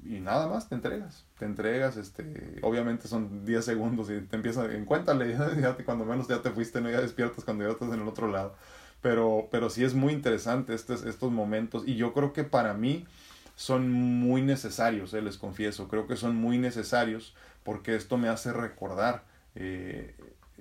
y, 0.06 0.16
y 0.16 0.20
nada 0.20 0.46
más 0.46 0.68
te 0.68 0.74
entregas, 0.74 1.24
te 1.38 1.46
entregas, 1.46 1.96
este, 1.96 2.58
obviamente 2.60 3.08
son 3.08 3.46
10 3.46 3.64
segundos 3.64 4.10
y 4.10 4.20
te 4.20 4.36
empiezas, 4.36 4.70
encuéntrale, 4.74 5.32
ya 5.62 5.74
cuando 5.86 6.04
menos 6.04 6.28
ya 6.28 6.42
te 6.42 6.50
fuiste, 6.50 6.82
no 6.82 6.90
ya 6.90 7.00
despiertas 7.00 7.44
cuando 7.44 7.64
ya 7.64 7.70
estás 7.70 7.94
en 7.94 8.02
el 8.02 8.08
otro 8.08 8.28
lado. 8.28 8.54
Pero, 9.00 9.48
pero 9.50 9.70
sí 9.70 9.84
es 9.84 9.94
muy 9.94 10.12
interesante 10.12 10.74
estos, 10.74 11.06
estos 11.06 11.32
momentos 11.32 11.84
y 11.86 11.96
yo 11.96 12.12
creo 12.12 12.34
que 12.34 12.44
para 12.44 12.74
mí 12.74 13.06
son 13.56 13.90
muy 13.90 14.42
necesarios, 14.42 15.14
eh, 15.14 15.22
les 15.22 15.38
confieso, 15.38 15.88
creo 15.88 16.06
que 16.06 16.16
son 16.16 16.36
muy 16.36 16.58
necesarios 16.58 17.34
porque 17.62 17.96
esto 17.96 18.18
me 18.18 18.28
hace 18.28 18.52
recordar 18.52 19.24
eh, 19.54 20.14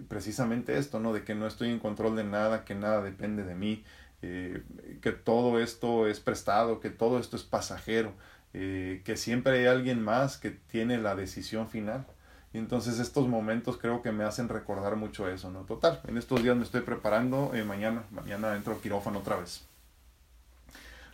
precisamente 0.08 0.78
esto, 0.78 1.02
¿no? 1.02 1.12
De 1.12 1.26
que 1.26 1.36
no 1.36 1.46
estoy 1.46 1.72
en 1.72 1.80
control 1.80 2.16
de 2.16 2.24
nada, 2.24 2.64
que 2.64 2.74
nada 2.74 3.02
depende 3.02 3.44
de 3.44 3.56
mí, 3.56 3.84
eh, 4.26 4.64
que 5.02 5.12
todo 5.12 5.60
esto 5.60 6.08
es 6.08 6.22
prestado, 6.22 6.80
que 6.80 6.90
todo 6.90 7.20
esto 7.20 7.36
es 7.36 7.44
pasajero, 7.44 8.14
eh, 8.54 9.02
que 9.04 9.18
siempre 9.18 9.60
hay 9.60 9.66
alguien 9.66 10.02
más 10.02 10.38
que 10.38 10.50
tiene 10.50 10.98
la 10.98 11.14
decisión 11.14 11.68
final. 11.68 12.06
Y 12.54 12.58
entonces 12.58 13.00
estos 13.00 13.28
momentos 13.28 13.78
creo 13.78 14.02
que 14.02 14.14
me 14.14 14.24
hacen 14.24 14.48
recordar 14.48 14.96
mucho 14.96 15.28
eso, 15.28 15.52
¿no? 15.52 15.64
Total, 15.64 16.00
en 16.08 16.18
estos 16.18 16.42
días 16.42 16.56
me 16.56 16.64
estoy 16.64 16.82
preparando, 16.82 17.52
mañana, 17.66 18.04
mañana 18.12 18.56
entro 18.56 18.80
quirófano 18.80 19.20
otra 19.20 19.36
vez. 19.36 19.68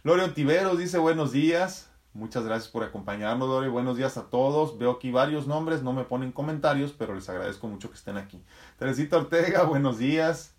Lorio 0.03 0.31
Tiveros 0.33 0.77
dice 0.77 0.99
buenos 0.99 1.31
días. 1.31 1.89
Muchas 2.13 2.43
gracias 2.43 2.69
por 2.71 2.83
acompañarnos, 2.83 3.47
Dori. 3.47 3.69
Buenos 3.69 3.97
días 3.97 4.17
a 4.17 4.29
todos. 4.29 4.77
Veo 4.77 4.91
aquí 4.91 5.09
varios 5.09 5.47
nombres, 5.47 5.81
no 5.81 5.93
me 5.93 6.03
ponen 6.03 6.31
comentarios, 6.31 6.91
pero 6.91 7.15
les 7.15 7.27
agradezco 7.27 7.67
mucho 7.67 7.89
que 7.89 7.97
estén 7.97 8.17
aquí. 8.17 8.39
Teresita 8.77 9.17
Ortega, 9.17 9.63
buenos 9.65 9.97
días. 9.97 10.58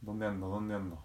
¿Dónde 0.00 0.26
ando? 0.26 0.48
¿Dónde 0.48 0.74
ando? 0.74 0.98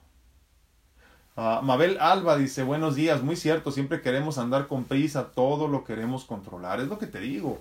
Ah, 1.37 1.59
Mabel 1.63 1.97
Alba 1.99 2.37
dice, 2.37 2.63
buenos 2.63 2.95
días, 2.95 3.21
muy 3.21 3.35
cierto, 3.35 3.71
siempre 3.71 4.01
queremos 4.01 4.37
andar 4.37 4.67
con 4.67 4.85
prisa, 4.85 5.31
todo 5.35 5.67
lo 5.67 5.83
queremos 5.83 6.23
controlar, 6.23 6.79
es 6.79 6.87
lo 6.87 6.97
que 6.97 7.07
te 7.07 7.19
digo. 7.19 7.59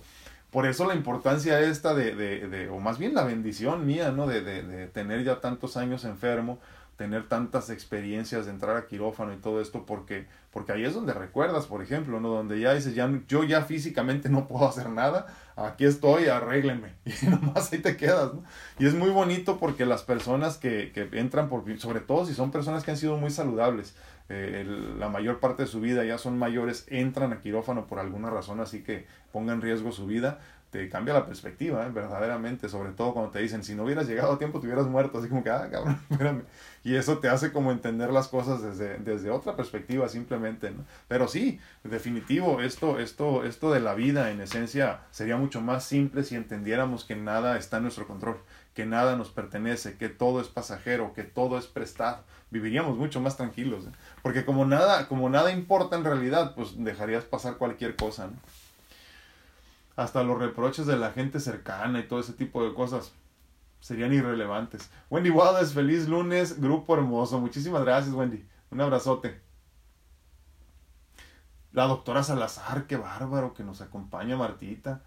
Por 0.52 0.66
eso 0.66 0.86
la 0.86 0.94
importancia 0.94 1.58
esta 1.58 1.94
de, 1.94 2.14
de, 2.14 2.48
de 2.48 2.68
o 2.68 2.78
más 2.78 2.98
bien 2.98 3.14
la 3.14 3.24
bendición 3.24 3.84
mía, 3.84 4.12
¿no? 4.12 4.28
De, 4.28 4.42
de, 4.42 4.62
de 4.62 4.86
tener 4.86 5.24
ya 5.24 5.40
tantos 5.40 5.76
años 5.76 6.04
enfermo, 6.04 6.60
tener 6.96 7.28
tantas 7.28 7.70
experiencias 7.70 8.46
de 8.46 8.52
entrar 8.52 8.76
a 8.76 8.86
quirófano 8.86 9.32
y 9.32 9.36
todo 9.36 9.60
esto 9.60 9.84
porque 9.84 10.26
porque 10.52 10.72
ahí 10.72 10.84
es 10.84 10.94
donde 10.94 11.12
recuerdas 11.12 11.66
por 11.66 11.82
ejemplo 11.82 12.20
no 12.20 12.28
donde 12.28 12.60
ya 12.60 12.72
dices 12.74 12.94
ya 12.94 13.10
yo 13.26 13.42
ya 13.42 13.62
físicamente 13.62 14.28
no 14.28 14.46
puedo 14.46 14.68
hacer 14.68 14.88
nada 14.88 15.26
aquí 15.56 15.84
estoy 15.84 16.26
arréglenme 16.26 16.92
y 17.04 17.26
nomás 17.26 17.72
ahí 17.72 17.80
te 17.80 17.96
quedas 17.96 18.34
¿no? 18.34 18.44
y 18.78 18.86
es 18.86 18.94
muy 18.94 19.10
bonito 19.10 19.58
porque 19.58 19.86
las 19.86 20.02
personas 20.02 20.56
que, 20.56 20.92
que 20.92 21.08
entran 21.18 21.48
por 21.48 21.64
sobre 21.80 22.00
todo 22.00 22.26
si 22.26 22.34
son 22.34 22.52
personas 22.52 22.84
que 22.84 22.92
han 22.92 22.96
sido 22.96 23.16
muy 23.16 23.30
saludables 23.30 23.96
eh, 24.30 24.64
la 24.98 25.10
mayor 25.10 25.38
parte 25.38 25.64
de 25.64 25.68
su 25.68 25.80
vida 25.80 26.02
ya 26.04 26.16
son 26.16 26.38
mayores 26.38 26.86
entran 26.88 27.32
a 27.32 27.40
quirófano 27.40 27.86
por 27.86 27.98
alguna 27.98 28.30
razón 28.30 28.60
así 28.60 28.82
que 28.82 29.06
pongan 29.32 29.56
en 29.56 29.62
riesgo 29.62 29.92
su 29.92 30.06
vida 30.06 30.38
te 30.74 30.88
cambia 30.88 31.14
la 31.14 31.24
perspectiva, 31.24 31.86
¿eh? 31.86 31.90
verdaderamente, 31.94 32.68
sobre 32.68 32.90
todo 32.90 33.14
cuando 33.14 33.30
te 33.30 33.38
dicen, 33.38 33.62
si 33.62 33.76
no 33.76 33.84
hubieras 33.84 34.08
llegado 34.08 34.32
a 34.32 34.38
tiempo, 34.38 34.58
te 34.58 34.66
hubieras 34.66 34.88
muerto, 34.88 35.18
así 35.18 35.28
como 35.28 35.44
que, 35.44 35.50
ah, 35.50 35.68
cabrón, 35.70 36.00
espérame. 36.10 36.42
Y 36.82 36.96
eso 36.96 37.18
te 37.18 37.28
hace 37.28 37.52
como 37.52 37.70
entender 37.70 38.10
las 38.10 38.26
cosas 38.26 38.60
desde, 38.60 38.98
desde 38.98 39.30
otra 39.30 39.54
perspectiva 39.54 40.08
simplemente, 40.08 40.72
¿no? 40.72 40.84
Pero 41.06 41.28
sí, 41.28 41.60
definitivo, 41.84 42.60
esto, 42.60 42.98
esto, 42.98 43.44
esto 43.44 43.70
de 43.70 43.78
la 43.78 43.94
vida 43.94 44.32
en 44.32 44.40
esencia 44.40 45.02
sería 45.12 45.36
mucho 45.36 45.60
más 45.60 45.84
simple 45.84 46.24
si 46.24 46.34
entendiéramos 46.34 47.04
que 47.04 47.14
nada 47.14 47.56
está 47.56 47.76
en 47.76 47.84
nuestro 47.84 48.08
control, 48.08 48.38
que 48.74 48.84
nada 48.84 49.14
nos 49.14 49.30
pertenece, 49.30 49.96
que 49.96 50.08
todo 50.08 50.40
es 50.40 50.48
pasajero, 50.48 51.14
que 51.14 51.22
todo 51.22 51.56
es 51.56 51.66
prestado. 51.68 52.24
Viviríamos 52.50 52.98
mucho 52.98 53.20
más 53.20 53.36
tranquilos, 53.36 53.84
¿eh? 53.84 53.92
porque 54.22 54.44
como 54.44 54.66
nada, 54.66 55.06
como 55.06 55.30
nada 55.30 55.52
importa 55.52 55.94
en 55.94 56.02
realidad, 56.02 56.56
pues 56.56 56.74
dejarías 56.76 57.22
pasar 57.22 57.58
cualquier 57.58 57.94
cosa, 57.94 58.26
¿no? 58.26 58.63
Hasta 59.96 60.22
los 60.22 60.38
reproches 60.38 60.86
de 60.86 60.96
la 60.96 61.12
gente 61.12 61.40
cercana 61.40 62.00
y 62.00 62.08
todo 62.08 62.20
ese 62.20 62.32
tipo 62.32 62.64
de 62.64 62.74
cosas 62.74 63.12
serían 63.80 64.12
irrelevantes. 64.12 64.90
Wendy 65.10 65.30
Wallace, 65.30 65.74
feliz 65.74 66.08
lunes, 66.08 66.60
grupo 66.60 66.94
hermoso. 66.94 67.38
Muchísimas 67.38 67.84
gracias, 67.84 68.14
Wendy. 68.14 68.44
Un 68.70 68.80
abrazote. 68.80 69.40
La 71.72 71.86
doctora 71.86 72.22
Salazar, 72.22 72.86
qué 72.86 72.96
bárbaro 72.96 73.52
que 73.52 73.64
nos 73.64 73.80
acompaña, 73.80 74.36
Martita. 74.36 75.02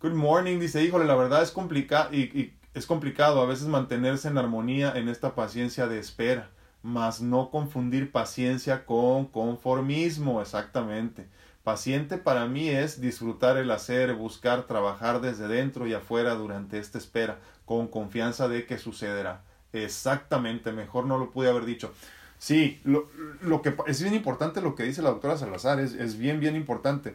Good 0.00 0.12
morning, 0.12 0.58
dice, 0.58 0.84
híjole, 0.84 1.04
la 1.04 1.14
verdad 1.14 1.42
es 1.42 1.50
complicado 1.50 2.12
y, 2.12 2.54
es 2.74 2.86
complicado 2.86 3.40
a 3.40 3.46
veces 3.46 3.66
mantenerse 3.66 4.28
en 4.28 4.38
armonía 4.38 4.92
en 4.94 5.08
esta 5.08 5.34
paciencia 5.34 5.86
de 5.88 5.98
espera, 5.98 6.50
mas 6.82 7.20
no 7.20 7.50
confundir 7.50 8.12
paciencia 8.12 8.84
con 8.86 9.26
conformismo, 9.26 10.40
exactamente. 10.40 11.28
Paciente 11.64 12.18
para 12.18 12.46
mí 12.46 12.68
es 12.68 13.00
disfrutar 13.00 13.56
el 13.56 13.70
hacer, 13.70 14.14
buscar, 14.14 14.66
trabajar 14.66 15.20
desde 15.20 15.46
dentro 15.46 15.86
y 15.86 15.94
afuera 15.94 16.34
durante 16.34 16.78
esta 16.78 16.98
espera, 16.98 17.38
con 17.64 17.86
confianza 17.86 18.48
de 18.48 18.66
que 18.66 18.78
sucederá. 18.78 19.42
Exactamente, 19.72 20.72
mejor 20.72 21.06
no 21.06 21.18
lo 21.18 21.30
pude 21.30 21.48
haber 21.48 21.64
dicho. 21.64 21.92
Sí, 22.38 22.80
lo, 22.82 23.08
lo 23.40 23.62
que 23.62 23.72
es 23.86 24.02
bien 24.02 24.14
importante 24.14 24.60
lo 24.60 24.74
que 24.74 24.82
dice 24.82 25.02
la 25.02 25.10
doctora 25.10 25.38
Salazar, 25.38 25.78
es, 25.78 25.92
es 25.94 26.18
bien, 26.18 26.40
bien 26.40 26.56
importante. 26.56 27.14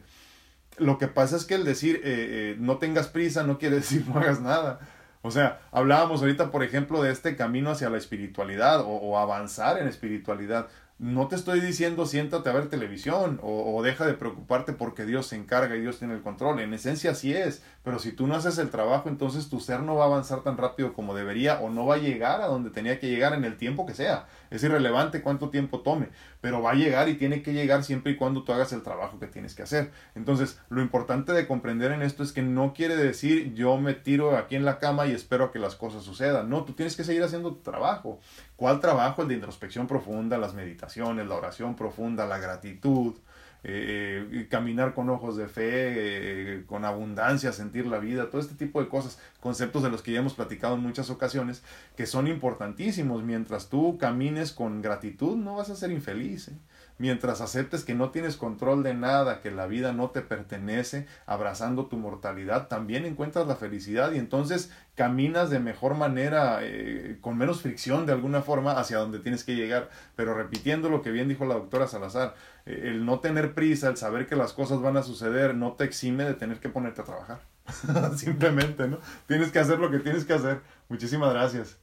Lo 0.77 0.97
que 0.97 1.07
pasa 1.07 1.35
es 1.35 1.43
que 1.43 1.55
el 1.55 1.65
decir 1.65 1.97
eh, 1.97 2.01
eh, 2.05 2.55
no 2.57 2.77
tengas 2.77 3.07
prisa 3.09 3.43
no 3.43 3.57
quiere 3.57 3.75
decir 3.81 4.05
no 4.07 4.17
hagas 4.17 4.39
nada. 4.39 4.79
O 5.23 5.31
sea, 5.31 5.59
hablábamos 5.71 6.21
ahorita, 6.21 6.51
por 6.51 6.63
ejemplo, 6.63 7.03
de 7.03 7.11
este 7.11 7.35
camino 7.35 7.71
hacia 7.71 7.89
la 7.89 7.97
espiritualidad 7.97 8.79
o, 8.79 8.87
o 8.87 9.17
avanzar 9.17 9.77
en 9.77 9.89
espiritualidad 9.89 10.67
no 10.99 11.27
te 11.27 11.35
estoy 11.35 11.59
diciendo 11.59 12.07
siéntate 12.07 12.49
a 12.49 12.53
ver 12.53 12.69
televisión 12.69 13.39
o, 13.43 13.83
deja 13.83 14.05
de 14.07 14.15
preocuparte 14.15 14.73
porque 14.73 15.05
Dios 15.05 15.27
se 15.27 15.35
encarga 15.35 15.75
y 15.75 15.81
Dios 15.81 15.99
tiene 15.99 16.15
el 16.15 16.23
control. 16.23 16.59
En 16.59 16.73
esencia 16.73 17.13
sí 17.13 17.33
es, 17.33 17.61
pero 17.83 17.99
si 17.99 18.11
tú 18.11 18.25
no 18.25 18.35
haces 18.35 18.57
el 18.57 18.71
trabajo, 18.71 19.07
entonces 19.07 19.47
tu 19.47 19.59
ser 19.59 19.81
no 19.81 19.95
va 19.95 20.05
a 20.05 20.07
avanzar 20.07 20.41
tan 20.41 20.57
rápido 20.57 20.93
como 20.93 21.13
debería 21.13 21.59
o 21.59 21.69
no 21.69 21.85
va 21.85 21.95
a 21.95 21.99
llegar 21.99 22.41
a 22.41 22.47
donde 22.47 22.71
tenía 22.71 22.99
que 22.99 23.09
llegar 23.09 23.33
en 23.33 23.45
el 23.45 23.57
tiempo 23.57 23.85
que 23.85 23.93
sea. 23.93 24.25
Es 24.49 24.63
irrelevante 24.63 25.21
cuánto 25.21 25.49
tiempo 25.49 25.81
tome, 25.81 26.09
pero 26.41 26.63
va 26.63 26.71
a 26.71 26.75
llegar 26.75 27.09
y 27.09 27.13
tiene 27.13 27.43
que 27.43 27.53
llegar 27.53 27.83
siempre 27.83 28.13
y 28.13 28.15
cuando 28.15 28.43
tú 28.43 28.51
hagas 28.51 28.73
el 28.73 28.81
trabajo 28.81 29.19
que 29.19 29.27
tienes 29.27 29.53
que 29.53 29.63
hacer. 29.63 29.91
Entonces, 30.15 30.59
lo 30.69 30.81
importante 30.81 31.31
de 31.31 31.45
comprender 31.45 31.91
en 31.91 32.01
esto 32.01 32.23
es 32.23 32.31
que 32.31 32.41
no 32.41 32.73
quiere 32.73 32.95
decir 32.95 33.53
yo 33.53 33.77
me 33.77 33.93
tiro 33.93 34.35
aquí 34.35 34.55
en 34.55 34.65
la 34.65 34.79
cama 34.79 35.05
y 35.05 35.11
espero 35.11 35.45
a 35.45 35.51
que 35.51 35.59
las 35.59 35.75
cosas 35.75 36.03
sucedan. 36.03 36.49
No, 36.49 36.63
tú 36.63 36.73
tienes 36.73 36.95
que 36.95 37.03
seguir 37.03 37.21
haciendo 37.21 37.53
tu 37.53 37.61
trabajo. 37.61 38.19
¿Cuál 38.55 38.79
trabajo? 38.79 39.21
El 39.21 39.27
de 39.27 39.35
introspección 39.35 39.85
profunda, 39.85 40.39
las 40.39 40.55
meditaciones, 40.55 40.86
la 40.95 41.35
oración 41.35 41.75
profunda, 41.75 42.25
la 42.25 42.39
gratitud, 42.39 43.15
eh, 43.63 44.27
eh, 44.31 44.47
caminar 44.49 44.93
con 44.93 45.09
ojos 45.09 45.35
de 45.35 45.47
fe, 45.47 45.63
eh, 45.65 46.63
con 46.67 46.85
abundancia, 46.85 47.51
sentir 47.51 47.87
la 47.87 47.97
vida, 47.97 48.29
todo 48.29 48.39
este 48.39 48.55
tipo 48.55 48.81
de 48.81 48.87
cosas, 48.87 49.19
conceptos 49.39 49.83
de 49.83 49.89
los 49.89 50.01
que 50.01 50.11
ya 50.11 50.19
hemos 50.19 50.35
platicado 50.35 50.75
en 50.75 50.81
muchas 50.81 51.09
ocasiones, 51.09 51.63
que 51.95 52.05
son 52.05 52.27
importantísimos. 52.27 53.23
Mientras 53.23 53.69
tú 53.69 53.97
camines 53.97 54.51
con 54.53 54.81
gratitud, 54.81 55.35
no 55.35 55.55
vas 55.55 55.69
a 55.69 55.75
ser 55.75 55.91
infeliz. 55.91 56.51
Mientras 56.97 57.41
aceptes 57.41 57.83
que 57.83 57.93
no 57.93 58.11
tienes 58.11 58.37
control 58.37 58.83
de 58.83 58.93
nada, 58.93 59.41
que 59.41 59.51
la 59.51 59.67
vida 59.67 59.93
no 59.93 60.09
te 60.09 60.21
pertenece, 60.21 61.07
abrazando 61.25 61.87
tu 61.87 61.97
mortalidad, 61.97 62.67
también 62.67 63.05
encuentras 63.05 63.47
la 63.47 63.55
felicidad 63.55 64.11
y 64.11 64.17
entonces 64.17 64.71
caminas 64.95 65.49
de 65.49 65.59
mejor 65.59 65.95
manera, 65.95 66.59
eh, 66.61 67.17
con 67.21 67.37
menos 67.37 67.61
fricción 67.61 68.05
de 68.05 68.13
alguna 68.13 68.41
forma 68.41 68.79
hacia 68.79 68.97
donde 68.97 69.19
tienes 69.19 69.43
que 69.43 69.55
llegar. 69.55 69.89
Pero 70.15 70.33
repitiendo 70.33 70.89
lo 70.89 71.01
que 71.01 71.11
bien 71.11 71.27
dijo 71.27 71.45
la 71.45 71.53
doctora 71.53 71.87
Salazar, 71.87 72.35
eh, 72.65 72.81
el 72.85 73.05
no 73.05 73.19
tener 73.19 73.53
prisa, 73.53 73.89
el 73.89 73.97
saber 73.97 74.27
que 74.27 74.35
las 74.35 74.53
cosas 74.53 74.81
van 74.81 74.97
a 74.97 75.03
suceder, 75.03 75.55
no 75.55 75.73
te 75.73 75.83
exime 75.83 76.25
de 76.25 76.33
tener 76.33 76.59
que 76.59 76.69
ponerte 76.69 77.01
a 77.01 77.05
trabajar. 77.05 77.41
Simplemente, 78.17 78.87
¿no? 78.87 78.99
Tienes 79.27 79.51
que 79.51 79.59
hacer 79.59 79.79
lo 79.79 79.91
que 79.91 79.99
tienes 79.99 80.25
que 80.25 80.33
hacer. 80.33 80.61
Muchísimas 80.89 81.33
gracias. 81.33 81.77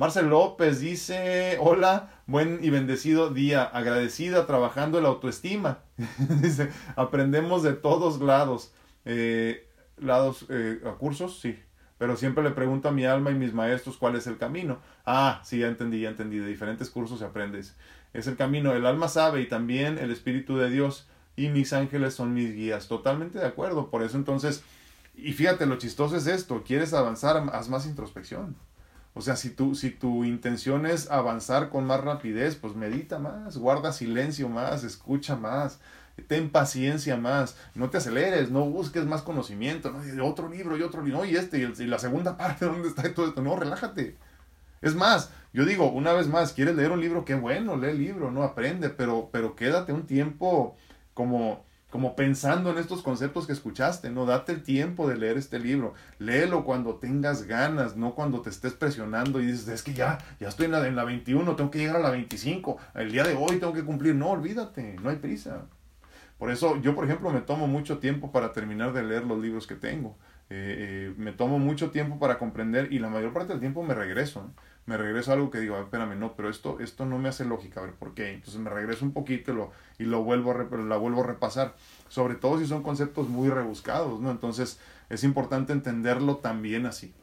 Marcel 0.00 0.30
López 0.30 0.80
dice, 0.80 1.58
hola, 1.60 2.08
buen 2.26 2.60
y 2.64 2.70
bendecido 2.70 3.28
día, 3.28 3.64
agradecida 3.64 4.46
trabajando 4.46 4.98
la 5.02 5.10
autoestima. 5.10 5.80
dice, 6.40 6.70
aprendemos 6.96 7.62
de 7.62 7.74
todos 7.74 8.18
lados. 8.22 8.72
Eh, 9.04 9.68
lados, 9.98 10.46
eh, 10.48 10.80
a 10.86 10.92
cursos, 10.92 11.38
sí. 11.40 11.58
Pero 11.98 12.16
siempre 12.16 12.42
le 12.42 12.52
pregunto 12.52 12.88
a 12.88 12.92
mi 12.92 13.04
alma 13.04 13.30
y 13.30 13.34
mis 13.34 13.52
maestros 13.52 13.98
cuál 13.98 14.16
es 14.16 14.26
el 14.26 14.38
camino. 14.38 14.78
Ah, 15.04 15.42
sí, 15.44 15.58
ya 15.58 15.68
entendí, 15.68 16.00
ya 16.00 16.08
entendí. 16.08 16.38
De 16.38 16.46
diferentes 16.46 16.88
cursos 16.88 17.18
se 17.18 17.26
aprendes. 17.26 17.76
Es 18.14 18.26
el 18.26 18.36
camino. 18.36 18.72
El 18.72 18.86
alma 18.86 19.06
sabe 19.06 19.42
y 19.42 19.48
también 19.48 19.98
el 19.98 20.10
Espíritu 20.10 20.56
de 20.56 20.70
Dios 20.70 21.08
y 21.36 21.50
mis 21.50 21.74
ángeles 21.74 22.14
son 22.14 22.32
mis 22.32 22.54
guías. 22.54 22.88
Totalmente 22.88 23.38
de 23.38 23.44
acuerdo. 23.46 23.90
Por 23.90 24.02
eso 24.02 24.16
entonces, 24.16 24.64
y 25.14 25.34
fíjate, 25.34 25.66
lo 25.66 25.76
chistoso 25.76 26.16
es 26.16 26.26
esto. 26.26 26.62
¿Quieres 26.66 26.94
avanzar? 26.94 27.50
Haz 27.52 27.68
más 27.68 27.84
introspección. 27.84 28.56
O 29.14 29.22
sea, 29.22 29.36
si 29.36 29.50
tu, 29.50 29.74
si 29.74 29.90
tu 29.90 30.24
intención 30.24 30.86
es 30.86 31.10
avanzar 31.10 31.68
con 31.68 31.84
más 31.84 32.00
rapidez, 32.00 32.54
pues 32.56 32.76
medita 32.76 33.18
más, 33.18 33.56
guarda 33.56 33.92
silencio 33.92 34.48
más, 34.48 34.84
escucha 34.84 35.36
más, 35.36 35.80
ten 36.28 36.50
paciencia 36.50 37.16
más, 37.16 37.56
no 37.74 37.90
te 37.90 37.98
aceleres, 37.98 38.50
no 38.50 38.64
busques 38.66 39.06
más 39.06 39.22
conocimiento, 39.22 39.90
no, 39.90 40.26
otro 40.26 40.48
libro 40.48 40.76
y 40.76 40.82
otro 40.82 41.02
libro, 41.02 41.24
y 41.24 41.36
este, 41.36 41.58
y, 41.58 41.86
la 41.86 41.98
segunda 41.98 42.36
parte, 42.38 42.66
¿dónde 42.66 42.88
está 42.88 43.12
todo 43.12 43.28
esto? 43.28 43.42
No, 43.42 43.56
relájate. 43.56 44.16
Es 44.80 44.94
más, 44.94 45.30
yo 45.52 45.64
digo, 45.64 45.90
una 45.90 46.12
vez 46.12 46.28
más, 46.28 46.52
quieres 46.52 46.76
leer 46.76 46.92
un 46.92 47.00
libro, 47.00 47.24
qué 47.24 47.34
bueno, 47.34 47.76
lee 47.76 47.90
el 47.90 47.98
libro, 47.98 48.30
no 48.30 48.42
aprende, 48.44 48.88
pero, 48.90 49.28
pero 49.32 49.56
quédate 49.56 49.92
un 49.92 50.06
tiempo 50.06 50.76
como 51.14 51.64
como 51.90 52.16
pensando 52.16 52.70
en 52.70 52.78
estos 52.78 53.02
conceptos 53.02 53.46
que 53.46 53.52
escuchaste, 53.52 54.10
¿no? 54.10 54.24
Date 54.24 54.52
el 54.52 54.62
tiempo 54.62 55.08
de 55.08 55.16
leer 55.16 55.36
este 55.36 55.58
libro, 55.58 55.94
léelo 56.18 56.64
cuando 56.64 56.96
tengas 56.96 57.44
ganas, 57.44 57.96
no 57.96 58.14
cuando 58.14 58.40
te 58.40 58.50
estés 58.50 58.72
presionando 58.74 59.40
y 59.40 59.46
dices, 59.46 59.68
es 59.68 59.82
que 59.82 59.92
ya, 59.92 60.18
ya 60.38 60.48
estoy 60.48 60.66
en 60.66 60.72
la, 60.72 60.86
en 60.86 60.96
la 60.96 61.04
21, 61.04 61.56
tengo 61.56 61.70
que 61.70 61.78
llegar 61.78 61.96
a 61.96 62.00
la 62.00 62.10
25, 62.10 62.78
el 62.94 63.10
día 63.12 63.24
de 63.24 63.34
hoy 63.34 63.58
tengo 63.58 63.72
que 63.72 63.84
cumplir, 63.84 64.14
no, 64.14 64.30
olvídate, 64.30 64.96
no 65.02 65.10
hay 65.10 65.16
prisa. 65.16 65.66
Por 66.38 66.50
eso 66.50 66.80
yo, 66.80 66.94
por 66.94 67.04
ejemplo, 67.04 67.30
me 67.30 67.42
tomo 67.42 67.66
mucho 67.66 67.98
tiempo 67.98 68.32
para 68.32 68.52
terminar 68.52 68.94
de 68.94 69.02
leer 69.02 69.24
los 69.24 69.38
libros 69.38 69.66
que 69.66 69.74
tengo. 69.74 70.16
Eh, 70.48 71.10
eh, 71.10 71.14
me 71.18 71.32
tomo 71.32 71.58
mucho 71.58 71.90
tiempo 71.90 72.18
para 72.18 72.38
comprender 72.38 72.92
y 72.92 72.98
la 72.98 73.08
mayor 73.08 73.32
parte 73.34 73.52
del 73.52 73.60
tiempo 73.60 73.82
me 73.82 73.94
regreso. 73.94 74.50
Me 74.90 74.96
regreso 74.96 75.30
a 75.30 75.34
algo 75.34 75.52
que 75.52 75.60
digo, 75.60 75.78
espérame, 75.78 76.18
no, 76.18 76.34
pero 76.34 76.50
esto, 76.50 76.80
esto 76.80 77.06
no 77.06 77.16
me 77.16 77.28
hace 77.28 77.44
lógica, 77.44 77.78
a 77.78 77.84
ver, 77.84 77.94
¿por 77.94 78.12
qué? 78.12 78.32
Entonces 78.32 78.60
me 78.60 78.70
regreso 78.70 79.04
un 79.04 79.12
poquito 79.12 79.52
y 79.52 79.54
lo, 79.54 79.70
y 80.00 80.04
lo 80.04 80.24
vuelvo 80.24 80.50
a, 80.50 80.64
la 80.78 80.96
vuelvo 80.96 81.22
a 81.22 81.26
repasar, 81.28 81.76
sobre 82.08 82.34
todo 82.34 82.58
si 82.58 82.66
son 82.66 82.82
conceptos 82.82 83.28
muy 83.28 83.50
rebuscados, 83.50 84.18
¿no? 84.18 84.32
Entonces 84.32 84.80
es 85.08 85.22
importante 85.22 85.72
entenderlo 85.72 86.38
también 86.38 86.86
así. 86.86 87.14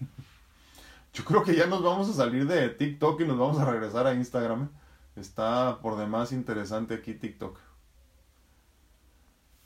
Yo 1.12 1.22
creo 1.26 1.42
que 1.42 1.54
ya 1.54 1.66
nos 1.66 1.82
vamos 1.82 2.08
a 2.08 2.14
salir 2.14 2.46
de 2.46 2.70
TikTok 2.70 3.20
y 3.20 3.26
nos 3.26 3.38
vamos 3.38 3.58
a 3.58 3.70
regresar 3.70 4.06
a 4.06 4.14
Instagram. 4.14 4.70
Está 5.16 5.80
por 5.82 5.98
demás 5.98 6.32
interesante 6.32 6.94
aquí 6.94 7.12
TikTok. 7.12 7.58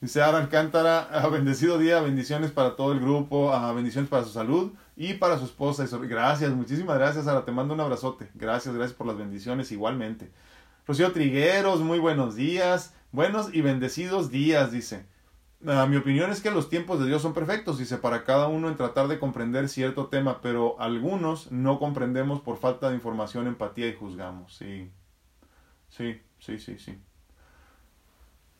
Dice 0.07 0.23
Ara 0.23 0.39
Alcántara, 0.39 1.09
bendecido 1.33 1.79
día, 1.79 2.01
bendiciones 2.01 2.53
para 2.53 2.77
todo 2.77 2.93
el 2.93 3.01
grupo, 3.01 3.51
bendiciones 3.75 4.09
para 4.09 4.23
su 4.23 4.31
salud 4.31 4.71
y 4.95 5.15
para 5.15 5.37
su 5.37 5.47
esposa. 5.47 5.85
Gracias, 6.03 6.53
muchísimas 6.53 6.97
gracias 6.97 7.27
Ara, 7.27 7.45
te 7.45 7.51
mando 7.51 7.75
un 7.75 7.81
abrazote. 7.81 8.31
Gracias, 8.35 8.73
gracias 8.73 8.97
por 8.97 9.09
las 9.09 9.19
bendiciones 9.19 9.73
igualmente. 9.73 10.31
Rocío 10.87 11.11
Trigueros, 11.11 11.81
muy 11.81 11.99
buenos 11.99 12.37
días, 12.37 12.95
buenos 13.11 13.53
y 13.53 13.63
bendecidos 13.63 14.31
días, 14.31 14.71
dice. 14.71 15.07
mi 15.61 15.97
opinión 15.97 16.31
es 16.31 16.41
que 16.41 16.53
los 16.53 16.71
tiempos 16.71 17.01
de 17.01 17.07
Dios 17.07 17.21
son 17.21 17.35
perfectos, 17.35 17.77
dice, 17.77 17.99
para 17.99 18.23
cada 18.23 18.47
uno 18.47 18.69
en 18.69 18.77
tratar 18.77 19.09
de 19.09 19.19
comprender 19.19 19.69
cierto 19.69 20.07
tema, 20.07 20.41
pero 20.41 20.81
algunos 20.81 21.51
no 21.51 21.81
comprendemos 21.81 22.41
por 22.43 22.59
falta 22.59 22.91
de 22.91 22.95
información, 22.95 23.49
empatía 23.49 23.89
y 23.89 23.97
juzgamos. 23.97 24.55
Sí, 24.55 24.89
sí, 25.89 26.21
sí, 26.39 26.61
sí, 26.61 26.79
sí. 26.79 26.97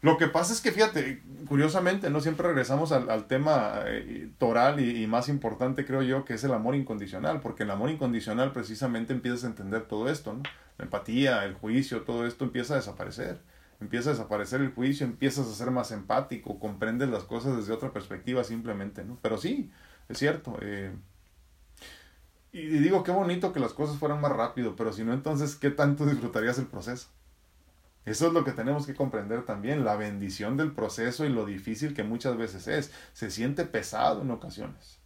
Lo 0.03 0.19
que 0.19 0.29
pasa 0.29 0.53
es 0.53 0.61
que, 0.61 0.73
fíjate, 0.73 1.23
curiosamente, 1.49 2.11
¿no? 2.11 2.21
Siempre 2.21 2.47
regresamos 2.47 2.93
al, 2.93 3.27
tema 3.27 3.81
eh, 3.87 4.31
toral 4.39 4.79
y, 4.81 5.07
más 5.07 5.29
importante, 5.29 5.87
creo 5.87 6.03
yo, 6.03 6.25
que 6.25 6.35
es 6.35 6.45
el 6.45 6.53
amor 6.53 6.75
incondicional, 6.75 7.41
porque 7.41 7.63
el 7.63 7.71
amor 7.71 7.91
incondicional 7.91 8.53
precisamente 8.53 9.13
empiezas 9.13 9.45
a 9.45 9.49
entender 9.49 9.83
todo 9.87 10.09
esto, 10.09 10.35
¿no? 10.35 10.43
La 10.79 10.85
empatía, 10.85 11.45
el 11.45 11.55
juicio, 11.55 12.03
todo 12.03 12.27
esto 12.27 12.45
empieza 12.45 12.75
a 12.75 12.77
desaparecer. 12.77 13.41
Empieza 13.81 14.11
a 14.11 14.13
desaparecer 14.13 14.61
el 14.61 14.73
juicio, 14.73 15.07
empiezas 15.07 15.49
a 15.49 15.55
ser 15.55 15.71
más 15.71 15.91
empático, 15.91 16.59
comprendes 16.59 17.09
las 17.09 17.25
cosas 17.25 17.57
desde 17.57 17.73
otra 17.73 17.93
perspectiva 17.93 18.45
simplemente, 18.45 19.05
¿no? 19.05 19.19
Pero 19.23 19.39
sí, 19.39 19.71
es 20.09 20.19
cierto. 20.19 20.59
Eh, 20.63 20.93
y 22.53 22.67
digo, 22.67 23.03
qué 23.03 23.13
bonito 23.13 23.53
que 23.53 23.61
las 23.61 23.73
cosas 23.73 23.99
fueran 23.99 24.21
más 24.21 24.33
rápido, 24.33 24.77
pero 24.77 24.93
si 24.93 25.05
no, 25.05 25.13
entonces, 25.13 25.57
¿qué 25.57 25.71
tanto 25.71 26.07
disfrutarías 26.07 26.59
el 26.59 26.67
proceso? 26.67 27.09
Eso 28.07 28.29
es 28.29 28.33
lo 28.33 28.45
que 28.45 28.53
tenemos 28.53 28.87
que 28.87 28.95
comprender 28.95 29.45
también, 29.45 29.85
la 29.85 29.97
bendición 29.97 30.57
del 30.57 30.73
proceso 30.73 31.27
y 31.27 31.29
lo 31.29 31.45
difícil 31.45 31.93
que 31.93 32.05
muchas 32.05 32.37
veces 32.37 32.69
es. 32.69 32.93
Se 33.13 33.31
siente 33.31 33.65
pesado 33.67 34.23
en 34.23 34.31
ocasiones. 34.31 35.01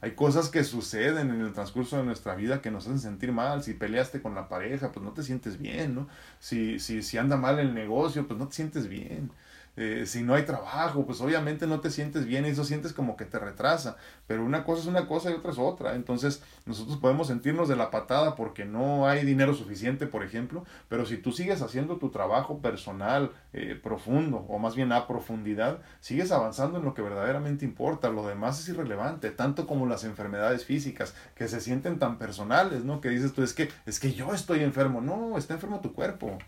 Hay 0.00 0.12
cosas 0.12 0.48
que 0.48 0.64
suceden 0.64 1.30
en 1.30 1.40
el 1.42 1.52
transcurso 1.52 1.96
de 1.98 2.04
nuestra 2.04 2.34
vida 2.34 2.60
que 2.62 2.70
nos 2.70 2.86
hacen 2.86 2.98
sentir 2.98 3.32
mal. 3.32 3.62
Si 3.62 3.74
peleaste 3.74 4.22
con 4.22 4.34
la 4.34 4.48
pareja, 4.48 4.90
pues 4.92 5.04
no 5.04 5.12
te 5.12 5.22
sientes 5.22 5.58
bien, 5.58 5.94
¿no? 5.94 6.08
Si, 6.38 6.78
si, 6.78 7.02
si 7.02 7.18
anda 7.18 7.36
mal 7.36 7.58
el 7.58 7.74
negocio, 7.74 8.26
pues 8.26 8.38
no 8.38 8.48
te 8.48 8.54
sientes 8.54 8.88
bien. 8.88 9.30
Eh, 9.76 10.04
si 10.06 10.22
no 10.22 10.34
hay 10.34 10.44
trabajo, 10.44 11.04
pues 11.04 11.20
obviamente 11.20 11.66
no 11.66 11.80
te 11.80 11.90
sientes 11.90 12.26
bien 12.26 12.46
y 12.46 12.48
eso 12.48 12.64
sientes 12.64 12.92
como 12.92 13.16
que 13.16 13.24
te 13.24 13.38
retrasa. 13.38 13.96
Pero 14.26 14.44
una 14.44 14.64
cosa 14.64 14.82
es 14.82 14.86
una 14.86 15.06
cosa 15.06 15.30
y 15.30 15.34
otra 15.34 15.52
es 15.52 15.58
otra. 15.58 15.94
Entonces 15.94 16.42
nosotros 16.64 16.96
podemos 16.98 17.28
sentirnos 17.28 17.68
de 17.68 17.76
la 17.76 17.90
patada 17.90 18.34
porque 18.34 18.64
no 18.64 19.06
hay 19.06 19.24
dinero 19.24 19.54
suficiente, 19.54 20.06
por 20.06 20.22
ejemplo, 20.22 20.64
pero 20.88 21.04
si 21.06 21.18
tú 21.18 21.32
sigues 21.32 21.62
haciendo 21.62 21.96
tu 21.96 22.10
trabajo 22.10 22.60
personal 22.60 23.32
eh, 23.52 23.78
profundo 23.80 24.46
o 24.48 24.58
más 24.58 24.74
bien 24.74 24.92
a 24.92 25.06
profundidad, 25.06 25.80
sigues 26.00 26.32
avanzando 26.32 26.78
en 26.78 26.84
lo 26.84 26.94
que 26.94 27.02
verdaderamente 27.02 27.64
importa. 27.64 28.08
Lo 28.08 28.26
demás 28.26 28.60
es 28.60 28.68
irrelevante, 28.68 29.30
tanto 29.30 29.66
como 29.66 29.86
las 29.86 30.04
enfermedades 30.04 30.64
físicas 30.64 31.14
que 31.34 31.48
se 31.48 31.60
sienten 31.60 31.98
tan 31.98 32.18
personales, 32.18 32.84
¿no? 32.84 33.00
Que 33.00 33.10
dices 33.10 33.32
tú, 33.32 33.42
es 33.42 33.52
que, 33.52 33.68
es 33.84 34.00
que 34.00 34.12
yo 34.12 34.32
estoy 34.32 34.60
enfermo. 34.62 35.00
No, 35.00 35.36
está 35.36 35.54
enfermo 35.54 35.80
tu 35.80 35.92
cuerpo. 35.92 36.38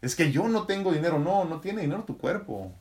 Es 0.00 0.14
que 0.14 0.30
yo 0.30 0.48
no 0.48 0.64
tengo 0.64 0.92
dinero. 0.92 1.18
No, 1.18 1.44
no 1.44 1.60
tiene 1.60 1.82
dinero 1.82 2.04
tu 2.04 2.18
cuerpo. 2.18 2.72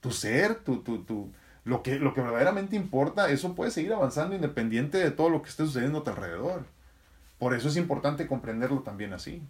Tu 0.00 0.10
ser, 0.10 0.56
tu, 0.56 0.82
tu, 0.82 1.04
tu, 1.04 1.32
lo, 1.64 1.82
que, 1.82 1.98
lo 1.98 2.12
que 2.14 2.20
verdaderamente 2.20 2.76
importa, 2.76 3.30
eso 3.30 3.54
puede 3.54 3.70
seguir 3.70 3.92
avanzando 3.92 4.34
independiente 4.34 4.98
de 4.98 5.10
todo 5.10 5.28
lo 5.28 5.42
que 5.42 5.50
esté 5.50 5.64
sucediendo 5.64 5.98
a 5.98 6.04
tu 6.04 6.10
alrededor. 6.10 6.64
Por 7.38 7.54
eso 7.54 7.68
es 7.68 7.76
importante 7.76 8.26
comprenderlo 8.26 8.80
también 8.80 9.12
así. 9.12 9.42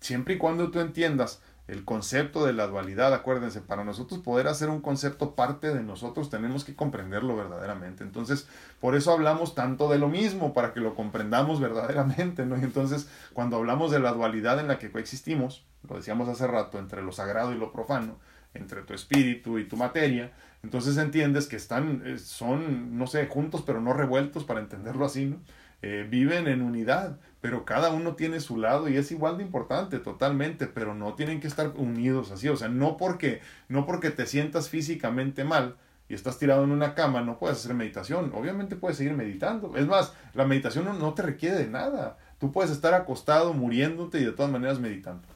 Siempre 0.00 0.34
y 0.34 0.38
cuando 0.38 0.70
tú 0.70 0.80
entiendas 0.80 1.40
el 1.68 1.84
concepto 1.84 2.44
de 2.44 2.52
la 2.52 2.66
dualidad, 2.66 3.14
acuérdense, 3.14 3.60
para 3.60 3.84
nosotros 3.84 4.20
poder 4.20 4.48
hacer 4.48 4.68
un 4.68 4.80
concepto 4.80 5.34
parte 5.34 5.72
de 5.72 5.82
nosotros 5.82 6.28
tenemos 6.28 6.64
que 6.64 6.74
comprenderlo 6.74 7.36
verdaderamente. 7.36 8.02
Entonces, 8.02 8.48
por 8.80 8.96
eso 8.96 9.12
hablamos 9.12 9.54
tanto 9.54 9.88
de 9.88 9.98
lo 9.98 10.08
mismo, 10.08 10.54
para 10.54 10.72
que 10.72 10.80
lo 10.80 10.94
comprendamos 10.94 11.60
verdaderamente, 11.60 12.44
¿no? 12.44 12.56
Y 12.58 12.62
entonces, 12.64 13.08
cuando 13.32 13.56
hablamos 13.56 13.90
de 13.92 14.00
la 14.00 14.12
dualidad 14.12 14.58
en 14.58 14.68
la 14.68 14.78
que 14.78 14.90
coexistimos, 14.90 15.64
lo 15.88 15.96
decíamos 15.96 16.28
hace 16.28 16.46
rato, 16.46 16.78
entre 16.78 17.02
lo 17.02 17.12
sagrado 17.12 17.52
y 17.52 17.58
lo 17.58 17.72
profano, 17.72 18.18
entre 18.54 18.82
tu 18.82 18.92
espíritu 18.92 19.58
y 19.58 19.64
tu 19.66 19.76
materia, 19.76 20.32
entonces 20.62 20.96
entiendes 20.96 21.46
que 21.46 21.56
están, 21.56 22.02
eh, 22.04 22.18
son, 22.18 22.98
no 22.98 23.06
sé, 23.06 23.26
juntos 23.26 23.62
pero 23.64 23.80
no 23.80 23.92
revueltos, 23.92 24.44
para 24.44 24.60
entenderlo 24.60 25.04
así, 25.04 25.26
¿no? 25.26 25.40
Eh, 25.80 26.06
viven 26.08 26.46
en 26.46 26.62
unidad, 26.62 27.18
pero 27.42 27.64
cada 27.64 27.90
uno 27.90 28.14
tiene 28.14 28.40
su 28.40 28.56
lado 28.56 28.88
y 28.88 28.96
es 28.96 29.10
igual 29.10 29.36
de 29.36 29.42
importante 29.42 29.98
totalmente, 29.98 30.68
pero 30.68 30.94
no 30.94 31.14
tienen 31.14 31.40
que 31.40 31.48
estar 31.48 31.72
unidos 31.76 32.30
así, 32.30 32.48
o 32.48 32.56
sea, 32.56 32.68
no 32.68 32.96
porque, 32.96 33.42
no 33.68 33.84
porque 33.84 34.10
te 34.10 34.26
sientas 34.26 34.68
físicamente 34.68 35.42
mal 35.42 35.76
y 36.08 36.14
estás 36.14 36.38
tirado 36.38 36.62
en 36.62 36.70
una 36.70 36.94
cama, 36.94 37.20
no 37.20 37.40
puedes 37.40 37.58
hacer 37.58 37.74
meditación, 37.74 38.30
obviamente 38.32 38.76
puedes 38.76 38.96
seguir 38.96 39.14
meditando, 39.14 39.76
es 39.76 39.88
más, 39.88 40.14
la 40.34 40.46
meditación 40.46 40.84
no, 40.84 40.92
no 40.92 41.14
te 41.14 41.22
requiere 41.22 41.56
de 41.56 41.66
nada, 41.66 42.16
tú 42.38 42.52
puedes 42.52 42.70
estar 42.70 42.94
acostado 42.94 43.52
muriéndote 43.52 44.20
y 44.20 44.24
de 44.24 44.32
todas 44.32 44.50
maneras 44.50 44.78
meditando. 44.78 45.26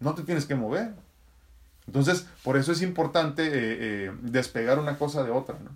No 0.00 0.14
te 0.14 0.22
tienes 0.22 0.46
que 0.46 0.54
mover. 0.54 0.94
Entonces, 1.86 2.26
por 2.42 2.56
eso 2.56 2.72
es 2.72 2.82
importante 2.82 3.46
eh, 3.46 3.50
eh, 4.06 4.12
despegar 4.22 4.78
una 4.78 4.98
cosa 4.98 5.22
de 5.22 5.30
otra. 5.30 5.56
¿no? 5.62 5.70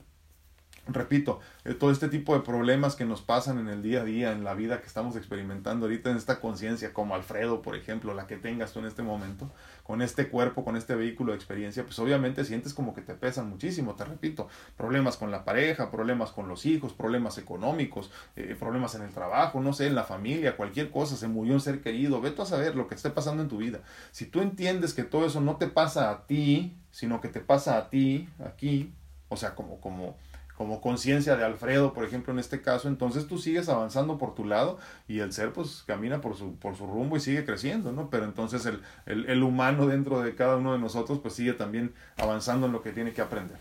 Repito, 0.87 1.41
eh, 1.65 1.75
todo 1.75 1.91
este 1.91 2.09
tipo 2.09 2.35
de 2.35 2.41
problemas 2.41 2.97
que 2.97 3.05
nos 3.05 3.23
pasan 3.23 3.59
en 3.59 3.69
el 3.69 3.83
día 3.83 4.01
a 4.01 4.05
día, 4.05 4.33
en 4.33 4.45
la 4.45 4.55
vida 4.55 4.81
que 4.81 4.87
estamos 4.87 5.17
experimentando 5.17 5.87
ahorita, 5.87 6.11
en 6.11 6.17
esta 6.17 6.41
conciencia, 6.41 6.93
como 6.93 7.15
Alfredo, 7.15 7.63
por 7.63 7.77
ejemplo, 7.77 8.15
la 8.15 8.27
que 8.27 8.37
tengas 8.37 8.73
tú 8.73 8.81
en 8.81 8.87
este 8.87 9.03
momento, 9.03 9.51
con 9.85 10.03
este 10.03 10.29
cuerpo, 10.29 10.65
con 10.65 10.77
este 10.77 10.95
vehículo 10.95 11.33
de 11.33 11.37
experiencia, 11.37 11.85
pues 11.85 11.99
obviamente 11.99 12.45
sientes 12.45 12.75
como 12.75 12.95
que 12.95 13.03
te 13.03 13.15
pesan 13.15 13.49
muchísimo, 13.49 13.95
te 13.95 14.05
repito, 14.05 14.49
problemas 14.77 15.17
con 15.17 15.31
la 15.31 15.45
pareja, 15.45 15.91
problemas 15.91 16.31
con 16.31 16.49
los 16.49 16.67
hijos, 16.67 16.93
problemas 16.93 17.39
económicos, 17.39 18.11
eh, 18.37 18.57
problemas 18.59 18.95
en 18.95 19.03
el 19.03 19.11
trabajo, 19.11 19.61
no 19.61 19.73
sé, 19.73 19.87
en 19.87 19.95
la 19.95 20.05
familia, 20.05 20.57
cualquier 20.57 20.91
cosa, 20.91 21.17
se 21.17 21.29
murió 21.29 21.55
un 21.55 21.61
ser 21.61 21.83
querido, 21.83 22.21
vete 22.21 22.43
a 22.43 22.47
saber 22.47 22.77
lo 22.77 22.87
que 22.87 22.95
esté 22.95 23.11
pasando 23.11 23.43
en 23.43 23.49
tu 23.49 23.59
vida. 23.59 23.81
Si 24.13 24.27
tú 24.27 24.41
entiendes 24.41 24.95
que 24.95 25.03
todo 25.03 25.27
eso 25.27 25.41
no 25.41 25.57
te 25.57 25.67
pasa 25.67 26.11
a 26.11 26.27
ti, 26.27 26.77
sino 26.91 27.21
que 27.21 27.29
te 27.29 27.41
pasa 27.41 27.79
a 27.79 27.91
ti, 27.91 28.29
aquí, 28.45 28.95
o 29.29 29.37
sea, 29.37 29.55
como, 29.55 29.81
como, 29.81 30.17
como 30.61 30.83
conciencia 30.83 31.37
de 31.37 31.45
Alfredo, 31.47 31.95
por 31.95 32.05
ejemplo, 32.05 32.35
en 32.35 32.39
este 32.39 32.61
caso, 32.61 32.87
entonces 32.89 33.27
tú 33.27 33.39
sigues 33.39 33.71
avanzando 33.71 34.19
por 34.19 34.35
tu 34.35 34.45
lado 34.45 34.79
y 35.09 35.21
el 35.21 35.33
ser 35.33 35.55
pues 35.55 35.85
camina 35.87 36.21
por 36.21 36.37
su, 36.37 36.55
por 36.57 36.77
su 36.77 36.87
rumbo 36.87 37.17
y 37.17 37.21
sigue 37.21 37.47
creciendo, 37.47 37.93
¿no? 37.93 38.11
Pero 38.11 38.27
entonces 38.27 38.67
el, 38.67 38.83
el, 39.07 39.43
humano 39.43 39.87
dentro 39.87 40.21
de 40.21 40.35
cada 40.35 40.57
uno 40.57 40.75
de 40.75 40.79
nosotros 40.79 41.19
pues 41.21 41.33
sigue 41.33 41.55
también 41.55 41.95
avanzando 42.19 42.67
en 42.67 42.73
lo 42.73 42.83
que 42.83 42.93
tiene 42.93 43.15
que 43.15 43.23
aprender. 43.23 43.57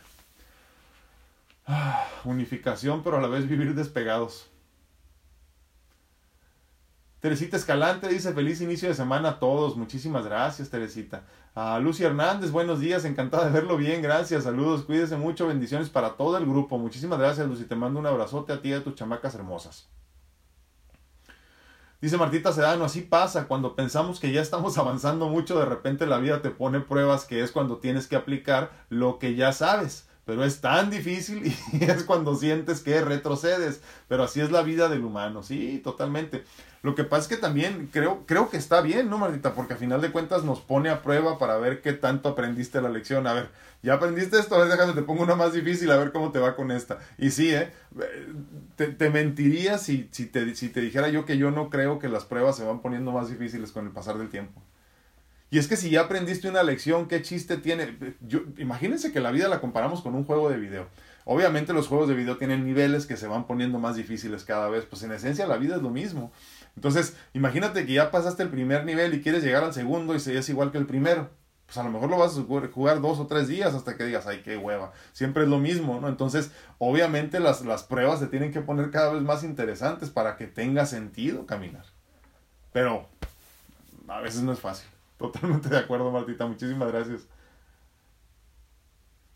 Ah, 1.65 2.05
unificación, 2.25 3.01
pero 3.01 3.15
a 3.15 3.21
la 3.21 3.29
vez 3.29 3.47
vivir 3.47 3.75
despegados. 3.75 4.49
Teresita 7.21 7.55
Escalante 7.55 8.09
dice 8.09 8.33
feliz 8.33 8.59
inicio 8.59 8.89
de 8.89 8.95
semana 8.95 9.29
a 9.29 9.39
todos. 9.39 9.77
Muchísimas 9.77 10.25
gracias, 10.25 10.69
Teresita. 10.69 11.23
A 11.55 11.79
Lucy 11.79 12.03
Hernández, 12.03 12.51
buenos 12.51 12.79
días, 12.79 13.05
encantada 13.05 13.45
de 13.45 13.51
verlo 13.51 13.75
bien, 13.75 14.01
gracias, 14.01 14.43
saludos, 14.43 14.83
cuídese 14.83 15.17
mucho, 15.17 15.47
bendiciones 15.47 15.89
para 15.89 16.11
todo 16.15 16.37
el 16.37 16.45
grupo. 16.45 16.77
Muchísimas 16.77 17.17
gracias, 17.17 17.47
Lucy, 17.47 17.63
te 17.63 17.75
mando 17.75 17.99
un 17.99 18.05
abrazote 18.05 18.53
a 18.53 18.61
ti 18.61 18.69
y 18.69 18.73
a 18.73 18.83
tus 18.83 18.95
chamacas 18.95 19.33
hermosas. 19.33 19.89
Dice 22.01 22.17
Martita 22.17 22.53
Sedano, 22.53 22.85
así 22.85 23.01
pasa, 23.01 23.47
cuando 23.47 23.75
pensamos 23.75 24.19
que 24.19 24.31
ya 24.31 24.41
estamos 24.41 24.77
avanzando 24.79 25.27
mucho, 25.27 25.57
de 25.59 25.65
repente 25.65 26.05
la 26.05 26.19
vida 26.19 26.41
te 26.41 26.51
pone 26.51 26.81
pruebas 26.81 27.25
que 27.25 27.41
es 27.41 27.51
cuando 27.51 27.77
tienes 27.77 28.07
que 28.07 28.15
aplicar 28.15 28.71
lo 28.89 29.17
que 29.17 29.35
ya 29.35 29.51
sabes 29.51 30.05
pero 30.29 30.43
es 30.43 30.61
tan 30.61 30.91
difícil 30.91 31.41
y 31.73 31.83
es 31.85 32.03
cuando 32.03 32.35
sientes 32.35 32.81
que 32.81 33.01
retrocedes. 33.01 33.81
Pero 34.07 34.25
así 34.25 34.39
es 34.39 34.51
la 34.51 34.61
vida 34.61 34.87
del 34.87 35.03
humano, 35.03 35.41
sí, 35.41 35.81
totalmente. 35.83 36.43
Lo 36.81 36.95
que 36.95 37.03
pasa 37.03 37.23
es 37.23 37.27
que 37.27 37.37
también 37.37 37.89
creo, 37.91 38.23
creo 38.25 38.49
que 38.49 38.57
está 38.57 38.81
bien, 38.81 39.09
¿no, 39.09 39.17
Martita? 39.17 39.53
Porque 39.53 39.73
a 39.73 39.77
final 39.77 39.99
de 40.01 40.11
cuentas 40.11 40.43
nos 40.43 40.61
pone 40.61 40.89
a 40.89 41.01
prueba 41.01 41.37
para 41.37 41.57
ver 41.57 41.81
qué 41.81 41.91
tanto 41.91 42.29
aprendiste 42.29 42.81
la 42.81 42.89
lección. 42.89 43.27
A 43.27 43.33
ver, 43.33 43.49
ya 43.83 43.95
aprendiste 43.95 44.39
esto, 44.39 44.55
a 44.55 44.59
ver, 44.59 44.69
déjame, 44.69 44.93
te 44.93 45.01
pongo 45.01 45.23
una 45.23 45.35
más 45.35 45.51
difícil, 45.51 45.91
a 45.91 45.97
ver 45.97 46.13
cómo 46.13 46.31
te 46.31 46.39
va 46.39 46.55
con 46.55 46.71
esta. 46.71 46.99
Y 47.17 47.31
sí, 47.31 47.53
¿eh? 47.53 47.71
Te, 48.77 48.87
te 48.87 49.09
mentiría 49.09 49.77
si, 49.77 50.07
si, 50.11 50.25
te, 50.25 50.55
si 50.55 50.69
te 50.69 50.79
dijera 50.79 51.09
yo 51.09 51.25
que 51.25 51.37
yo 51.37 51.51
no 51.51 51.69
creo 51.69 51.99
que 51.99 52.07
las 52.07 52.23
pruebas 52.23 52.55
se 52.55 52.63
van 52.63 52.79
poniendo 52.81 53.11
más 53.11 53.29
difíciles 53.29 53.71
con 53.73 53.85
el 53.85 53.91
pasar 53.91 54.17
del 54.17 54.29
tiempo. 54.29 54.61
Y 55.51 55.57
es 55.57 55.67
que 55.67 55.77
si 55.77 55.89
ya 55.89 56.01
aprendiste 56.01 56.47
una 56.47 56.63
lección, 56.63 57.07
¿qué 57.07 57.21
chiste 57.21 57.57
tiene? 57.57 57.97
Yo, 58.21 58.41
imagínense 58.57 59.11
que 59.11 59.19
la 59.19 59.31
vida 59.31 59.47
la 59.47 59.59
comparamos 59.59 60.01
con 60.01 60.13
un 60.13 60.23
juego 60.23 60.49
de 60.49 60.57
video. 60.57 60.87
Obviamente 61.25 61.73
los 61.73 61.87
juegos 61.87 62.07
de 62.07 62.15
video 62.15 62.37
tienen 62.37 62.65
niveles 62.65 63.05
que 63.05 63.17
se 63.17 63.27
van 63.27 63.47
poniendo 63.47 63.79
más 63.79 63.95
difíciles 63.95 64.43
cada 64.43 64.69
vez. 64.69 64.85
Pues 64.85 65.03
en 65.03 65.11
esencia 65.11 65.47
la 65.47 65.57
vida 65.57 65.75
es 65.75 65.81
lo 65.81 65.89
mismo. 65.89 66.31
Entonces, 66.75 67.15
imagínate 67.33 67.85
que 67.85 67.93
ya 67.93 68.11
pasaste 68.11 68.43
el 68.43 68.49
primer 68.49 68.85
nivel 68.85 69.13
y 69.13 69.21
quieres 69.21 69.43
llegar 69.43 69.63
al 69.63 69.73
segundo 69.73 70.13
y 70.13 70.17
es 70.17 70.49
igual 70.49 70.71
que 70.71 70.77
el 70.77 70.85
primero. 70.85 71.29
Pues 71.65 71.77
a 71.77 71.83
lo 71.83 71.91
mejor 71.91 72.09
lo 72.09 72.17
vas 72.17 72.35
a 72.35 72.41
jugar 72.71 72.99
dos 72.99 73.19
o 73.19 73.27
tres 73.27 73.47
días 73.47 73.75
hasta 73.75 73.95
que 73.95 74.03
digas, 74.03 74.25
ay, 74.25 74.41
qué 74.43 74.57
hueva. 74.57 74.91
Siempre 75.13 75.43
es 75.43 75.49
lo 75.49 75.59
mismo, 75.59 75.99
¿no? 76.01 76.07
Entonces, 76.07 76.51
obviamente 76.79 77.39
las, 77.39 77.63
las 77.63 77.83
pruebas 77.83 78.19
se 78.19 78.27
tienen 78.27 78.51
que 78.51 78.61
poner 78.61 78.89
cada 78.89 79.13
vez 79.13 79.21
más 79.21 79.43
interesantes 79.43 80.09
para 80.09 80.35
que 80.35 80.47
tenga 80.47 80.87
sentido 80.87 81.45
caminar. 81.45 81.85
Pero 82.73 83.07
a 84.07 84.19
veces 84.19 84.41
no 84.41 84.51
es 84.51 84.59
fácil. 84.59 84.89
Totalmente 85.17 85.69
de 85.69 85.77
acuerdo, 85.77 86.09
Martita. 86.11 86.47
Muchísimas 86.47 86.91
gracias. 86.91 87.27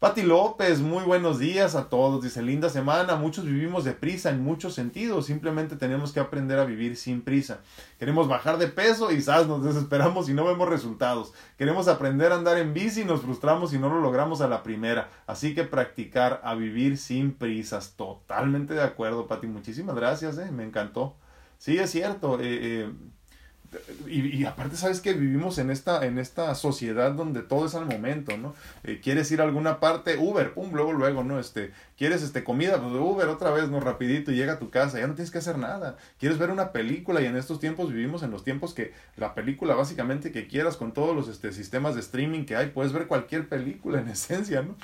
Pati 0.03 0.21
López, 0.21 0.81
muy 0.81 1.05
buenos 1.05 1.39
días 1.39 1.75
a 1.75 1.87
todos. 1.87 2.21
Dice, 2.21 2.41
linda 2.41 2.67
semana. 2.67 3.15
Muchos 3.15 3.45
vivimos 3.45 3.85
deprisa 3.85 4.31
en 4.31 4.43
muchos 4.43 4.73
sentidos. 4.73 5.27
Simplemente 5.27 5.77
tenemos 5.77 6.11
que 6.11 6.19
aprender 6.19 6.59
a 6.59 6.65
vivir 6.65 6.97
sin 6.97 7.21
prisa. 7.21 7.61
Queremos 7.99 8.27
bajar 8.27 8.57
de 8.57 8.67
peso 8.67 9.13
y 9.13 9.15
quizás 9.15 9.47
nos 9.47 9.63
desesperamos 9.63 10.27
y 10.27 10.33
no 10.33 10.43
vemos 10.43 10.67
resultados. 10.67 11.31
Queremos 11.57 11.87
aprender 11.87 12.33
a 12.33 12.35
andar 12.35 12.57
en 12.57 12.73
bici 12.73 13.03
y 13.03 13.05
nos 13.05 13.21
frustramos 13.21 13.73
y 13.73 13.79
no 13.79 13.87
lo 13.87 14.01
logramos 14.01 14.41
a 14.41 14.49
la 14.49 14.61
primera. 14.61 15.09
Así 15.25 15.55
que 15.55 15.63
practicar 15.63 16.41
a 16.43 16.53
vivir 16.53 16.97
sin 16.97 17.31
prisas. 17.31 17.93
Totalmente 17.95 18.73
de 18.73 18.83
acuerdo, 18.83 19.27
Pati. 19.27 19.47
Muchísimas 19.47 19.95
gracias, 19.95 20.37
eh. 20.37 20.51
me 20.51 20.65
encantó. 20.65 21.15
Sí, 21.57 21.77
es 21.77 21.91
cierto. 21.91 22.41
Eh, 22.41 22.59
eh, 22.61 22.91
y, 24.07 24.45
aparte, 24.45 24.75
sabes 24.75 25.01
que 25.01 25.13
vivimos 25.13 25.57
en 25.57 25.69
esta, 25.69 26.05
en 26.05 26.19
esta 26.19 26.53
sociedad 26.55 27.11
donde 27.11 27.41
todo 27.41 27.65
es 27.65 27.75
al 27.75 27.85
momento, 27.85 28.37
¿no? 28.37 28.55
Eh, 28.83 28.99
quieres 29.03 29.31
ir 29.31 29.41
a 29.41 29.43
alguna 29.43 29.79
parte, 29.79 30.17
Uber, 30.17 30.53
pum, 30.53 30.71
luego, 30.73 30.93
luego, 30.93 31.23
¿no? 31.23 31.39
Este, 31.39 31.71
quieres 31.97 32.21
este, 32.21 32.43
comida, 32.43 32.81
pues 32.81 32.93
Uber 32.93 33.27
otra 33.29 33.51
vez, 33.51 33.69
¿no? 33.69 33.79
Rapidito 33.79 34.31
y 34.31 34.35
llega 34.35 34.53
a 34.53 34.59
tu 34.59 34.69
casa, 34.69 34.99
ya 34.99 35.07
no 35.07 35.15
tienes 35.15 35.31
que 35.31 35.37
hacer 35.37 35.57
nada. 35.57 35.97
Quieres 36.19 36.37
ver 36.37 36.49
una 36.51 36.71
película 36.71 37.21
y 37.21 37.25
en 37.25 37.35
estos 37.35 37.59
tiempos 37.59 37.91
vivimos 37.91 38.23
en 38.23 38.31
los 38.31 38.43
tiempos 38.43 38.73
que 38.73 38.93
la 39.17 39.33
película 39.33 39.75
básicamente 39.75 40.31
que 40.31 40.47
quieras 40.47 40.77
con 40.77 40.93
todos 40.93 41.15
los 41.15 41.27
este, 41.27 41.51
sistemas 41.51 41.95
de 41.95 42.01
streaming 42.01 42.45
que 42.45 42.55
hay, 42.55 42.67
puedes 42.67 42.93
ver 42.93 43.07
cualquier 43.07 43.47
película 43.47 43.99
en 43.99 44.09
esencia, 44.09 44.61
¿no? 44.61 44.75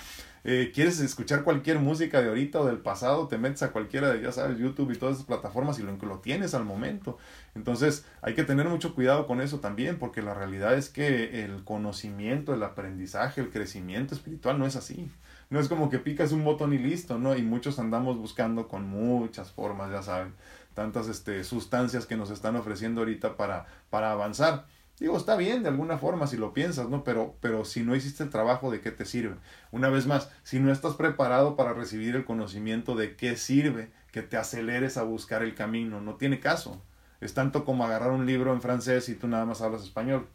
Eh, 0.51 0.71
quieres 0.73 0.99
escuchar 0.99 1.43
cualquier 1.43 1.77
música 1.77 2.23
de 2.23 2.29
ahorita 2.29 2.59
o 2.59 2.65
del 2.65 2.79
pasado, 2.79 3.27
te 3.27 3.37
metes 3.37 3.61
a 3.61 3.71
cualquiera 3.71 4.11
de, 4.11 4.19
ya 4.19 4.31
sabes, 4.31 4.57
YouTube 4.57 4.89
y 4.89 4.97
todas 4.97 5.17
esas 5.17 5.27
plataformas 5.27 5.77
y 5.77 5.83
lo, 5.83 5.95
lo 5.95 6.17
tienes 6.21 6.55
al 6.55 6.65
momento. 6.65 7.19
Entonces 7.53 8.03
hay 8.23 8.33
que 8.33 8.43
tener 8.43 8.67
mucho 8.67 8.95
cuidado 8.95 9.27
con 9.27 9.41
eso 9.41 9.59
también, 9.59 9.99
porque 9.99 10.23
la 10.23 10.33
realidad 10.33 10.73
es 10.73 10.89
que 10.89 11.45
el 11.45 11.63
conocimiento, 11.63 12.55
el 12.55 12.63
aprendizaje, 12.63 13.41
el 13.41 13.51
crecimiento 13.51 14.15
espiritual 14.15 14.57
no 14.57 14.65
es 14.65 14.75
así. 14.75 15.11
No 15.51 15.59
es 15.59 15.69
como 15.69 15.91
que 15.91 15.99
picas 15.99 16.31
un 16.31 16.43
botón 16.43 16.73
y 16.73 16.79
listo, 16.79 17.19
¿no? 17.19 17.37
Y 17.37 17.43
muchos 17.43 17.77
andamos 17.77 18.17
buscando 18.17 18.67
con 18.67 18.89
muchas 18.89 19.51
formas, 19.51 19.91
ya 19.91 20.01
saben, 20.01 20.33
tantas 20.73 21.09
este, 21.09 21.43
sustancias 21.43 22.07
que 22.07 22.17
nos 22.17 22.31
están 22.31 22.55
ofreciendo 22.55 23.01
ahorita 23.01 23.37
para, 23.37 23.67
para 23.91 24.11
avanzar. 24.13 24.65
Digo, 24.99 25.15
está 25.15 25.37
bien 25.37 25.63
de 25.63 25.69
alguna 25.69 25.97
forma 25.97 26.27
si 26.27 26.35
lo 26.35 26.53
piensas, 26.53 26.89
¿no? 26.89 27.05
Pero, 27.05 27.35
pero 27.39 27.63
si 27.63 27.83
no 27.83 27.95
hiciste 27.95 28.23
el 28.23 28.29
trabajo, 28.29 28.69
¿de 28.69 28.81
qué 28.81 28.91
te 28.91 29.05
sirve? 29.05 29.35
Una 29.71 29.87
vez 29.89 30.07
más, 30.07 30.29
si 30.43 30.59
no 30.59 30.73
estás 30.73 30.95
preparado 30.95 31.55
para 31.55 31.73
recibir 31.73 32.17
el 32.17 32.25
conocimiento 32.25 32.95
de 32.95 33.15
qué 33.15 33.37
sirve, 33.37 33.91
que 34.11 34.21
te 34.23 34.35
aceleres 34.35 34.97
a 34.97 35.03
buscar 35.03 35.41
el 35.41 35.55
camino, 35.55 36.01
no 36.01 36.15
tiene 36.15 36.41
caso. 36.41 36.81
Es 37.21 37.33
tanto 37.33 37.63
como 37.63 37.85
agarrar 37.85 38.11
un 38.11 38.25
libro 38.25 38.51
en 38.53 38.61
francés 38.61 39.07
y 39.07 39.15
tú 39.15 39.27
nada 39.27 39.45
más 39.45 39.61
hablas 39.61 39.83
español. 39.83 40.27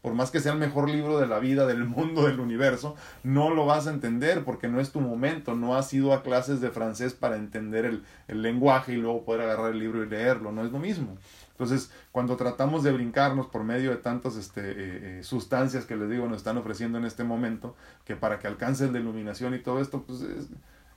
Por 0.00 0.14
más 0.14 0.32
que 0.32 0.40
sea 0.40 0.52
el 0.52 0.58
mejor 0.58 0.90
libro 0.90 1.20
de 1.20 1.28
la 1.28 1.38
vida, 1.38 1.64
del 1.64 1.84
mundo, 1.84 2.26
del 2.26 2.40
universo, 2.40 2.96
no 3.22 3.50
lo 3.50 3.66
vas 3.66 3.86
a 3.86 3.92
entender 3.92 4.44
porque 4.44 4.66
no 4.66 4.80
es 4.80 4.90
tu 4.90 5.00
momento, 5.00 5.54
no 5.54 5.76
has 5.76 5.92
ido 5.94 6.12
a 6.12 6.24
clases 6.24 6.60
de 6.60 6.72
francés 6.72 7.14
para 7.14 7.36
entender 7.36 7.84
el, 7.84 8.02
el 8.26 8.42
lenguaje 8.42 8.94
y 8.94 8.96
luego 8.96 9.24
poder 9.24 9.42
agarrar 9.42 9.70
el 9.72 9.78
libro 9.78 10.02
y 10.02 10.08
leerlo, 10.08 10.50
no 10.50 10.64
es 10.64 10.72
lo 10.72 10.80
mismo. 10.80 11.18
Entonces, 11.52 11.92
cuando 12.10 12.36
tratamos 12.36 12.82
de 12.82 12.92
brincarnos 12.92 13.46
por 13.46 13.62
medio 13.64 13.90
de 13.90 13.96
tantas 13.96 14.36
este, 14.36 14.60
eh, 14.60 14.74
eh, 14.74 15.22
sustancias 15.22 15.84
que 15.84 15.96
les 15.96 16.10
digo 16.10 16.26
nos 16.26 16.38
están 16.38 16.56
ofreciendo 16.58 16.98
en 16.98 17.04
este 17.04 17.24
momento, 17.24 17.76
que 18.04 18.16
para 18.16 18.38
que 18.38 18.48
alcance 18.48 18.90
la 18.90 18.98
iluminación 18.98 19.54
y 19.54 19.60
todo 19.60 19.80
esto, 19.80 20.02
pues 20.02 20.24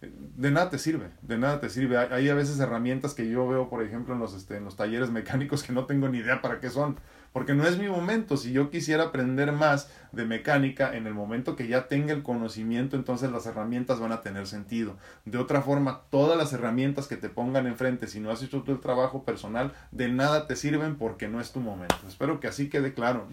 de 0.02 0.52
nada 0.52 0.70
te 0.70 0.78
sirve, 0.78 1.10
de 1.22 1.38
nada 1.38 1.60
te 1.60 1.70
sirve. 1.70 1.98
Hay, 1.98 2.30
a 2.30 2.34
veces 2.34 2.60
herramientas 2.60 3.14
que 3.14 3.30
yo 3.30 3.48
veo, 3.48 3.70
por 3.70 3.84
ejemplo, 3.84 4.14
en 4.14 4.20
los, 4.20 4.34
este, 4.34 4.58
en 4.58 4.66
los 4.66 4.76
talleres 4.76 5.10
mecánicos 5.10 5.64
que 5.64 5.74
no 5.74 5.86
tengo 5.86 6.10
ni 6.10 6.20
idea 6.20 6.42
para 6.42 6.60
qué 6.60 6.70
son 6.70 6.98
porque 7.36 7.54
no 7.54 7.68
es 7.68 7.78
mi 7.78 7.90
momento. 7.90 8.38
Si 8.38 8.54
yo 8.54 8.70
quisiera 8.70 9.04
aprender 9.04 9.52
más 9.52 9.92
de 10.14 10.24
mecánica 10.24 10.96
en 10.96 11.06
el 11.06 11.14
momento 11.14 11.58
que 11.58 11.68
ya 11.68 11.90
tenga 11.90 12.14
el 12.14 12.24
conocimiento, 12.24 12.96
entonces 12.96 13.30
las 13.30 13.46
herramientas 13.46 14.00
van 14.00 14.14
a 14.14 14.22
tener 14.22 14.48
sentido. 14.48 14.96
De 15.26 15.38
otra 15.38 15.62
forma, 15.62 16.04
todas 16.12 16.38
las 16.38 16.54
herramientas 16.54 17.08
que 17.08 17.18
te 17.18 17.28
pongan 17.28 17.68
enfrente, 17.68 18.08
si 18.08 18.22
no 18.22 18.32
has 18.32 18.42
hecho 18.42 18.64
tú 18.64 18.72
el 18.72 18.80
trabajo 18.80 19.26
personal, 19.26 19.74
de 19.92 20.08
nada 20.08 20.48
te 20.48 20.56
sirven 20.56 20.96
porque 20.96 21.28
no 21.28 21.42
es 21.42 21.52
tu 21.52 21.60
momento. 21.60 21.98
Espero 22.08 22.40
que 22.40 22.48
así 22.48 22.70
quede 22.70 22.94
claro. 22.94 23.28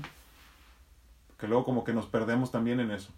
Que 1.38 1.46
luego 1.46 1.64
como 1.64 1.84
que 1.84 1.92
nos 1.92 2.06
perdemos 2.06 2.50
también 2.50 2.80
en 2.80 2.90
eso. 2.90 3.12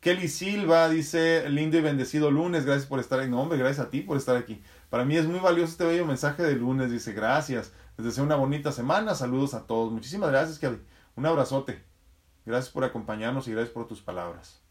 Kelly 0.00 0.28
Silva 0.28 0.90
dice, 0.90 1.48
lindo 1.48 1.78
y 1.78 1.80
bendecido 1.80 2.30
lunes, 2.30 2.66
gracias 2.66 2.86
por 2.86 3.00
estar 3.00 3.20
aquí. 3.20 3.30
No, 3.30 3.40
hombre, 3.40 3.56
gracias 3.56 3.86
a 3.86 3.90
ti 3.90 4.02
por 4.02 4.18
estar 4.18 4.36
aquí. 4.36 4.62
Para 4.90 5.06
mí 5.06 5.16
es 5.16 5.26
muy 5.26 5.40
valioso 5.40 5.72
este 5.72 5.86
bello 5.86 6.04
mensaje 6.04 6.42
de 6.42 6.56
lunes, 6.56 6.90
dice, 6.90 7.14
gracias. 7.14 7.72
Les 7.96 8.06
deseo 8.06 8.24
una 8.24 8.36
bonita 8.36 8.72
semana. 8.72 9.14
Saludos 9.14 9.54
a 9.54 9.66
todos. 9.66 9.92
Muchísimas 9.92 10.30
gracias, 10.30 10.58
Kelly. 10.58 10.80
Un 11.16 11.26
abrazote. 11.26 11.82
Gracias 12.44 12.72
por 12.72 12.84
acompañarnos 12.84 13.48
y 13.48 13.52
gracias 13.52 13.72
por 13.72 13.88
tus 13.88 14.00
palabras. 14.00 14.62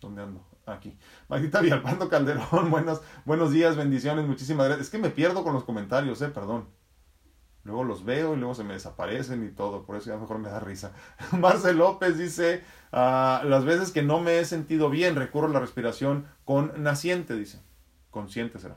¿Dónde 0.00 0.22
ando? 0.22 0.46
Aquí. 0.66 0.96
Magdita 1.28 1.60
Villalpando 1.60 2.08
Calderón, 2.08 2.70
buenos, 2.70 3.00
buenos 3.24 3.52
días, 3.52 3.76
bendiciones, 3.76 4.26
muchísimas 4.26 4.66
gracias. 4.66 4.86
Es 4.86 4.90
que 4.90 4.98
me 4.98 5.10
pierdo 5.10 5.42
con 5.42 5.54
los 5.54 5.64
comentarios, 5.64 6.20
eh, 6.22 6.28
perdón. 6.28 6.68
Luego 7.64 7.82
los 7.82 8.04
veo 8.04 8.34
y 8.34 8.36
luego 8.36 8.54
se 8.54 8.62
me 8.62 8.74
desaparecen 8.74 9.44
y 9.44 9.50
todo, 9.50 9.84
por 9.84 9.96
eso 9.96 10.10
ya 10.10 10.16
mejor 10.16 10.38
me 10.38 10.48
da 10.48 10.60
risa. 10.60 10.92
Marcel 11.32 11.78
López 11.78 12.16
dice, 12.18 12.62
ah, 12.92 13.42
las 13.44 13.64
veces 13.64 13.90
que 13.90 14.02
no 14.02 14.20
me 14.20 14.38
he 14.38 14.44
sentido 14.44 14.90
bien, 14.90 15.16
recurro 15.16 15.48
a 15.48 15.50
la 15.50 15.60
respiración 15.60 16.26
con 16.44 16.82
naciente, 16.82 17.34
dice. 17.34 17.60
Consciente 18.10 18.58
será. 18.60 18.76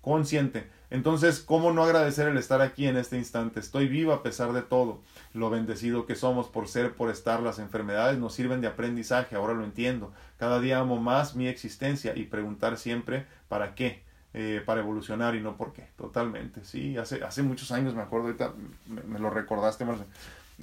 Consciente. 0.00 0.70
Entonces, 0.90 1.40
¿cómo 1.40 1.72
no 1.72 1.84
agradecer 1.84 2.28
el 2.28 2.38
estar 2.38 2.62
aquí 2.62 2.86
en 2.86 2.96
este 2.96 3.18
instante? 3.18 3.60
Estoy 3.60 3.88
vivo 3.88 4.12
a 4.12 4.22
pesar 4.22 4.52
de 4.52 4.62
todo. 4.62 5.02
Lo 5.34 5.50
bendecido 5.50 6.06
que 6.06 6.14
somos 6.14 6.48
por 6.48 6.66
ser, 6.68 6.94
por 6.94 7.10
estar. 7.10 7.40
Las 7.40 7.58
enfermedades 7.58 8.18
nos 8.18 8.34
sirven 8.34 8.60
de 8.60 8.68
aprendizaje, 8.68 9.36
ahora 9.36 9.52
lo 9.52 9.64
entiendo. 9.64 10.12
Cada 10.38 10.60
día 10.60 10.78
amo 10.78 10.96
más 10.96 11.36
mi 11.36 11.46
existencia 11.46 12.16
y 12.16 12.24
preguntar 12.24 12.78
siempre, 12.78 13.26
¿para 13.48 13.74
qué? 13.74 14.02
Eh, 14.34 14.62
para 14.64 14.82
evolucionar 14.82 15.34
y 15.34 15.40
no 15.40 15.56
por 15.56 15.72
qué, 15.72 15.88
totalmente, 15.96 16.62
sí, 16.62 16.98
hace, 16.98 17.24
hace 17.24 17.42
muchos 17.42 17.72
años 17.72 17.94
me 17.94 18.02
acuerdo, 18.02 18.26
ahorita 18.26 18.52
me, 18.86 19.18
lo 19.18 19.30
recordaste, 19.30 19.86
Marce. 19.86 20.04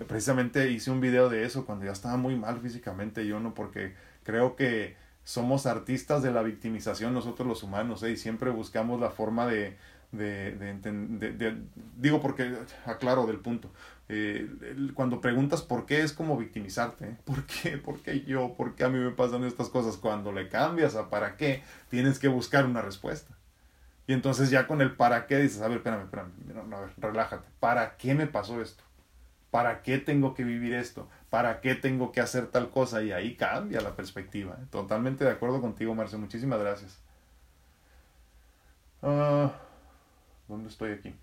precisamente 0.07 0.69
hice 0.69 0.91
un 0.91 1.01
video 1.01 1.30
de 1.30 1.45
eso 1.45 1.65
cuando 1.65 1.84
ya 1.84 1.91
estaba 1.91 2.15
muy 2.15 2.36
mal 2.36 2.59
físicamente 2.59 3.26
yo, 3.26 3.39
¿no? 3.39 3.55
Porque 3.55 3.95
creo 4.23 4.55
que 4.55 4.95
somos 5.23 5.65
artistas 5.65 6.21
de 6.21 6.32
la 6.32 6.43
victimización 6.43 7.11
nosotros 7.11 7.47
los 7.47 7.63
humanos, 7.63 8.03
¿eh? 8.03 8.11
Y 8.11 8.17
siempre 8.17 8.51
buscamos 8.51 8.99
la 8.99 9.09
forma 9.09 9.47
de, 9.47 9.76
de, 10.18 10.55
de, 10.55 11.57
digo 11.97 12.22
porque, 12.22 12.55
aclaro 12.86 13.26
del 13.26 13.39
punto, 13.39 13.70
eh, 14.07 14.47
cuando 14.93 15.20
preguntas 15.20 15.61
por 15.61 15.86
qué 15.86 16.01
es 16.01 16.13
como 16.13 16.38
victimizarte. 16.38 17.18
¿por 17.26 17.45
qué? 17.45 17.78
¿Por 17.78 18.01
qué 18.01 18.22
yo? 18.22 18.53
¿Por 18.55 18.76
qué 18.76 18.84
a 18.84 18.89
mí 18.89 18.99
me 18.99 19.11
pasan 19.11 19.43
estas 19.43 19.70
cosas? 19.70 19.97
Cuando 19.97 20.32
le 20.32 20.49
cambias 20.49 20.95
a 20.95 21.09
para 21.09 21.38
qué, 21.38 21.63
tienes 21.89 22.20
que 22.20 22.28
buscar 22.28 22.66
una 22.66 22.82
respuesta. 22.82 23.36
Y 24.07 24.13
entonces 24.13 24.51
ya 24.51 24.68
con 24.68 24.82
el 24.82 24.95
para 24.95 25.26
qué 25.26 25.38
dices, 25.38 25.61
a 25.61 25.68
ver, 25.68 25.78
espérame, 25.78 26.03
espérame, 26.03 26.74
a 26.74 26.80
ver, 26.82 26.89
relájate. 26.97 27.47
¿Para 27.59 27.97
qué 27.97 28.13
me 28.13 28.28
pasó 28.28 28.61
esto? 28.61 28.84
¿Para 29.49 29.82
qué 29.82 29.97
tengo 29.97 30.36
que 30.36 30.43
vivir 30.43 30.74
esto? 30.74 31.09
¿Para 31.30 31.61
qué 31.61 31.76
tengo 31.76 32.11
que 32.11 32.22
hacer 32.22 32.47
tal 32.47 32.70
cosa? 32.70 33.01
Y 33.01 33.11
ahí 33.11 33.36
cambia 33.36 33.82
la 33.82 33.95
perspectiva. 33.95 34.57
¿eh? 34.61 34.66
Totalmente 34.70 35.24
de 35.24 35.32
acuerdo 35.32 35.61
contigo, 35.61 35.95
Marce. 35.95 36.18
Muchísimas 36.18 36.59
gracias. 36.59 36.99
Ah, 39.01 39.51
¿Dónde 40.47 40.69
estoy 40.69 40.91
aquí? 40.91 41.15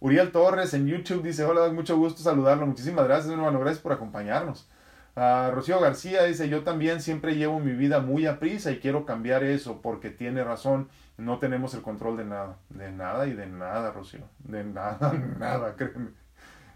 Uriel 0.00 0.30
Torres 0.30 0.74
en 0.74 0.86
YouTube 0.86 1.22
dice, 1.22 1.44
hola, 1.44 1.72
mucho 1.72 1.96
gusto 1.96 2.22
saludarlo. 2.22 2.66
Muchísimas 2.66 3.06
gracias, 3.06 3.32
hermano. 3.32 3.58
Gracias 3.60 3.82
por 3.82 3.92
acompañarnos. 3.92 4.68
Rocío 5.16 5.80
García 5.80 6.24
dice, 6.24 6.50
yo 6.50 6.62
también 6.62 7.00
siempre 7.00 7.36
llevo 7.36 7.58
mi 7.58 7.72
vida 7.72 8.00
muy 8.00 8.26
a 8.26 8.38
prisa 8.38 8.70
y 8.70 8.80
quiero 8.80 9.06
cambiar 9.06 9.44
eso 9.44 9.80
porque 9.80 10.10
tiene 10.10 10.44
razón, 10.44 10.90
no 11.16 11.38
tenemos 11.38 11.72
el 11.72 11.80
control 11.80 12.18
de 12.18 12.26
nada, 12.26 12.58
de 12.68 12.92
nada 12.92 13.26
y 13.26 13.32
de 13.32 13.46
nada, 13.46 13.92
Rocío, 13.92 14.20
de 14.40 14.62
nada, 14.62 15.14
nada, 15.38 15.74
créeme. 15.74 16.10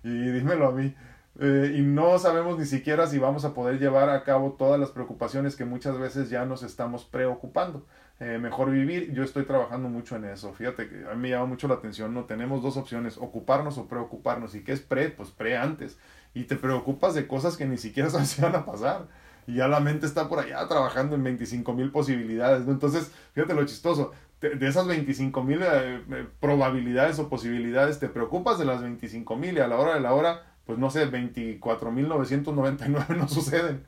Y 0.03 0.31
dímelo 0.31 0.69
a 0.69 0.73
mí. 0.73 0.95
Eh, 1.39 1.75
y 1.77 1.83
no 1.83 2.19
sabemos 2.19 2.59
ni 2.59 2.65
siquiera 2.65 3.07
si 3.07 3.19
vamos 3.19 3.45
a 3.45 3.53
poder 3.53 3.79
llevar 3.79 4.09
a 4.09 4.25
cabo 4.25 4.57
todas 4.59 4.81
las 4.81 4.91
preocupaciones 4.91 5.55
que 5.55 5.67
muchas 5.67 5.99
veces 5.99 6.31
ya 6.31 6.47
nos 6.47 6.63
estamos 6.63 7.05
preocupando. 7.05 7.85
Eh, 8.21 8.39
mejor 8.39 8.71
vivir, 8.71 9.13
yo 9.15 9.25
estoy 9.25 9.45
trabajando 9.45 9.89
mucho 9.89 10.15
en 10.17 10.27
eso. 10.27 10.53
Fíjate 10.53 10.89
que 10.89 11.07
a 11.07 11.15
mí 11.15 11.23
me 11.23 11.31
llama 11.31 11.47
mucho 11.47 11.67
la 11.69 11.75
atención, 11.75 12.13
¿no? 12.13 12.25
Tenemos 12.27 12.63
dos 12.63 12.77
opciones, 12.77 13.17
ocuparnos 13.17 13.79
o 13.79 13.89
preocuparnos. 13.89 14.55
¿Y 14.55 14.63
qué 14.63 14.73
es 14.73 14.81
pre? 14.81 15.09
Pues 15.09 15.31
pre 15.31 15.57
antes 15.57 15.99
y 16.35 16.45
te 16.45 16.57
preocupas 16.57 17.15
de 17.15 17.27
cosas 17.27 17.57
que 17.57 17.67
ni 17.67 17.79
siquiera 17.79 18.11
sabes 18.11 18.29
si 18.29 18.43
van 18.43 18.55
a 18.55 18.65
pasar. 18.65 19.09
Y 19.47 19.55
ya 19.55 19.69
la 19.69 19.81
mente 19.81 20.07
está 20.07 20.29
por 20.29 20.39
allá 20.39 20.67
trabajando 20.69 21.17
en 21.17 21.25
25 21.25 21.73
mil 21.73 21.91
posibilidades. 21.91 22.67
¿no? 22.67 22.73
Entonces, 22.73 23.11
fíjate 23.33 23.55
lo 23.55 23.65
chistoso. 23.65 24.13
De, 24.41 24.67
esas 24.67 24.87
25 24.87 25.43
mil 25.43 25.63
eh, 25.63 26.03
eh, 26.11 26.27
probabilidades 26.41 27.19
o 27.19 27.29
posibilidades, 27.29 27.99
te 27.99 28.09
preocupas 28.09 28.59
de 28.59 28.65
las 28.65 28.81
25 28.81 29.37
mil 29.37 29.57
y 29.57 29.61
a 29.61 29.69
la 29.69 29.77
hora 29.77 29.95
de 29.95 30.01
la 30.01 30.15
hora, 30.15 30.55
pues 30.65 30.79
no 30.79 30.89
sé, 30.89 31.05
24 31.07 31.91
mil 31.91 32.09
999 32.09 33.15
no 33.19 33.29
suceden. 33.29 33.85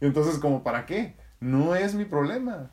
Entonces, 0.00 0.38
como, 0.38 0.62
¿para 0.62 0.86
qué? 0.86 1.16
No 1.40 1.74
es 1.74 1.94
mi 1.94 2.04
problema 2.04 2.70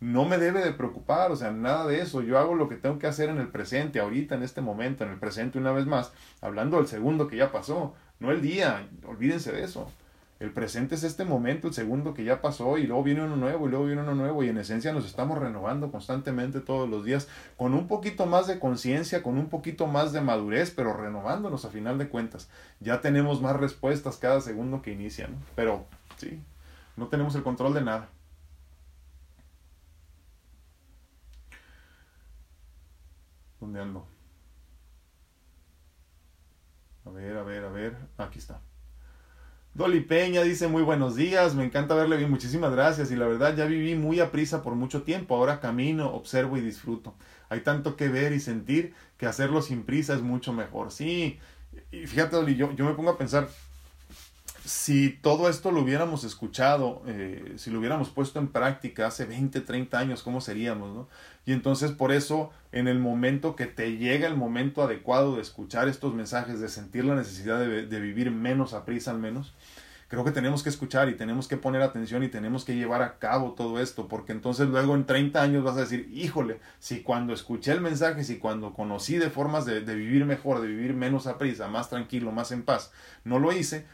no 0.00 0.24
me 0.24 0.38
debe 0.38 0.62
de 0.62 0.72
preocupar, 0.72 1.30
o 1.32 1.36
sea, 1.36 1.50
nada 1.50 1.86
de 1.86 2.00
eso. 2.00 2.22
Yo 2.22 2.38
hago 2.38 2.54
lo 2.54 2.68
que 2.68 2.76
tengo 2.76 2.98
que 2.98 3.06
hacer 3.06 3.28
en 3.28 3.38
el 3.38 3.48
presente, 3.48 4.00
ahorita, 4.00 4.34
en 4.34 4.42
este 4.42 4.60
momento, 4.60 5.04
en 5.04 5.10
el 5.10 5.18
presente 5.18 5.58
una 5.58 5.72
vez 5.72 5.86
más, 5.86 6.12
hablando 6.40 6.76
del 6.76 6.86
segundo 6.86 7.28
que 7.28 7.36
ya 7.36 7.50
pasó, 7.52 7.94
no 8.20 8.30
el 8.30 8.40
día, 8.40 8.88
olvídense 9.06 9.52
de 9.52 9.64
eso. 9.64 9.90
El 10.40 10.52
presente 10.52 10.94
es 10.94 11.02
este 11.02 11.24
momento, 11.24 11.66
el 11.66 11.74
segundo 11.74 12.14
que 12.14 12.22
ya 12.22 12.40
pasó 12.40 12.78
y 12.78 12.86
luego 12.86 13.02
viene 13.02 13.24
uno 13.24 13.34
nuevo 13.34 13.66
y 13.66 13.70
luego 13.70 13.86
viene 13.86 14.02
uno 14.02 14.14
nuevo 14.14 14.44
y 14.44 14.48
en 14.48 14.58
esencia 14.58 14.92
nos 14.92 15.04
estamos 15.04 15.36
renovando 15.36 15.90
constantemente 15.90 16.60
todos 16.60 16.88
los 16.88 17.04
días 17.04 17.26
con 17.56 17.74
un 17.74 17.88
poquito 17.88 18.24
más 18.24 18.46
de 18.46 18.60
conciencia, 18.60 19.24
con 19.24 19.36
un 19.36 19.48
poquito 19.48 19.88
más 19.88 20.12
de 20.12 20.20
madurez, 20.20 20.70
pero 20.70 20.92
renovándonos 20.92 21.64
a 21.64 21.70
final 21.70 21.98
de 21.98 22.08
cuentas. 22.08 22.48
Ya 22.78 23.00
tenemos 23.00 23.42
más 23.42 23.56
respuestas 23.56 24.16
cada 24.16 24.40
segundo 24.40 24.80
que 24.80 24.92
inicia, 24.92 25.26
¿no? 25.26 25.38
Pero 25.56 25.86
sí, 26.18 26.40
no 26.96 27.08
tenemos 27.08 27.34
el 27.34 27.42
control 27.42 27.74
de 27.74 27.82
nada. 27.82 28.08
¿Dónde 33.60 33.80
ando? 33.80 34.06
A 37.04 37.10
ver, 37.10 37.36
a 37.36 37.42
ver, 37.42 37.64
a 37.64 37.70
ver. 37.70 37.96
Aquí 38.18 38.38
está. 38.38 38.60
Dolly 39.74 40.00
Peña 40.00 40.42
dice 40.42 40.66
muy 40.66 40.82
buenos 40.82 41.14
días, 41.14 41.54
me 41.54 41.64
encanta 41.64 41.94
verle 41.94 42.16
bien, 42.16 42.30
muchísimas 42.30 42.72
gracias 42.72 43.12
y 43.12 43.16
la 43.16 43.28
verdad 43.28 43.54
ya 43.54 43.64
viví 43.64 43.94
muy 43.94 44.18
a 44.18 44.32
prisa 44.32 44.62
por 44.62 44.74
mucho 44.74 45.02
tiempo, 45.02 45.36
ahora 45.36 45.60
camino, 45.60 46.12
observo 46.12 46.56
y 46.56 46.60
disfruto. 46.60 47.14
Hay 47.48 47.60
tanto 47.60 47.94
que 47.94 48.08
ver 48.08 48.32
y 48.32 48.40
sentir 48.40 48.92
que 49.16 49.26
hacerlo 49.26 49.62
sin 49.62 49.84
prisa 49.84 50.14
es 50.14 50.22
mucho 50.22 50.52
mejor. 50.52 50.90
Sí, 50.90 51.38
y 51.92 52.06
fíjate 52.06 52.34
Dolly, 52.34 52.56
yo, 52.56 52.72
yo 52.72 52.84
me 52.86 52.94
pongo 52.94 53.10
a 53.10 53.18
pensar, 53.18 53.48
si 54.64 55.10
todo 55.10 55.48
esto 55.48 55.70
lo 55.70 55.82
hubiéramos 55.82 56.24
escuchado, 56.24 57.02
eh, 57.06 57.54
si 57.56 57.70
lo 57.70 57.78
hubiéramos 57.78 58.10
puesto 58.10 58.38
en 58.38 58.48
práctica 58.48 59.06
hace 59.06 59.26
20, 59.26 59.60
30 59.60 59.98
años, 59.98 60.22
¿cómo 60.22 60.40
seríamos? 60.40 60.94
No? 60.94 61.08
Y 61.48 61.52
entonces 61.52 61.92
por 61.92 62.12
eso, 62.12 62.50
en 62.72 62.88
el 62.88 62.98
momento 62.98 63.56
que 63.56 63.64
te 63.64 63.96
llega 63.96 64.28
el 64.28 64.36
momento 64.36 64.82
adecuado 64.82 65.36
de 65.36 65.40
escuchar 65.40 65.88
estos 65.88 66.12
mensajes, 66.12 66.60
de 66.60 66.68
sentir 66.68 67.06
la 67.06 67.14
necesidad 67.14 67.58
de, 67.58 68.00
vivir 68.00 68.30
menos 68.30 68.74
a 68.74 68.84
prisa 68.84 69.12
al 69.12 69.18
menos, 69.18 69.54
creo 70.08 70.24
que 70.24 70.30
tenemos 70.30 70.62
que 70.62 70.68
escuchar 70.68 71.08
y 71.08 71.16
tenemos 71.16 71.48
que 71.48 71.56
poner 71.56 71.80
atención 71.80 72.22
y 72.22 72.28
tenemos 72.28 72.66
que 72.66 72.76
llevar 72.76 73.00
a 73.00 73.18
cabo 73.18 73.52
todo 73.52 73.80
esto, 73.80 74.08
porque 74.08 74.32
entonces 74.32 74.68
luego 74.68 74.94
en 74.94 75.06
30 75.06 75.40
años 75.40 75.64
vas 75.64 75.78
a 75.78 75.80
decir, 75.80 76.10
híjole, 76.12 76.60
si 76.80 77.00
cuando 77.00 77.32
escuché 77.32 77.72
el 77.72 77.80
mensaje, 77.80 78.24
si 78.24 78.36
cuando 78.36 78.74
conocí 78.74 79.16
de 79.16 79.30
formas 79.30 79.64
de, 79.64 79.80
de 79.80 79.94
vivir 79.94 80.26
mejor, 80.26 80.60
de 80.60 80.68
vivir 80.68 80.92
menos 80.92 81.26
a 81.26 81.38
prisa, 81.38 81.66
más 81.68 81.88
tranquilo, 81.88 82.30
más 82.30 82.52
en 82.52 82.62
paz, 82.62 82.92
no 83.24 83.38
lo 83.38 83.52
hice, 83.52 83.86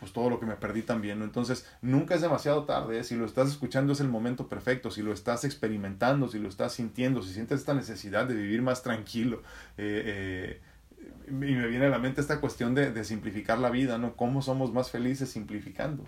pues 0.00 0.12
todo 0.12 0.30
lo 0.30 0.40
que 0.40 0.46
me 0.46 0.56
perdí 0.56 0.82
también, 0.82 1.18
¿no? 1.18 1.24
Entonces, 1.26 1.66
nunca 1.82 2.14
es 2.14 2.22
demasiado 2.22 2.64
tarde, 2.64 2.98
¿eh? 2.98 3.04
si 3.04 3.14
lo 3.14 3.26
estás 3.26 3.50
escuchando 3.50 3.92
es 3.92 4.00
el 4.00 4.08
momento 4.08 4.48
perfecto, 4.48 4.90
si 4.90 5.02
lo 5.02 5.12
estás 5.12 5.44
experimentando, 5.44 6.26
si 6.28 6.38
lo 6.38 6.48
estás 6.48 6.72
sintiendo, 6.72 7.22
si 7.22 7.34
sientes 7.34 7.60
esta 7.60 7.74
necesidad 7.74 8.26
de 8.26 8.34
vivir 8.34 8.62
más 8.62 8.82
tranquilo, 8.82 9.42
eh, 9.76 10.58
eh, 10.58 10.60
y 11.28 11.32
me 11.32 11.68
viene 11.68 11.86
a 11.86 11.90
la 11.90 11.98
mente 11.98 12.20
esta 12.20 12.40
cuestión 12.40 12.74
de, 12.74 12.90
de, 12.90 13.04
simplificar 13.04 13.58
la 13.58 13.70
vida, 13.70 13.98
¿no? 13.98 14.16
¿Cómo 14.16 14.42
somos 14.42 14.72
más 14.72 14.90
felices 14.90 15.30
simplificando? 15.30 16.04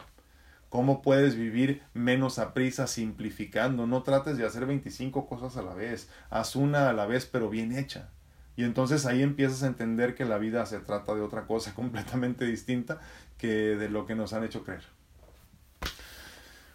¿Cómo 0.69 1.03
puedes 1.03 1.37
vivir 1.37 1.83
menos 1.93 2.39
a 2.39 2.55
prisa 2.55 2.87
simplificando? 2.87 3.87
No 3.87 4.03
trates 4.03 4.39
de 4.39 4.47
hacer 4.47 4.65
25 4.65 5.27
cosas 5.27 5.59
a 5.59 5.63
la 5.63 5.75
vez, 5.75 6.09
haz 6.31 6.57
una 6.57 6.89
a 6.89 6.93
la 6.95 7.05
vez 7.07 7.27
pero 7.27 7.51
bien 7.51 7.77
hecha. 7.77 8.09
Y 8.57 8.65
entonces 8.65 9.07
ahí 9.07 9.23
empiezas 9.23 9.63
a 9.63 9.67
entender 9.67 10.15
que 10.15 10.25
la 10.25 10.39
vida 10.39 10.67
se 10.67 10.79
trata 10.81 11.15
de 11.15 11.23
otra 11.23 11.47
cosa 11.47 11.75
completamente 11.77 12.45
distinta 12.45 13.01
que 13.39 13.49
de 13.77 13.89
lo 13.89 14.07
que 14.07 14.15
nos 14.15 14.33
han 14.33 14.45
hecho 14.45 14.65
creer. 14.65 14.83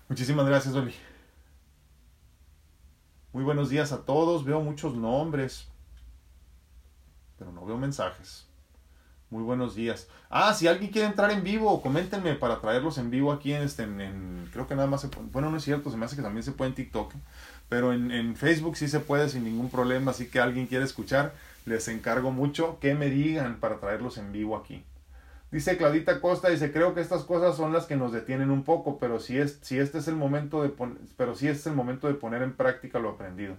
Muchísimas 0.09 0.47
gracias, 0.47 0.73
Oli. 0.73 0.93
Muy 3.33 3.43
buenos 3.43 3.69
días 3.69 3.91
a 3.91 4.05
todos. 4.05 4.45
Veo 4.45 4.61
muchos 4.61 4.95
nombres, 4.95 5.67
pero 7.37 7.51
no 7.51 7.65
veo 7.65 7.77
mensajes. 7.77 8.47
Muy 9.29 9.43
buenos 9.43 9.75
días. 9.75 10.07
Ah, 10.29 10.53
si 10.53 10.67
alguien 10.67 10.89
quiere 10.89 11.07
entrar 11.07 11.31
en 11.31 11.43
vivo, 11.43 11.81
coméntenme 11.81 12.35
para 12.35 12.61
traerlos 12.61 12.97
en 12.97 13.11
vivo 13.11 13.33
aquí 13.33 13.51
en 13.51 13.61
este, 13.61 13.83
en, 13.83 14.49
creo 14.53 14.67
que 14.67 14.75
nada 14.75 14.87
más 14.87 15.01
se 15.01 15.09
puede, 15.09 15.27
bueno, 15.27 15.51
no 15.51 15.57
es 15.57 15.63
cierto, 15.65 15.91
se 15.91 15.97
me 15.97 16.05
hace 16.05 16.15
que 16.15 16.21
también 16.21 16.43
se 16.43 16.53
puede 16.53 16.69
en 16.69 16.75
TikTok, 16.75 17.13
pero 17.67 17.91
en, 17.91 18.09
en 18.11 18.37
Facebook 18.37 18.77
sí 18.77 18.87
se 18.87 19.01
puede 19.01 19.27
sin 19.27 19.43
ningún 19.43 19.69
problema, 19.69 20.11
así 20.11 20.29
que 20.29 20.39
alguien 20.39 20.65
quiere 20.65 20.85
escuchar, 20.85 21.33
les 21.67 21.87
encargo 21.89 22.31
mucho 22.31 22.79
que 22.79 22.95
me 22.95 23.09
digan 23.09 23.59
para 23.59 23.79
traerlos 23.79 24.17
en 24.17 24.31
vivo 24.31 24.55
aquí. 24.55 24.83
Dice 25.51 25.77
Claudita 25.77 26.19
Costa, 26.21 26.49
dice, 26.49 26.71
creo 26.71 26.93
que 26.93 27.01
estas 27.01 27.23
cosas 27.23 27.55
son 27.55 27.73
las 27.73 27.85
que 27.85 27.95
nos 27.95 28.11
detienen 28.11 28.51
un 28.51 28.63
poco, 28.63 28.97
pero 28.99 29.19
si, 29.19 29.37
es, 29.37 29.59
si 29.61 29.77
este 29.77 29.97
es 29.97 30.07
el 30.07 30.15
momento 30.15 30.63
de 30.63 30.73
pero 31.15 31.33
este 31.33 31.51
es 31.51 31.67
el 31.67 31.73
momento 31.73 32.07
de 32.07 32.15
poner 32.15 32.41
en 32.41 32.53
práctica 32.53 32.99
lo 32.99 33.09
aprendido. 33.09 33.55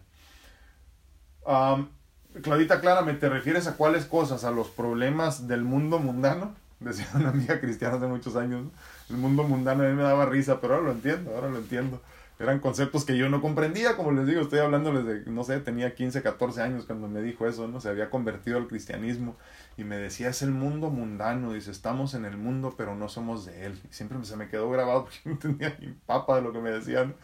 Claudita, 2.42 2.80
Clara, 2.80 3.04
¿te 3.18 3.28
refieres 3.28 3.66
a 3.66 3.76
cuáles 3.76 4.04
cosas? 4.04 4.44
¿A 4.44 4.50
los 4.50 4.68
problemas 4.68 5.46
del 5.46 5.62
mundo 5.62 5.98
mundano? 5.98 6.54
Decía 6.80 7.08
una 7.14 7.30
amiga 7.30 7.60
cristiana 7.60 7.96
hace 7.96 8.06
muchos 8.06 8.36
años. 8.36 8.66
El 9.10 9.16
mundo 9.16 9.44
mundano 9.44 9.84
a 9.84 9.86
mí 9.86 9.94
me 9.94 10.02
daba 10.02 10.26
risa, 10.26 10.60
pero 10.60 10.74
ahora 10.74 10.86
lo 10.86 10.92
entiendo, 10.92 11.34
ahora 11.34 11.48
lo 11.48 11.58
entiendo. 11.58 12.00
Eran 12.38 12.60
conceptos 12.60 13.04
que 13.04 13.16
yo 13.16 13.28
no 13.28 13.40
comprendía, 13.40 13.96
como 13.96 14.12
les 14.12 14.26
digo, 14.26 14.42
estoy 14.42 14.60
hablándoles 14.60 15.04
de, 15.04 15.30
no 15.30 15.42
sé, 15.42 15.58
tenía 15.58 15.94
15, 15.94 16.22
14 16.22 16.62
años 16.62 16.84
cuando 16.84 17.08
me 17.08 17.20
dijo 17.20 17.48
eso, 17.48 17.66
¿no? 17.66 17.80
Se 17.80 17.88
había 17.88 18.10
convertido 18.10 18.58
al 18.58 18.68
cristianismo 18.68 19.34
y 19.76 19.82
me 19.82 19.96
decía, 19.96 20.28
es 20.28 20.42
el 20.42 20.52
mundo 20.52 20.90
mundano, 20.90 21.52
dice, 21.52 21.72
estamos 21.72 22.14
en 22.14 22.24
el 22.24 22.36
mundo, 22.36 22.74
pero 22.76 22.94
no 22.94 23.08
somos 23.08 23.44
de 23.44 23.66
él. 23.66 23.80
Y 23.90 23.92
siempre 23.92 24.18
se 24.24 24.36
me 24.36 24.48
quedó 24.48 24.70
grabado 24.70 25.04
porque 25.04 25.18
no 25.24 25.36
tenía 25.38 25.76
ni 25.80 25.88
papa 26.06 26.36
de 26.36 26.42
lo 26.42 26.52
que 26.52 26.60
me 26.60 26.70
decían. 26.70 27.14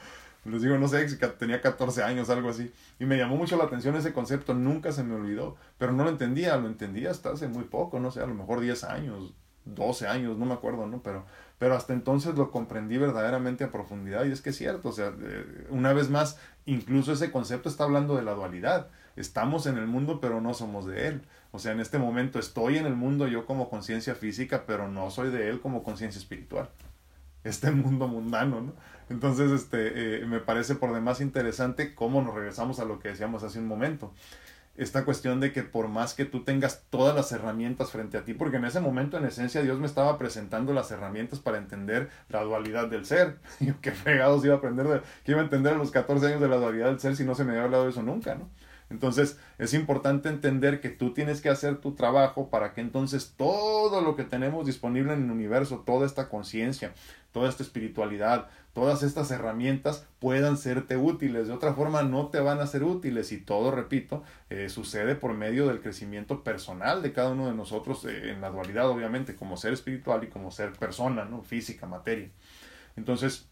Les 0.44 0.60
digo, 0.62 0.76
no 0.78 0.88
sé, 0.88 1.06
tenía 1.38 1.60
14 1.60 2.02
años, 2.02 2.28
algo 2.28 2.50
así. 2.50 2.72
Y 2.98 3.06
me 3.06 3.16
llamó 3.16 3.36
mucho 3.36 3.56
la 3.56 3.64
atención 3.64 3.96
ese 3.96 4.12
concepto, 4.12 4.52
nunca 4.52 4.92
se 4.92 5.04
me 5.04 5.14
olvidó, 5.14 5.56
pero 5.78 5.92
no 5.92 6.04
lo 6.04 6.10
entendía, 6.10 6.56
lo 6.56 6.66
entendía 6.66 7.10
hasta 7.12 7.30
hace 7.30 7.48
muy 7.48 7.64
poco, 7.64 7.98
no 8.00 8.10
sé, 8.10 8.20
a 8.20 8.26
lo 8.26 8.34
mejor 8.34 8.60
10 8.60 8.84
años, 8.84 9.32
12 9.64 10.06
años, 10.06 10.36
no 10.36 10.44
me 10.44 10.54
acuerdo, 10.54 10.86
¿no? 10.86 11.02
Pero 11.02 11.24
pero 11.64 11.76
hasta 11.76 11.94
entonces 11.94 12.34
lo 12.34 12.50
comprendí 12.50 12.98
verdaderamente 12.98 13.64
a 13.64 13.70
profundidad 13.70 14.26
y 14.26 14.32
es 14.32 14.42
que 14.42 14.50
es 14.50 14.56
cierto, 14.58 14.90
o 14.90 14.92
sea, 14.92 15.14
una 15.70 15.94
vez 15.94 16.10
más, 16.10 16.38
incluso 16.66 17.12
ese 17.14 17.32
concepto 17.32 17.70
está 17.70 17.84
hablando 17.84 18.16
de 18.16 18.22
la 18.22 18.34
dualidad. 18.34 18.88
Estamos 19.16 19.64
en 19.64 19.78
el 19.78 19.86
mundo, 19.86 20.20
pero 20.20 20.42
no 20.42 20.52
somos 20.52 20.84
de 20.84 21.08
él. 21.08 21.22
O 21.52 21.58
sea, 21.58 21.72
en 21.72 21.80
este 21.80 21.96
momento 21.96 22.38
estoy 22.38 22.76
en 22.76 22.84
el 22.84 22.96
mundo 22.96 23.28
yo 23.28 23.46
como 23.46 23.70
conciencia 23.70 24.14
física, 24.14 24.64
pero 24.66 24.88
no 24.90 25.10
soy 25.10 25.30
de 25.30 25.48
él 25.48 25.62
como 25.62 25.82
conciencia 25.82 26.18
espiritual. 26.18 26.68
Este 27.44 27.70
mundo 27.70 28.08
mundano, 28.08 28.60
¿no? 28.60 28.74
Entonces, 29.08 29.50
este, 29.50 30.18
eh, 30.20 30.26
me 30.26 30.40
parece 30.40 30.74
por 30.74 30.92
demás 30.92 31.22
interesante 31.22 31.94
cómo 31.94 32.20
nos 32.20 32.34
regresamos 32.34 32.78
a 32.78 32.84
lo 32.84 32.98
que 32.98 33.08
decíamos 33.08 33.42
hace 33.42 33.58
un 33.58 33.68
momento 33.68 34.12
esta 34.76 35.04
cuestión 35.04 35.40
de 35.40 35.52
que 35.52 35.62
por 35.62 35.88
más 35.88 36.14
que 36.14 36.24
tú 36.24 36.42
tengas 36.42 36.84
todas 36.90 37.14
las 37.14 37.30
herramientas 37.32 37.90
frente 37.90 38.18
a 38.18 38.24
ti, 38.24 38.34
porque 38.34 38.56
en 38.56 38.64
ese 38.64 38.80
momento 38.80 39.16
en 39.16 39.24
esencia 39.24 39.62
Dios 39.62 39.78
me 39.78 39.86
estaba 39.86 40.18
presentando 40.18 40.72
las 40.72 40.90
herramientas 40.90 41.38
para 41.38 41.58
entender 41.58 42.10
la 42.28 42.42
dualidad 42.42 42.88
del 42.88 43.06
ser. 43.06 43.38
Y 43.60 43.72
qué 43.74 43.92
fregados 43.92 44.44
iba 44.44 44.54
a 44.54 44.58
aprender, 44.58 44.86
de, 44.86 45.00
que 45.24 45.32
iba 45.32 45.40
a 45.40 45.44
entender 45.44 45.74
a 45.74 45.78
los 45.78 45.90
14 45.90 46.26
años 46.26 46.40
de 46.40 46.48
la 46.48 46.56
dualidad 46.56 46.86
del 46.86 47.00
ser 47.00 47.16
si 47.16 47.24
no 47.24 47.34
se 47.34 47.44
me 47.44 47.52
había 47.52 47.64
hablado 47.64 47.84
de 47.84 47.90
eso 47.90 48.02
nunca, 48.02 48.34
¿no? 48.34 48.50
Entonces 48.90 49.38
es 49.58 49.74
importante 49.74 50.28
entender 50.28 50.80
que 50.80 50.90
tú 50.90 51.14
tienes 51.14 51.40
que 51.40 51.48
hacer 51.48 51.78
tu 51.78 51.94
trabajo 51.94 52.50
para 52.50 52.74
que 52.74 52.80
entonces 52.80 53.34
todo 53.36 54.00
lo 54.02 54.14
que 54.14 54.24
tenemos 54.24 54.66
disponible 54.66 55.14
en 55.14 55.24
el 55.24 55.30
universo, 55.30 55.82
toda 55.86 56.06
esta 56.06 56.28
conciencia, 56.28 56.92
toda 57.32 57.48
esta 57.48 57.62
espiritualidad, 57.62 58.48
todas 58.74 59.02
estas 59.02 59.30
herramientas 59.30 60.06
puedan 60.18 60.58
serte 60.58 60.98
útiles. 60.98 61.46
De 61.46 61.54
otra 61.54 61.72
forma 61.72 62.02
no 62.02 62.28
te 62.28 62.40
van 62.40 62.60
a 62.60 62.66
ser 62.66 62.84
útiles 62.84 63.32
y 63.32 63.38
todo, 63.38 63.70
repito, 63.70 64.22
eh, 64.50 64.68
sucede 64.68 65.14
por 65.14 65.32
medio 65.32 65.66
del 65.68 65.80
crecimiento 65.80 66.44
personal 66.44 67.00
de 67.00 67.12
cada 67.12 67.30
uno 67.30 67.46
de 67.46 67.54
nosotros 67.54 68.04
eh, 68.04 68.32
en 68.32 68.42
la 68.42 68.50
dualidad, 68.50 68.88
obviamente, 68.90 69.36
como 69.36 69.56
ser 69.56 69.72
espiritual 69.72 70.24
y 70.24 70.26
como 70.26 70.50
ser 70.50 70.72
persona, 70.72 71.24
¿no? 71.24 71.42
Física, 71.42 71.86
materia. 71.86 72.28
Entonces, 72.96 73.48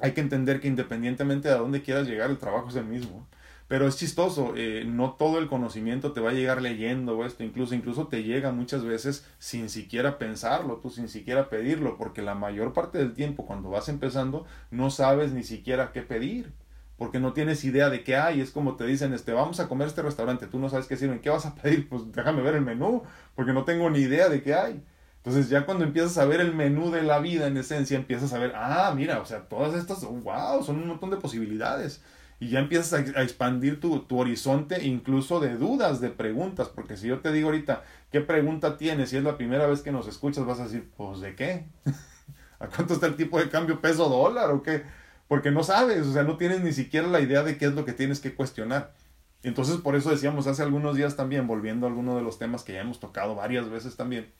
hay 0.00 0.12
que 0.12 0.22
entender 0.22 0.60
que 0.60 0.68
independientemente 0.68 1.48
de 1.48 1.54
a 1.54 1.58
dónde 1.58 1.82
quieras 1.82 2.08
llegar, 2.08 2.30
el 2.30 2.38
trabajo 2.38 2.70
es 2.70 2.76
el 2.76 2.86
mismo. 2.86 3.26
Pero 3.68 3.86
es 3.86 3.98
chistoso, 3.98 4.54
eh, 4.56 4.84
no 4.86 5.12
todo 5.12 5.38
el 5.38 5.46
conocimiento 5.46 6.12
te 6.12 6.20
va 6.20 6.30
a 6.30 6.32
llegar 6.32 6.62
leyendo 6.62 7.22
esto, 7.26 7.44
incluso, 7.44 7.74
incluso 7.74 8.06
te 8.06 8.22
llega 8.22 8.50
muchas 8.50 8.82
veces 8.82 9.26
sin 9.38 9.68
siquiera 9.68 10.16
pensarlo, 10.18 10.76
tú 10.78 10.88
sin 10.88 11.08
siquiera 11.08 11.50
pedirlo, 11.50 11.98
porque 11.98 12.22
la 12.22 12.34
mayor 12.34 12.72
parte 12.72 12.96
del 12.96 13.12
tiempo 13.12 13.44
cuando 13.44 13.68
vas 13.68 13.90
empezando 13.90 14.46
no 14.70 14.88
sabes 14.88 15.32
ni 15.32 15.42
siquiera 15.44 15.92
qué 15.92 16.00
pedir, 16.00 16.50
porque 16.96 17.20
no 17.20 17.34
tienes 17.34 17.62
idea 17.62 17.90
de 17.90 18.04
qué 18.04 18.16
hay, 18.16 18.40
es 18.40 18.52
como 18.52 18.76
te 18.76 18.86
dicen, 18.86 19.12
este, 19.12 19.34
vamos 19.34 19.60
a 19.60 19.68
comer 19.68 19.88
este 19.88 20.00
restaurante, 20.00 20.46
tú 20.46 20.58
no 20.58 20.70
sabes 20.70 20.86
qué 20.86 20.96
sirven, 20.96 21.20
¿qué 21.20 21.28
vas 21.28 21.44
a 21.44 21.54
pedir? 21.54 21.90
Pues 21.90 22.10
déjame 22.10 22.40
ver 22.40 22.54
el 22.54 22.62
menú, 22.62 23.02
porque 23.34 23.52
no 23.52 23.64
tengo 23.64 23.90
ni 23.90 23.98
idea 24.00 24.30
de 24.30 24.42
qué 24.42 24.54
hay. 24.54 24.82
Entonces 25.18 25.50
ya 25.50 25.66
cuando 25.66 25.84
empiezas 25.84 26.16
a 26.16 26.24
ver 26.24 26.40
el 26.40 26.54
menú 26.54 26.90
de 26.90 27.02
la 27.02 27.18
vida 27.18 27.46
en 27.46 27.56
esencia, 27.58 27.98
empiezas 27.98 28.32
a 28.32 28.38
ver, 28.38 28.52
ah, 28.56 28.94
mira, 28.96 29.20
o 29.20 29.26
sea, 29.26 29.46
todas 29.46 29.74
estas, 29.74 30.02
wow, 30.04 30.62
son 30.64 30.76
un 30.76 30.88
montón 30.88 31.10
de 31.10 31.18
posibilidades 31.18 32.02
y 32.40 32.50
ya 32.50 32.60
empiezas 32.60 32.92
a, 32.92 33.22
expandir 33.22 33.80
tu, 33.80 34.00
tu, 34.00 34.18
horizonte 34.18 34.84
incluso 34.86 35.40
de 35.40 35.56
dudas, 35.56 36.00
de 36.00 36.10
preguntas, 36.10 36.68
porque 36.68 36.96
si 36.96 37.08
yo 37.08 37.18
te 37.18 37.32
digo 37.32 37.48
ahorita, 37.48 37.82
¿qué 38.12 38.20
pregunta 38.20 38.76
tienes? 38.76 39.10
Si 39.10 39.16
es 39.16 39.24
la 39.24 39.36
primera 39.36 39.66
vez 39.66 39.82
que 39.82 39.90
nos 39.90 40.06
escuchas, 40.06 40.46
vas 40.46 40.60
a 40.60 40.64
decir, 40.64 40.88
pues 40.96 41.20
¿de 41.20 41.34
qué? 41.34 41.66
¿A 42.60 42.68
cuánto 42.68 42.94
está 42.94 43.06
el 43.06 43.16
tipo 43.16 43.38
de 43.38 43.48
cambio 43.48 43.80
peso 43.80 44.08
dólar 44.08 44.50
o 44.50 44.62
qué? 44.62 44.82
Porque 45.26 45.50
no 45.50 45.62
sabes, 45.64 46.06
o 46.06 46.12
sea, 46.12 46.22
no 46.22 46.36
tienes 46.36 46.60
ni 46.60 46.72
siquiera 46.72 47.06
la 47.08 47.20
idea 47.20 47.42
de 47.42 47.58
qué 47.58 47.66
es 47.66 47.74
lo 47.74 47.84
que 47.84 47.92
tienes 47.92 48.20
que 48.20 48.34
cuestionar. 48.34 48.94
Entonces, 49.42 49.76
por 49.76 49.94
eso 49.94 50.10
decíamos 50.10 50.46
hace 50.46 50.62
algunos 50.62 50.96
días 50.96 51.16
también, 51.16 51.46
volviendo 51.46 51.86
a 51.86 51.90
alguno 51.90 52.16
de 52.16 52.22
los 52.22 52.38
temas 52.38 52.64
que 52.64 52.72
ya 52.72 52.80
hemos 52.80 52.98
tocado 52.98 53.34
varias 53.34 53.68
veces 53.68 53.96
también, 53.96 54.32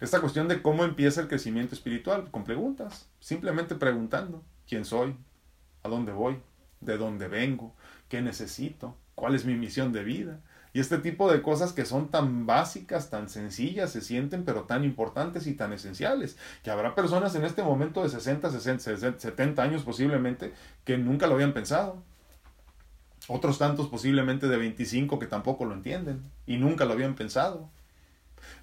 esta 0.00 0.20
cuestión 0.20 0.46
de 0.48 0.60
cómo 0.60 0.84
empieza 0.84 1.22
el 1.22 1.28
crecimiento 1.28 1.74
espiritual, 1.74 2.30
con 2.30 2.44
preguntas, 2.44 3.08
simplemente 3.20 3.74
preguntando, 3.76 4.42
¿quién 4.68 4.84
soy? 4.84 5.16
¿A 5.82 5.88
dónde 5.88 6.12
voy? 6.12 6.36
De 6.80 6.98
dónde 6.98 7.28
vengo, 7.28 7.74
qué 8.08 8.22
necesito, 8.22 8.96
cuál 9.14 9.34
es 9.34 9.44
mi 9.44 9.54
misión 9.54 9.92
de 9.92 10.04
vida. 10.04 10.40
Y 10.72 10.80
este 10.80 10.98
tipo 10.98 11.32
de 11.32 11.40
cosas 11.40 11.72
que 11.72 11.86
son 11.86 12.10
tan 12.10 12.44
básicas, 12.44 13.08
tan 13.08 13.30
sencillas, 13.30 13.90
se 13.90 14.02
sienten 14.02 14.44
pero 14.44 14.64
tan 14.64 14.84
importantes 14.84 15.46
y 15.46 15.54
tan 15.54 15.72
esenciales, 15.72 16.36
que 16.62 16.70
habrá 16.70 16.94
personas 16.94 17.34
en 17.34 17.44
este 17.44 17.62
momento 17.62 18.02
de 18.02 18.10
60, 18.10 18.50
60, 18.50 19.18
70 19.18 19.62
años 19.62 19.84
posiblemente 19.84 20.52
que 20.84 20.98
nunca 20.98 21.26
lo 21.26 21.34
habían 21.34 21.54
pensado. 21.54 22.02
Otros 23.26 23.58
tantos 23.58 23.88
posiblemente 23.88 24.48
de 24.48 24.56
25 24.58 25.18
que 25.18 25.26
tampoco 25.26 25.64
lo 25.64 25.72
entienden 25.72 26.22
y 26.46 26.58
nunca 26.58 26.84
lo 26.84 26.92
habían 26.92 27.14
pensado. 27.14 27.70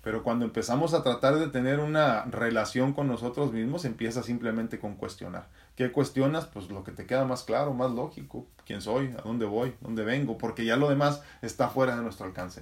Pero 0.04 0.24
cuando 0.24 0.46
empezamos 0.46 0.94
a 0.94 1.04
tratar 1.04 1.36
de 1.36 1.48
tener 1.48 1.80
una 1.80 2.26
relación 2.26 2.94
con 2.94 3.08
nosotros 3.08 3.52
mismos, 3.52 3.86
empieza 3.86 4.24
simplemente 4.24 4.80
con 4.80 4.96
cuestionar. 4.96 5.48
¿Qué 5.76 5.92
cuestionas? 5.92 6.46
Pues 6.46 6.70
lo 6.70 6.84
que 6.84 6.92
te 6.92 7.06
queda 7.06 7.26
más 7.26 7.44
claro, 7.44 7.74
más 7.74 7.92
lógico. 7.92 8.48
¿Quién 8.66 8.82
soy? 8.82 9.16
¿A 9.18 9.22
dónde 9.22 9.46
voy? 9.46 9.76
¿Dónde 9.82 10.04
vengo? 10.04 10.38
Porque 10.38 10.66
ya 10.66 10.78
lo 10.78 10.90
demás 10.90 11.22
está 11.42 11.70
fuera 11.70 11.96
de 11.96 12.04
nuestro 12.04 12.26
alcance. 12.26 12.62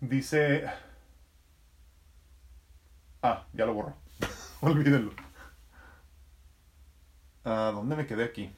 Dice... 0.00 0.64
Ah, 3.22 3.46
ya 3.52 3.66
lo 3.66 3.74
borro. 3.74 3.94
Olvídenlo. 4.60 5.12
¿A 7.44 7.72
dónde 7.72 7.96
me 7.96 8.06
quedé 8.06 8.24
aquí? 8.24 8.54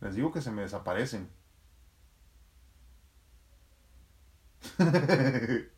Les 0.00 0.14
digo 0.14 0.32
que 0.32 0.40
se 0.40 0.50
me 0.50 0.62
desaparecen. 0.62 1.28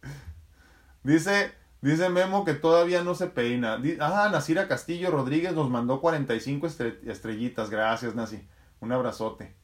dice, 1.02 1.52
dice 1.80 2.08
Memo 2.08 2.44
que 2.44 2.54
todavía 2.54 3.02
no 3.02 3.14
se 3.14 3.28
peina. 3.28 3.80
Ah, 4.00 4.28
Nasira 4.30 4.68
Castillo 4.68 5.10
Rodríguez 5.10 5.54
nos 5.54 5.70
mandó 5.70 6.00
45 6.00 6.66
estrellitas. 7.06 7.70
Gracias, 7.70 8.14
Nasi. 8.14 8.46
Un 8.80 8.92
abrazote. 8.92 9.54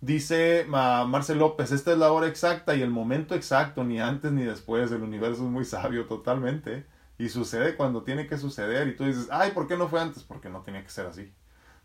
Dice 0.00 0.66
Marcel 0.68 1.38
López, 1.38 1.72
esta 1.72 1.92
es 1.92 1.98
la 1.98 2.12
hora 2.12 2.26
exacta 2.26 2.74
y 2.74 2.82
el 2.82 2.90
momento 2.90 3.34
exacto, 3.34 3.84
ni 3.84 4.00
antes 4.00 4.32
ni 4.32 4.42
después. 4.44 4.92
El 4.92 5.02
universo 5.02 5.44
es 5.44 5.50
muy 5.50 5.64
sabio 5.64 6.06
totalmente. 6.06 6.86
Y 7.16 7.28
sucede 7.28 7.76
cuando 7.76 8.02
tiene 8.02 8.26
que 8.26 8.36
suceder. 8.38 8.88
Y 8.88 8.96
tú 8.96 9.04
dices, 9.04 9.28
ay, 9.30 9.52
¿por 9.52 9.68
qué 9.68 9.76
no 9.76 9.88
fue 9.88 10.00
antes? 10.00 10.24
Porque 10.24 10.48
no 10.50 10.62
tenía 10.62 10.82
que 10.82 10.90
ser 10.90 11.06
así. 11.06 11.32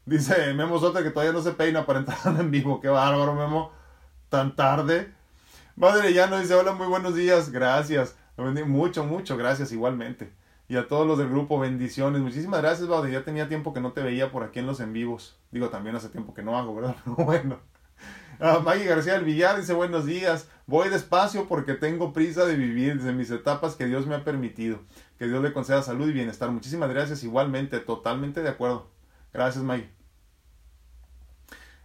Dice 0.05 0.53
Memo 0.55 0.79
Sote 0.79 1.03
que 1.03 1.11
todavía 1.11 1.33
no 1.33 1.41
se 1.41 1.51
peina 1.53 1.85
para 1.85 1.99
entrar 1.99 2.19
en 2.39 2.51
vivo. 2.51 2.81
Qué 2.81 2.89
bárbaro, 2.89 3.35
Memo 3.35 3.71
tan 4.29 4.55
tarde. 4.55 5.11
Madre 5.75 6.13
ya 6.13 6.27
no 6.27 6.39
dice, 6.39 6.55
hola, 6.55 6.73
muy 6.73 6.87
buenos 6.87 7.15
días, 7.15 7.51
gracias. 7.51 8.15
Mucho, 8.37 9.03
mucho, 9.03 9.35
gracias 9.35 9.71
igualmente. 9.71 10.31
Y 10.69 10.77
a 10.77 10.87
todos 10.87 11.05
los 11.05 11.17
del 11.17 11.29
grupo, 11.29 11.59
bendiciones. 11.59 12.21
Muchísimas 12.21 12.61
gracias, 12.61 12.87
Baude. 12.87 13.11
Ya 13.11 13.23
tenía 13.23 13.49
tiempo 13.49 13.73
que 13.73 13.81
no 13.81 13.91
te 13.91 14.01
veía 14.01 14.31
por 14.31 14.43
aquí 14.43 14.59
en 14.59 14.67
los 14.67 14.79
en 14.79 14.93
vivos. 14.93 15.37
Digo, 15.51 15.69
también 15.69 15.95
hace 15.95 16.09
tiempo 16.09 16.33
que 16.33 16.43
no 16.43 16.57
hago, 16.57 16.75
¿verdad? 16.75 16.95
Bueno. 17.05 17.59
Ah, 18.39 18.61
Maggie 18.63 18.85
García 18.85 19.13
del 19.13 19.25
Villar 19.25 19.57
dice, 19.57 19.73
buenos 19.73 20.05
días. 20.05 20.47
Voy 20.67 20.87
despacio 20.87 21.47
porque 21.49 21.73
tengo 21.73 22.13
prisa 22.13 22.45
de 22.45 22.55
vivir 22.55 22.95
desde 22.97 23.11
mis 23.11 23.29
etapas 23.31 23.75
que 23.75 23.85
Dios 23.85 24.07
me 24.07 24.15
ha 24.15 24.23
permitido. 24.23 24.79
Que 25.17 25.27
Dios 25.27 25.43
le 25.43 25.51
conceda 25.51 25.81
salud 25.81 26.07
y 26.07 26.13
bienestar. 26.13 26.49
Muchísimas 26.49 26.89
gracias 26.89 27.23
igualmente. 27.23 27.79
Totalmente 27.79 28.41
de 28.41 28.49
acuerdo. 28.49 28.89
Gracias, 29.33 29.63
Maggie. 29.63 29.89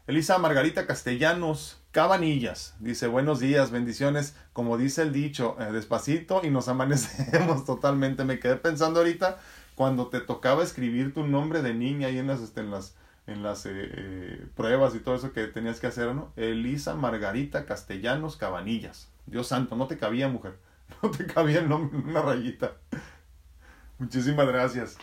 Elisa 0.07 0.39
Margarita 0.39 0.87
Castellanos 0.87 1.84
Cabanillas 1.95 2.75
dice 2.81 3.07
buenos 3.07 3.39
días, 3.39 3.71
bendiciones, 3.71 4.35
como 4.53 4.77
dice 4.77 5.03
el 5.03 5.13
dicho, 5.13 5.57
eh, 5.61 5.71
despacito 5.71 6.41
y 6.43 6.51
nos 6.51 6.67
amanecemos 6.67 7.65
totalmente. 7.67 8.25
Me 8.25 8.41
quedé 8.41 8.57
pensando 8.57 8.99
ahorita 8.99 9.39
cuando 9.77 10.09
te 10.09 10.19
tocaba 10.19 10.65
escribir 10.65 11.15
tu 11.15 11.25
nombre 11.25 11.63
de 11.63 11.73
niña 11.73 12.09
ahí 12.09 12.19
en 12.19 12.27
las, 12.27 12.41
este, 12.41 12.63
en 12.63 12.73
las, 12.73 12.97
en 13.29 13.45
las 13.45 13.65
eh, 13.67 13.71
eh, 13.75 14.47
pruebas 14.57 14.97
y 14.97 14.99
todo 14.99 15.15
eso 15.15 15.33
que 15.33 15.47
tenías 15.47 15.79
que 15.79 15.87
hacer, 15.87 16.13
¿no? 16.17 16.33
Elisa 16.35 16.97
Margarita 16.97 17.65
Castellanos 17.65 18.37
Cabanillas. 18.37 19.09
Dios 19.27 19.47
santo, 19.47 19.77
no 19.77 19.87
te 19.87 19.97
cabía, 19.97 20.29
mujer. 20.29 20.59
No 21.01 21.13
te 21.13 21.27
cabía 21.27 21.61
el 21.61 21.69
nombre, 21.69 21.97
una 21.97 22.23
rayita. 22.23 22.73
Muchísimas 23.99 24.49
gracias. 24.49 24.99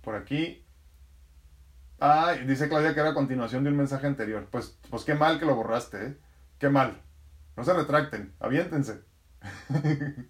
Por 0.00 0.14
aquí 0.14 0.64
Ah, 2.04 2.34
dice 2.34 2.68
Claudia 2.68 2.94
que 2.94 3.00
era 3.00 3.14
continuación 3.14 3.62
de 3.62 3.70
un 3.70 3.76
mensaje 3.76 4.08
anterior. 4.08 4.48
Pues, 4.50 4.76
pues 4.90 5.04
qué 5.04 5.14
mal 5.14 5.38
que 5.38 5.46
lo 5.46 5.54
borraste, 5.54 6.04
¿eh? 6.04 6.16
Qué 6.58 6.68
mal. 6.68 7.00
No 7.56 7.62
se 7.62 7.72
retracten, 7.72 8.34
aviéntense. 8.40 9.02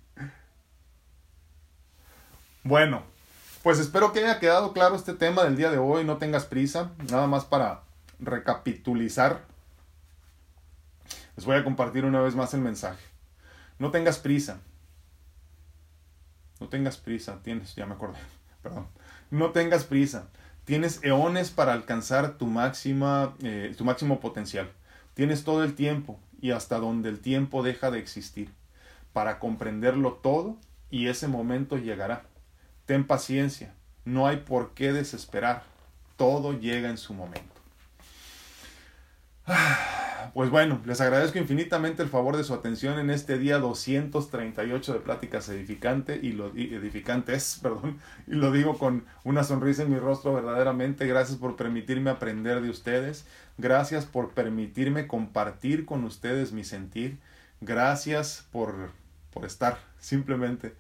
bueno, 2.63 3.05
Pues 3.63 3.79
espero 3.79 4.13
que 4.13 4.19
haya 4.19 4.39
quedado 4.39 4.75
claro 4.75 4.97
este 4.97 5.15
tema 5.15 5.45
del 5.45 5.57
día 5.57 5.71
de 5.71 5.79
hoy, 5.79 6.05
no 6.05 6.19
tengas 6.19 6.45
prisa, 6.45 6.91
nada 7.11 7.27
más 7.27 7.47
para 7.47 7.85
recapitulizar. 8.19 9.41
Les 11.37 11.47
voy 11.47 11.57
a 11.57 11.65
compartir 11.65 12.05
una 12.05 12.21
vez 12.21 12.35
más 12.35 12.53
el 12.53 12.61
mensaje. 12.61 13.03
No 13.79 13.91
tengas 13.91 14.19
prisa. 14.19 14.61
No 16.61 16.69
tengas 16.69 16.99
prisa, 16.99 17.39
tienes, 17.43 17.75
ya 17.77 17.87
me 17.87 17.95
acordé, 17.95 18.19
perdón. 18.63 18.89
No 19.31 19.53
tengas 19.53 19.85
prisa. 19.85 20.29
Tienes 20.65 21.01
eones 21.03 21.51
para 21.51 21.73
alcanzar 21.73 22.39
tu, 22.39 22.47
máxima, 22.47 23.35
eh, 23.43 23.75
tu 23.77 23.85
máximo 23.85 24.21
potencial. 24.21 24.71
Tienes 25.15 25.45
todo 25.45 25.65
el 25.65 25.75
tiempo 25.75 26.21
y 26.41 26.53
hasta 26.53 26.79
donde 26.79 27.09
el 27.09 27.21
tiempo 27.21 27.63
deja 27.63 27.91
de 27.91 27.99
existir 27.99 28.51
para 29.13 29.39
comprenderlo 29.39 30.15
todo 30.15 30.57
y 30.91 31.09
ese 31.09 31.29
momento 31.29 31.79
llegará. 31.79 32.25
Ten 32.87 33.07
paciencia, 33.07 33.75
no 34.05 34.27
hay 34.27 34.39
por 34.39 34.75
qué 34.75 34.93
desesperar, 34.93 35.65
todo 36.17 36.53
llega 36.59 36.89
en 36.89 36.99
su 36.99 37.15
momento. 37.15 37.53
Pues 40.35 40.51
bueno, 40.51 40.81
les 40.85 41.01
agradezco 41.01 41.39
infinitamente 41.39 42.03
el 42.03 42.09
favor 42.09 42.37
de 42.37 42.45
su 42.45 42.55
atención 42.55 42.99
en 42.99 43.11
este 43.11 43.39
día 43.39 43.59
238 43.59 44.93
de 44.93 45.01
Pláticas 45.01 45.49
y 45.49 46.33
lo, 46.33 46.49
Edificantes, 46.49 47.59
perdón, 47.63 47.99
y 48.27 48.35
lo 48.35 48.53
digo 48.53 48.79
con 48.79 49.05
una 49.25 49.45
sonrisa 49.45 49.83
en 49.83 49.91
mi 49.91 49.99
rostro 49.99 50.35
verdaderamente. 50.35 51.07
Gracias 51.07 51.39
por 51.39 51.57
permitirme 51.57 52.11
aprender 52.11 52.61
de 52.61 52.71
ustedes. 52.71 53.27
Gracias 53.59 54.07
por 54.07 54.31
permitirme 54.31 55.07
compartir 55.07 55.85
con 55.85 56.05
ustedes 56.05 56.53
mi 56.53 56.65
sentir. 56.65 57.19
Gracias 57.61 58.47
por, 58.51 58.91
por 59.33 59.45
estar, 59.45 59.79
simplemente. 59.99 60.75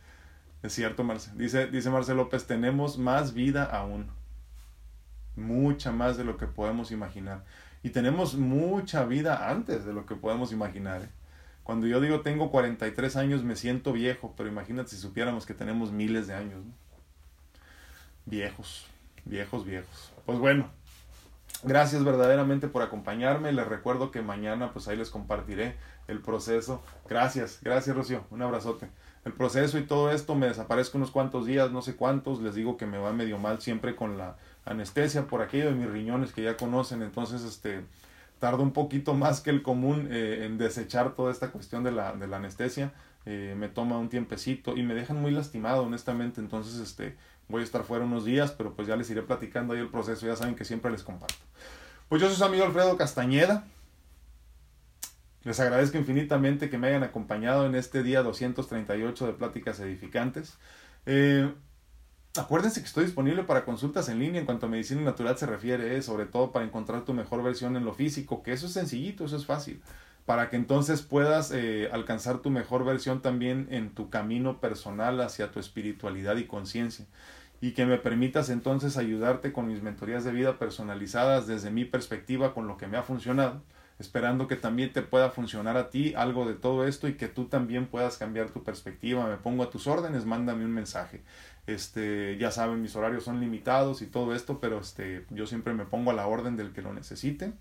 Es 0.62 0.72
cierto, 0.72 1.04
Marce. 1.04 1.30
Dice, 1.34 1.66
dice 1.66 1.90
López, 2.14 2.46
tenemos 2.46 2.98
más 2.98 3.34
vida 3.34 3.64
aún. 3.64 4.06
Mucha 5.34 5.92
más 5.92 6.16
de 6.16 6.24
lo 6.24 6.36
que 6.36 6.46
podemos 6.46 6.92
imaginar. 6.92 7.44
Y 7.82 7.90
tenemos 7.90 8.34
mucha 8.34 9.04
vida 9.04 9.50
antes 9.50 9.84
de 9.84 9.92
lo 9.92 10.06
que 10.06 10.14
podemos 10.14 10.52
imaginar. 10.52 11.02
¿eh? 11.02 11.08
Cuando 11.62 11.86
yo 11.86 12.00
digo 12.00 12.20
tengo 12.20 12.50
43 12.50 13.16
años 13.16 13.44
me 13.44 13.56
siento 13.56 13.92
viejo, 13.92 14.34
pero 14.36 14.48
imagínate 14.48 14.90
si 14.90 14.96
supiéramos 14.96 15.46
que 15.46 15.54
tenemos 15.54 15.92
miles 15.92 16.26
de 16.26 16.34
años. 16.34 16.64
Viejos, 18.24 18.86
viejos, 19.24 19.64
viejos. 19.64 20.12
Pues 20.26 20.38
bueno, 20.38 20.70
gracias 21.64 22.04
verdaderamente 22.04 22.68
por 22.68 22.82
acompañarme. 22.82 23.52
Les 23.52 23.66
recuerdo 23.66 24.10
que 24.10 24.22
mañana 24.22 24.72
pues 24.72 24.88
ahí 24.88 24.96
les 24.96 25.10
compartiré 25.10 25.76
el 26.08 26.20
proceso. 26.20 26.82
Gracias, 27.08 27.60
gracias 27.62 27.96
Rocío, 27.96 28.24
un 28.30 28.42
abrazote. 28.42 28.88
El 29.24 29.32
proceso 29.32 29.78
y 29.78 29.84
todo 29.84 30.10
esto 30.10 30.34
me 30.34 30.48
desaparezco 30.48 30.98
unos 30.98 31.12
cuantos 31.12 31.46
días, 31.46 31.70
no 31.70 31.80
sé 31.80 31.94
cuántos, 31.94 32.40
les 32.40 32.56
digo 32.56 32.76
que 32.76 32.86
me 32.86 32.98
va 32.98 33.12
medio 33.12 33.38
mal 33.38 33.60
siempre 33.60 33.94
con 33.94 34.18
la 34.18 34.36
anestesia 34.64 35.26
por 35.26 35.42
aquello 35.42 35.66
de 35.66 35.72
mis 35.72 35.90
riñones 35.90 36.32
que 36.32 36.42
ya 36.42 36.56
conocen, 36.56 37.02
entonces 37.02 37.42
este 37.42 37.84
tardo 38.38 38.62
un 38.62 38.72
poquito 38.72 39.14
más 39.14 39.40
que 39.40 39.50
el 39.50 39.62
común 39.62 40.08
eh, 40.10 40.44
en 40.44 40.58
desechar 40.58 41.14
toda 41.14 41.30
esta 41.30 41.50
cuestión 41.50 41.84
de 41.84 41.92
la, 41.92 42.12
de 42.12 42.26
la 42.26 42.38
anestesia, 42.38 42.92
eh, 43.24 43.54
me 43.56 43.68
toma 43.68 43.98
un 43.98 44.08
tiempecito 44.08 44.76
y 44.76 44.82
me 44.82 44.94
dejan 44.94 45.20
muy 45.20 45.30
lastimado 45.30 45.84
honestamente, 45.84 46.40
entonces 46.40 46.80
este 46.80 47.16
voy 47.48 47.60
a 47.60 47.64
estar 47.64 47.84
fuera 47.84 48.04
unos 48.04 48.24
días, 48.24 48.50
pero 48.52 48.74
pues 48.74 48.88
ya 48.88 48.96
les 48.96 49.08
iré 49.10 49.22
platicando 49.22 49.74
ahí 49.74 49.80
el 49.80 49.88
proceso, 49.88 50.26
ya 50.26 50.36
saben 50.36 50.54
que 50.54 50.64
siempre 50.64 50.90
les 50.90 51.02
comparto. 51.02 51.36
Pues 52.08 52.20
yo 52.20 52.28
soy 52.28 52.36
su 52.36 52.44
amigo 52.44 52.64
Alfredo 52.64 52.96
Castañeda, 52.96 53.64
les 55.44 55.58
agradezco 55.58 55.98
infinitamente 55.98 56.70
que 56.70 56.78
me 56.78 56.88
hayan 56.88 57.02
acompañado 57.02 57.66
en 57.66 57.74
este 57.74 58.02
día 58.02 58.22
238 58.22 59.26
de 59.26 59.32
Pláticas 59.32 59.80
Edificantes. 59.80 60.56
Eh, 61.06 61.52
Acuérdense 62.34 62.80
que 62.80 62.86
estoy 62.86 63.04
disponible 63.04 63.44
para 63.44 63.66
consultas 63.66 64.08
en 64.08 64.18
línea 64.18 64.40
en 64.40 64.46
cuanto 64.46 64.64
a 64.64 64.68
medicina 64.70 65.02
natural 65.02 65.36
se 65.36 65.44
refiere, 65.44 65.98
eh, 65.98 66.00
sobre 66.00 66.24
todo 66.24 66.50
para 66.50 66.64
encontrar 66.64 67.04
tu 67.04 67.12
mejor 67.12 67.42
versión 67.42 67.76
en 67.76 67.84
lo 67.84 67.92
físico, 67.92 68.42
que 68.42 68.52
eso 68.52 68.66
es 68.66 68.72
sencillito, 68.72 69.26
eso 69.26 69.36
es 69.36 69.44
fácil, 69.44 69.82
para 70.24 70.48
que 70.48 70.56
entonces 70.56 71.02
puedas 71.02 71.50
eh, 71.52 71.90
alcanzar 71.92 72.38
tu 72.38 72.48
mejor 72.48 72.86
versión 72.86 73.20
también 73.20 73.68
en 73.70 73.90
tu 73.90 74.08
camino 74.08 74.60
personal 74.60 75.20
hacia 75.20 75.50
tu 75.50 75.60
espiritualidad 75.60 76.36
y 76.36 76.46
conciencia, 76.46 77.04
y 77.60 77.72
que 77.72 77.84
me 77.84 77.98
permitas 77.98 78.48
entonces 78.48 78.96
ayudarte 78.96 79.52
con 79.52 79.68
mis 79.68 79.82
mentorías 79.82 80.24
de 80.24 80.32
vida 80.32 80.58
personalizadas 80.58 81.46
desde 81.46 81.70
mi 81.70 81.84
perspectiva 81.84 82.54
con 82.54 82.66
lo 82.66 82.78
que 82.78 82.86
me 82.86 82.96
ha 82.96 83.02
funcionado, 83.02 83.60
esperando 83.98 84.48
que 84.48 84.56
también 84.56 84.92
te 84.92 85.02
pueda 85.02 85.30
funcionar 85.30 85.76
a 85.76 85.90
ti 85.90 86.14
algo 86.16 86.46
de 86.46 86.54
todo 86.54 86.86
esto 86.86 87.08
y 87.08 87.14
que 87.14 87.28
tú 87.28 87.44
también 87.44 87.86
puedas 87.86 88.16
cambiar 88.16 88.50
tu 88.50 88.64
perspectiva. 88.64 89.28
Me 89.28 89.36
pongo 89.36 89.62
a 89.62 89.70
tus 89.70 89.86
órdenes, 89.86 90.24
mándame 90.24 90.64
un 90.64 90.72
mensaje. 90.72 91.22
Este, 91.66 92.36
ya 92.38 92.50
saben, 92.50 92.82
mis 92.82 92.96
horarios 92.96 93.24
son 93.24 93.40
limitados 93.40 94.02
y 94.02 94.06
todo 94.06 94.34
esto, 94.34 94.58
pero 94.60 94.80
este, 94.80 95.26
yo 95.30 95.46
siempre 95.46 95.74
me 95.74 95.84
pongo 95.84 96.10
a 96.10 96.14
la 96.14 96.26
orden 96.26 96.56
del 96.56 96.72
que 96.72 96.82
lo 96.82 96.92
necesite. 96.92 97.52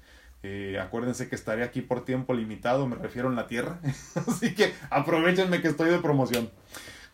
Eh, 0.44 0.80
acuérdense 0.82 1.30
que 1.30 1.36
estaré 1.36 1.64
aquí 1.64 1.82
por 1.82 2.04
tiempo 2.04 2.34
limitado, 2.34 2.88
me 2.88 2.96
refiero 2.96 3.30
en 3.30 3.36
la 3.36 3.48
tierra. 3.48 3.80
Así 4.28 4.56
que 4.56 4.74
aprovechenme 4.90 5.62
que 5.62 5.68
estoy 5.68 5.92
de 5.92 6.00
promoción. 6.00 6.50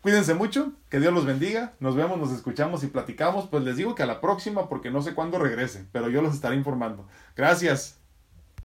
Cuídense 0.02 0.34
mucho, 0.36 0.72
que 0.90 1.00
Dios 1.00 1.14
los 1.14 1.26
bendiga. 1.26 1.74
Nos 1.80 1.96
vemos, 1.96 2.18
nos 2.18 2.32
escuchamos 2.32 2.84
y 2.84 2.88
platicamos. 2.88 3.48
Pues 3.48 3.64
les 3.64 3.76
digo 3.76 3.96
que 3.96 4.04
a 4.04 4.06
la 4.06 4.22
próxima 4.22 4.70
porque 4.70 4.92
no 4.92 5.02
sé 5.02 5.14
cuándo 5.14 5.40
regrese, 5.40 5.86
pero 5.92 6.10
yo 6.10 6.22
los 6.22 6.34
estaré 6.34 6.56
informando. 6.56 7.08
Gracias. 7.36 8.00